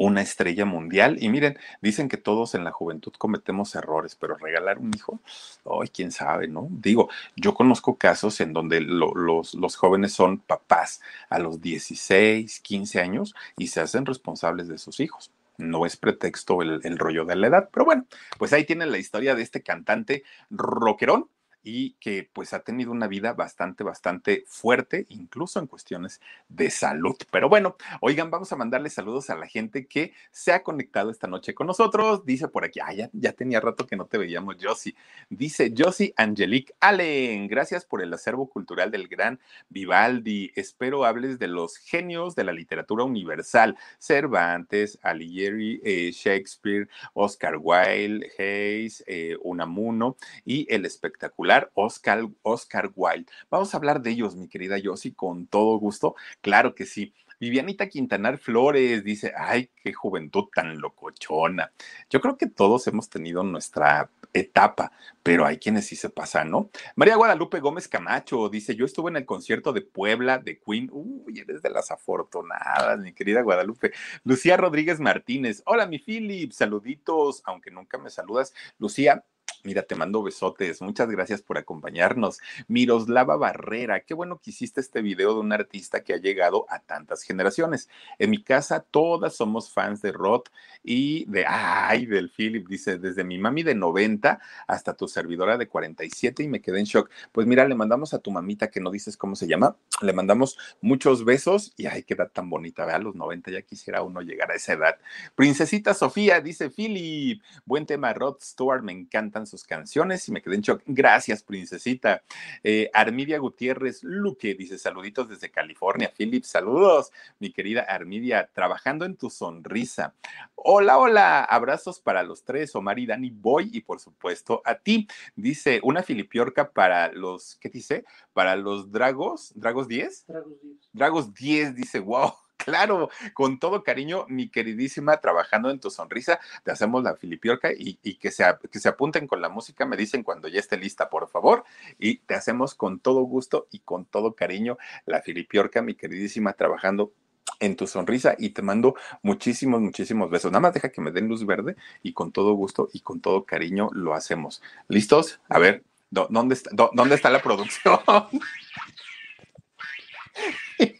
una 0.00 0.22
estrella 0.22 0.64
mundial. 0.64 1.18
Y 1.20 1.28
miren, 1.28 1.58
dicen 1.82 2.08
que 2.08 2.16
todos 2.16 2.54
en 2.54 2.64
la 2.64 2.72
juventud 2.72 3.12
cometemos 3.18 3.74
errores, 3.74 4.16
pero 4.16 4.34
regalar 4.36 4.78
un 4.78 4.94
hijo, 4.94 5.20
hoy 5.64 5.88
quién 5.88 6.10
sabe, 6.10 6.48
¿no? 6.48 6.68
Digo, 6.70 7.10
yo 7.36 7.52
conozco 7.52 7.96
casos 7.96 8.40
en 8.40 8.54
donde 8.54 8.80
los, 8.80 9.54
los 9.54 9.76
jóvenes 9.76 10.14
son 10.14 10.38
papás 10.38 11.02
a 11.28 11.38
los 11.38 11.60
16, 11.60 12.60
15 12.60 13.00
años 13.00 13.34
y 13.58 13.66
se 13.66 13.80
hacen 13.80 14.06
responsables 14.06 14.68
de 14.68 14.78
sus 14.78 15.00
hijos 15.00 15.30
no 15.60 15.86
es 15.86 15.96
pretexto 15.96 16.62
el, 16.62 16.80
el, 16.84 16.98
rollo 16.98 17.24
de 17.24 17.36
la 17.36 17.46
edad, 17.46 17.68
pero 17.72 17.84
bueno, 17.84 18.06
pues 18.38 18.52
ahí 18.52 18.64
tienen 18.64 18.90
la 18.90 18.98
historia 18.98 19.34
de 19.34 19.42
este 19.42 19.62
cantante 19.62 20.24
rockerón 20.50 21.28
y 21.62 21.92
que 22.00 22.28
pues 22.32 22.54
ha 22.54 22.60
tenido 22.60 22.90
una 22.90 23.06
vida 23.06 23.32
bastante, 23.34 23.84
bastante 23.84 24.44
fuerte, 24.46 25.06
incluso 25.08 25.60
en 25.60 25.66
cuestiones 25.66 26.20
de 26.48 26.70
salud. 26.70 27.16
Pero 27.30 27.48
bueno, 27.48 27.76
oigan, 28.00 28.30
vamos 28.30 28.52
a 28.52 28.56
mandarle 28.56 28.88
saludos 28.90 29.30
a 29.30 29.36
la 29.36 29.46
gente 29.46 29.86
que 29.86 30.12
se 30.30 30.52
ha 30.52 30.62
conectado 30.62 31.10
esta 31.10 31.26
noche 31.26 31.54
con 31.54 31.66
nosotros. 31.66 32.24
Dice 32.24 32.48
por 32.48 32.64
aquí, 32.64 32.80
ah, 32.80 33.08
ya, 33.12 33.32
tenía 33.32 33.60
rato 33.60 33.86
que 33.86 33.96
no 33.96 34.06
te 34.06 34.18
veíamos, 34.18 34.56
Josie. 34.60 34.94
Dice 35.28 35.72
Josie 35.76 36.14
Angelique 36.16 36.74
Allen, 36.80 37.46
gracias 37.46 37.84
por 37.84 38.02
el 38.02 38.12
acervo 38.12 38.48
cultural 38.48 38.90
del 38.90 39.08
gran 39.08 39.38
Vivaldi. 39.68 40.52
Espero 40.54 41.04
hables 41.04 41.38
de 41.38 41.48
los 41.48 41.76
genios 41.76 42.34
de 42.34 42.44
la 42.44 42.52
literatura 42.52 43.04
universal, 43.04 43.76
Cervantes, 43.98 44.98
Alighieri, 45.02 45.80
eh, 45.84 46.10
Shakespeare, 46.12 46.88
Oscar 47.12 47.56
Wilde, 47.60 48.30
Hayes, 48.38 49.04
eh, 49.06 49.36
Unamuno 49.42 50.16
y 50.44 50.66
el 50.72 50.86
espectacular 50.86 51.49
Oscar, 51.74 52.26
Oscar 52.42 52.90
Wilde. 52.94 53.30
Vamos 53.50 53.74
a 53.74 53.76
hablar 53.76 54.00
de 54.00 54.10
ellos, 54.10 54.36
mi 54.36 54.48
querida 54.48 54.78
Yossi, 54.78 55.12
con 55.12 55.46
todo 55.46 55.78
gusto. 55.78 56.14
Claro 56.40 56.74
que 56.74 56.86
sí. 56.86 57.12
Vivianita 57.40 57.88
Quintanar 57.88 58.36
Flores 58.36 59.02
dice, 59.02 59.32
ay, 59.34 59.70
qué 59.82 59.94
juventud 59.94 60.44
tan 60.54 60.78
locochona. 60.78 61.72
Yo 62.10 62.20
creo 62.20 62.36
que 62.36 62.46
todos 62.46 62.86
hemos 62.86 63.08
tenido 63.08 63.42
nuestra 63.42 64.10
etapa, 64.34 64.92
pero 65.22 65.46
hay 65.46 65.56
quienes 65.56 65.86
sí 65.86 65.96
se 65.96 66.10
pasan, 66.10 66.50
¿no? 66.50 66.70
María 66.96 67.16
Guadalupe 67.16 67.60
Gómez 67.60 67.88
Camacho 67.88 68.50
dice, 68.50 68.76
yo 68.76 68.84
estuve 68.84 69.10
en 69.10 69.16
el 69.16 69.24
concierto 69.24 69.72
de 69.72 69.80
Puebla 69.80 70.36
de 70.36 70.60
Queen. 70.60 70.90
Uy, 70.92 71.40
eres 71.40 71.62
de 71.62 71.70
las 71.70 71.90
afortunadas, 71.90 72.98
mi 73.00 73.14
querida 73.14 73.40
Guadalupe. 73.40 73.92
Lucía 74.22 74.58
Rodríguez 74.58 75.00
Martínez, 75.00 75.62
hola 75.64 75.86
mi 75.86 75.98
Philip, 75.98 76.52
saluditos, 76.52 77.42
aunque 77.46 77.70
nunca 77.70 77.96
me 77.96 78.10
saludas. 78.10 78.52
Lucía, 78.78 79.24
Mira, 79.62 79.82
te 79.82 79.94
mando 79.94 80.22
besotes. 80.22 80.80
Muchas 80.80 81.10
gracias 81.10 81.42
por 81.42 81.58
acompañarnos. 81.58 82.38
Miroslava 82.66 83.36
Barrera, 83.36 84.00
qué 84.00 84.14
bueno 84.14 84.40
que 84.40 84.50
hiciste 84.50 84.80
este 84.80 85.02
video 85.02 85.34
de 85.34 85.40
un 85.40 85.52
artista 85.52 86.02
que 86.02 86.14
ha 86.14 86.16
llegado 86.16 86.64
a 86.70 86.80
tantas 86.80 87.22
generaciones. 87.22 87.90
En 88.18 88.30
mi 88.30 88.42
casa 88.42 88.80
todas 88.80 89.36
somos 89.36 89.70
fans 89.70 90.00
de 90.00 90.12
Rod 90.12 90.44
y 90.82 91.26
de, 91.26 91.44
ay, 91.46 92.06
del 92.06 92.30
Philip, 92.30 92.66
dice, 92.68 92.98
desde 92.98 93.22
mi 93.22 93.36
mami 93.36 93.62
de 93.62 93.74
90 93.74 94.40
hasta 94.66 94.94
tu 94.94 95.08
servidora 95.08 95.58
de 95.58 95.68
47 95.68 96.42
y 96.42 96.48
me 96.48 96.62
quedé 96.62 96.80
en 96.80 96.86
shock. 96.86 97.10
Pues 97.32 97.46
mira, 97.46 97.68
le 97.68 97.74
mandamos 97.74 98.14
a 98.14 98.18
tu 98.18 98.30
mamita 98.30 98.70
que 98.70 98.80
no 98.80 98.90
dices 98.90 99.18
cómo 99.18 99.36
se 99.36 99.46
llama, 99.46 99.76
le 100.00 100.14
mandamos 100.14 100.56
muchos 100.80 101.26
besos 101.26 101.74
y 101.76 101.86
ay, 101.86 102.02
qué 102.04 102.14
edad 102.14 102.30
tan 102.32 102.48
bonita, 102.48 102.86
vea, 102.86 102.96
a 102.96 102.98
los 102.98 103.14
90 103.14 103.50
ya 103.50 103.62
quisiera 103.62 104.02
uno 104.02 104.22
llegar 104.22 104.50
a 104.50 104.54
esa 104.54 104.72
edad. 104.72 104.96
Princesita 105.34 105.92
Sofía, 105.92 106.40
dice 106.40 106.70
Philip, 106.70 107.42
buen 107.66 107.84
tema, 107.84 108.14
Rod 108.14 108.36
Stewart, 108.40 108.82
me 108.82 108.92
encantan 108.92 109.46
sus 109.50 109.64
canciones 109.64 110.26
y 110.28 110.32
me 110.32 110.40
quedé 110.40 110.54
en 110.54 110.62
shock. 110.62 110.82
Gracias, 110.86 111.42
princesita. 111.42 112.22
Eh, 112.62 112.90
Armidia 112.94 113.38
Gutiérrez 113.38 114.02
Luque 114.02 114.54
dice 114.54 114.78
saluditos 114.78 115.28
desde 115.28 115.50
California. 115.50 116.12
Philip, 116.16 116.44
saludos, 116.44 117.12
mi 117.38 117.52
querida 117.52 117.82
Armidia, 117.82 118.48
trabajando 118.52 119.04
en 119.04 119.16
tu 119.16 119.28
sonrisa. 119.30 120.14
Hola, 120.54 120.98
hola, 120.98 121.44
abrazos 121.44 122.00
para 122.00 122.22
los 122.22 122.44
tres, 122.44 122.74
Omar 122.74 122.98
y 122.98 123.06
Dani 123.06 123.30
Boy 123.30 123.70
y 123.72 123.80
por 123.80 124.00
supuesto 124.00 124.62
a 124.64 124.76
ti. 124.76 125.08
Dice 125.34 125.80
una 125.82 126.02
filipiorca 126.02 126.70
para 126.70 127.12
los, 127.12 127.56
¿qué 127.60 127.68
dice? 127.68 128.04
Para 128.32 128.56
los 128.56 128.90
Dragos, 128.92 129.52
¿Dragos 129.54 129.88
10? 129.88 130.26
Dragos 130.26 130.60
10. 130.62 130.74
Dragos 130.92 131.34
10, 131.34 131.74
dice, 131.74 131.98
wow. 131.98 132.32
Claro, 132.64 133.08
con 133.32 133.58
todo 133.58 133.82
cariño, 133.82 134.26
mi 134.28 134.48
queridísima, 134.48 135.16
trabajando 135.18 135.70
en 135.70 135.80
tu 135.80 135.90
sonrisa, 135.90 136.38
te 136.62 136.70
hacemos 136.70 137.02
la 137.02 137.16
filipiorca 137.16 137.70
y, 137.76 137.94
que, 138.16 138.30
se, 138.30 138.44
que 138.70 138.78
se 138.78 138.88
apunten 138.88 139.26
con 139.26 139.40
la 139.40 139.48
música, 139.48 139.86
me 139.86 139.96
dicen 139.96 140.22
cuando 140.22 140.48
ya 140.48 140.60
esté 140.60 140.76
lista, 140.76 141.08
por 141.08 141.28
favor, 141.28 141.64
y 141.98 142.18
te 142.18 142.34
hacemos 142.34 142.74
con 142.74 143.00
todo 143.00 143.22
gusto 143.22 143.66
y 143.70 143.80
con 143.80 144.04
todo 144.04 144.34
cariño 144.34 144.76
la 145.06 145.22
filipiorca, 145.22 145.80
mi 145.80 145.94
queridísima, 145.94 146.52
trabajando 146.52 147.12
en 147.60 147.76
tu 147.76 147.86
sonrisa 147.86 148.34
y 148.38 148.50
te 148.50 148.62
mando 148.62 148.94
muchísimos, 149.22 149.80
muchísimos 149.80 150.30
besos. 150.30 150.50
Nada 150.50 150.60
más 150.60 150.74
deja 150.74 150.90
que 150.90 151.00
me 151.00 151.12
den 151.12 151.28
luz 151.28 151.46
verde 151.46 151.76
y 152.02 152.12
con 152.12 152.32
todo 152.32 152.52
gusto 152.52 152.88
y 152.92 153.00
con 153.00 153.20
todo 153.20 153.44
cariño 153.44 153.88
lo 153.92 154.14
hacemos. 154.14 154.62
¿Listos? 154.88 155.40
A 155.48 155.58
ver, 155.58 155.84
¿dónde 156.10 156.54
está, 156.54 156.70
dónde 156.92 157.14
está 157.14 157.30
la 157.30 157.42
producción? 157.42 158.00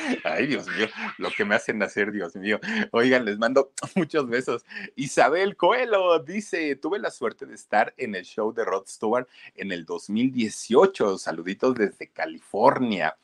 Ay, 0.24 0.46
Dios 0.46 0.66
mío, 0.68 0.86
lo 1.18 1.30
que 1.30 1.44
me 1.44 1.54
hacen 1.54 1.82
hacer, 1.82 2.12
Dios 2.12 2.36
mío. 2.36 2.60
Oigan, 2.92 3.24
les 3.24 3.38
mando 3.38 3.72
muchos 3.96 4.28
besos. 4.28 4.64
Isabel 4.96 5.56
Coelho 5.56 6.18
dice, 6.20 6.76
tuve 6.76 6.98
la 6.98 7.10
suerte 7.10 7.46
de 7.46 7.54
estar 7.54 7.94
en 7.96 8.14
el 8.14 8.24
show 8.24 8.52
de 8.52 8.64
Rod 8.64 8.86
Stewart 8.86 9.28
en 9.54 9.72
el 9.72 9.84
2018. 9.84 11.18
Saluditos 11.18 11.74
desde 11.74 12.08
California. 12.08 13.16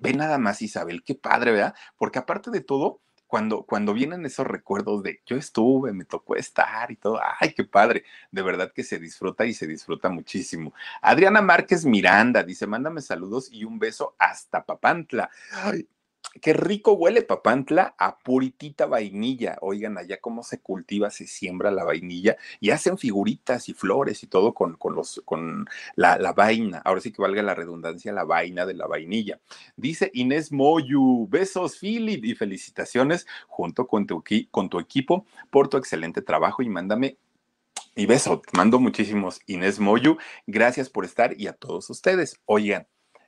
Ve 0.00 0.14
nada 0.14 0.38
más, 0.38 0.62
Isabel, 0.62 1.02
qué 1.02 1.14
padre, 1.14 1.52
¿verdad? 1.52 1.74
Porque 1.96 2.18
aparte 2.18 2.50
de 2.50 2.60
todo, 2.60 3.00
cuando, 3.26 3.62
cuando 3.62 3.92
vienen 3.92 4.24
esos 4.24 4.46
recuerdos 4.46 5.02
de 5.02 5.20
yo 5.26 5.36
estuve, 5.36 5.92
me 5.92 6.04
tocó 6.04 6.36
estar 6.36 6.90
y 6.90 6.96
todo, 6.96 7.20
ay, 7.40 7.52
qué 7.54 7.64
padre, 7.64 8.04
de 8.30 8.42
verdad 8.42 8.72
que 8.72 8.84
se 8.84 8.98
disfruta 8.98 9.44
y 9.44 9.52
se 9.52 9.66
disfruta 9.66 10.08
muchísimo. 10.08 10.72
Adriana 11.02 11.40
Márquez 11.42 11.84
Miranda 11.84 12.42
dice, 12.42 12.66
mándame 12.66 13.00
saludos 13.00 13.48
y 13.50 13.64
un 13.64 13.78
beso 13.78 14.14
hasta 14.18 14.64
Papantla. 14.64 15.30
Ay, 15.52 15.88
Qué 16.40 16.52
rico 16.52 16.92
huele 16.92 17.22
Papantla 17.22 17.94
a 17.98 18.18
puritita 18.18 18.86
vainilla. 18.86 19.56
Oigan, 19.60 19.98
allá 19.98 20.18
cómo 20.20 20.42
se 20.42 20.60
cultiva, 20.60 21.10
se 21.10 21.26
siembra 21.26 21.70
la 21.70 21.84
vainilla 21.84 22.36
y 22.60 22.70
hacen 22.70 22.98
figuritas 22.98 23.68
y 23.68 23.74
flores 23.74 24.22
y 24.22 24.26
todo 24.26 24.54
con, 24.54 24.74
con, 24.76 24.94
los, 24.94 25.22
con 25.24 25.66
la, 25.94 26.18
la, 26.18 26.32
vaina. 26.32 26.82
Ahora 26.84 27.00
sí 27.00 27.12
que 27.12 27.22
valga 27.22 27.42
la 27.42 27.54
redundancia, 27.54 28.12
la 28.12 28.24
vaina 28.24 28.66
de 28.66 28.74
la 28.74 28.86
vainilla. 28.86 29.40
Dice 29.76 30.10
Inés 30.14 30.52
Moyu, 30.52 31.26
besos 31.28 31.78
Philip 31.78 32.24
y 32.24 32.34
felicitaciones 32.34 33.26
junto 33.48 33.86
con 33.86 34.06
tu, 34.06 34.22
con 34.50 34.68
tu 34.68 34.78
equipo 34.78 35.26
por 35.50 35.68
tu 35.68 35.76
excelente 35.76 36.22
trabajo 36.22 36.62
y 36.62 36.68
mándame 36.68 37.16
mi 37.94 38.06
beso. 38.06 38.42
Mando 38.52 38.78
muchísimos 38.78 39.40
Inés 39.46 39.80
Moyu. 39.80 40.18
Gracias 40.46 40.90
por 40.90 41.04
estar 41.04 41.38
y 41.40 41.46
a 41.46 41.52
todos 41.52 41.88
ustedes. 41.90 42.40
Oigan 42.44 42.86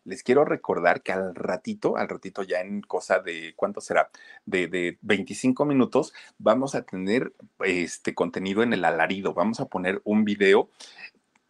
les 0.09 0.23
quiero 0.23 0.45
recordar 0.45 1.03
que 1.03 1.13
al 1.13 1.35
ratito, 1.35 1.97
al 1.97 2.09
ratito 2.09 2.43
ya 2.43 2.61
en 2.61 2.81
cosa 2.81 3.21
de, 3.21 3.53
¿cuánto 3.57 3.81
será? 3.81 4.11
De, 4.47 4.67
de 4.67 4.99
25 5.03 5.65
minutos, 5.65 6.13
vamos 6.39 6.75
a 6.75 6.83
tener 6.83 7.33
este 7.61 8.15
contenido 8.15 8.63
en 8.63 8.73
el 8.73 8.85
alarido. 8.85 9.35
Vamos 9.35 9.61
a 9.61 9.67
poner 9.67 10.01
un 10.05 10.25
video 10.25 10.71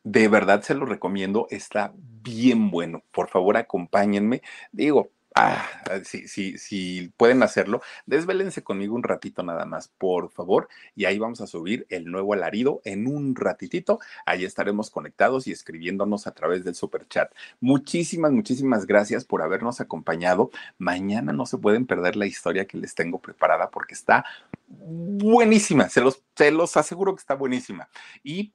de 0.05 0.29
verdad 0.29 0.63
se 0.63 0.75
lo 0.75 0.87
recomiendo, 0.87 1.47
está 1.51 1.93
bien 1.95 2.71
bueno. 2.71 3.03
Por 3.11 3.29
favor, 3.29 3.57
acompáñenme. 3.59 4.43
Digo, 4.73 5.11
Ah, 5.41 5.65
sí, 6.03 6.27
sí, 6.27 6.59
sí, 6.59 7.13
pueden 7.17 7.45
hacerlo. 7.45 7.81
Desvélense 8.07 8.65
conmigo 8.65 8.97
un 8.97 9.05
ratito 9.05 9.45
nada 9.45 9.67
más, 9.67 9.87
por 9.87 10.31
favor. 10.33 10.69
Y 10.97 11.05
ahí 11.05 11.17
vamos 11.21 11.41
a 11.41 11.47
subir 11.47 11.87
el 11.91 12.07
nuevo 12.07 12.33
alarido 12.33 12.81
en 12.85 13.07
un 13.07 13.37
ratitito. 13.37 14.01
Ahí 14.27 14.45
estaremos 14.45 14.91
conectados 14.91 15.47
y 15.47 15.53
escribiéndonos 15.53 16.27
a 16.27 16.33
través 16.33 16.65
del 16.65 16.75
super 16.75 17.07
chat. 17.07 17.33
Muchísimas, 17.61 18.33
muchísimas 18.33 18.85
gracias 18.85 19.25
por 19.25 19.43
habernos 19.43 19.81
acompañado. 19.81 20.51
Mañana 20.77 21.33
no 21.33 21.47
se 21.47 21.57
pueden 21.57 21.87
perder 21.87 22.17
la 22.17 22.27
historia 22.27 22.67
que 22.67 22.77
les 22.77 22.97
tengo 22.97 23.21
preparada 23.21 23.71
porque 23.71 23.95
está 23.95 24.25
buenísima. 24.67 25.89
Se 25.89 26.01
los, 26.01 26.21
se 26.35 26.51
los 26.51 26.77
aseguro 26.77 27.15
que 27.15 27.21
está 27.21 27.35
buenísima. 27.35 27.89
Y 28.25 28.55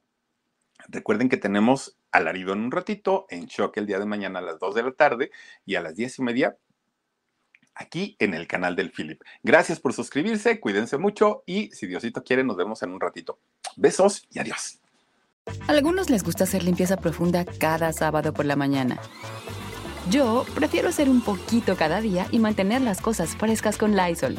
Recuerden 0.88 1.30
que 1.30 1.38
tenemos 1.38 1.96
alarido 2.12 2.52
en 2.52 2.60
un 2.60 2.70
ratito, 2.70 3.26
en 3.30 3.46
shock 3.46 3.78
el 3.78 3.86
día 3.86 3.98
de 3.98 4.04
mañana 4.04 4.40
a 4.40 4.42
las 4.42 4.58
2 4.58 4.74
de 4.74 4.82
la 4.82 4.92
tarde 4.92 5.30
y 5.64 5.76
a 5.76 5.80
las 5.80 5.94
10 5.94 6.18
y 6.18 6.22
media 6.22 6.58
aquí 7.74 8.16
en 8.18 8.34
el 8.34 8.46
canal 8.46 8.76
del 8.76 8.90
Philip. 8.90 9.20
Gracias 9.42 9.80
por 9.80 9.92
suscribirse, 9.92 10.60
cuídense 10.60 10.98
mucho 10.98 11.42
y 11.46 11.70
si 11.72 11.86
Diosito 11.86 12.22
quiere 12.22 12.44
nos 12.44 12.56
vemos 12.56 12.82
en 12.82 12.90
un 12.90 13.00
ratito. 13.00 13.38
Besos 13.76 14.26
y 14.30 14.38
adiós. 14.38 14.80
A 15.66 15.72
algunos 15.72 16.10
les 16.10 16.22
gusta 16.24 16.44
hacer 16.44 16.62
limpieza 16.62 16.96
profunda 16.96 17.44
cada 17.44 17.92
sábado 17.92 18.32
por 18.32 18.46
la 18.46 18.56
mañana. 18.56 18.98
Yo 20.10 20.44
prefiero 20.54 20.88
hacer 20.88 21.08
un 21.08 21.22
poquito 21.22 21.76
cada 21.76 22.00
día 22.00 22.26
y 22.30 22.38
mantener 22.38 22.82
las 22.82 23.00
cosas 23.00 23.36
frescas 23.36 23.78
con 23.78 23.96
Lysol. 23.96 24.38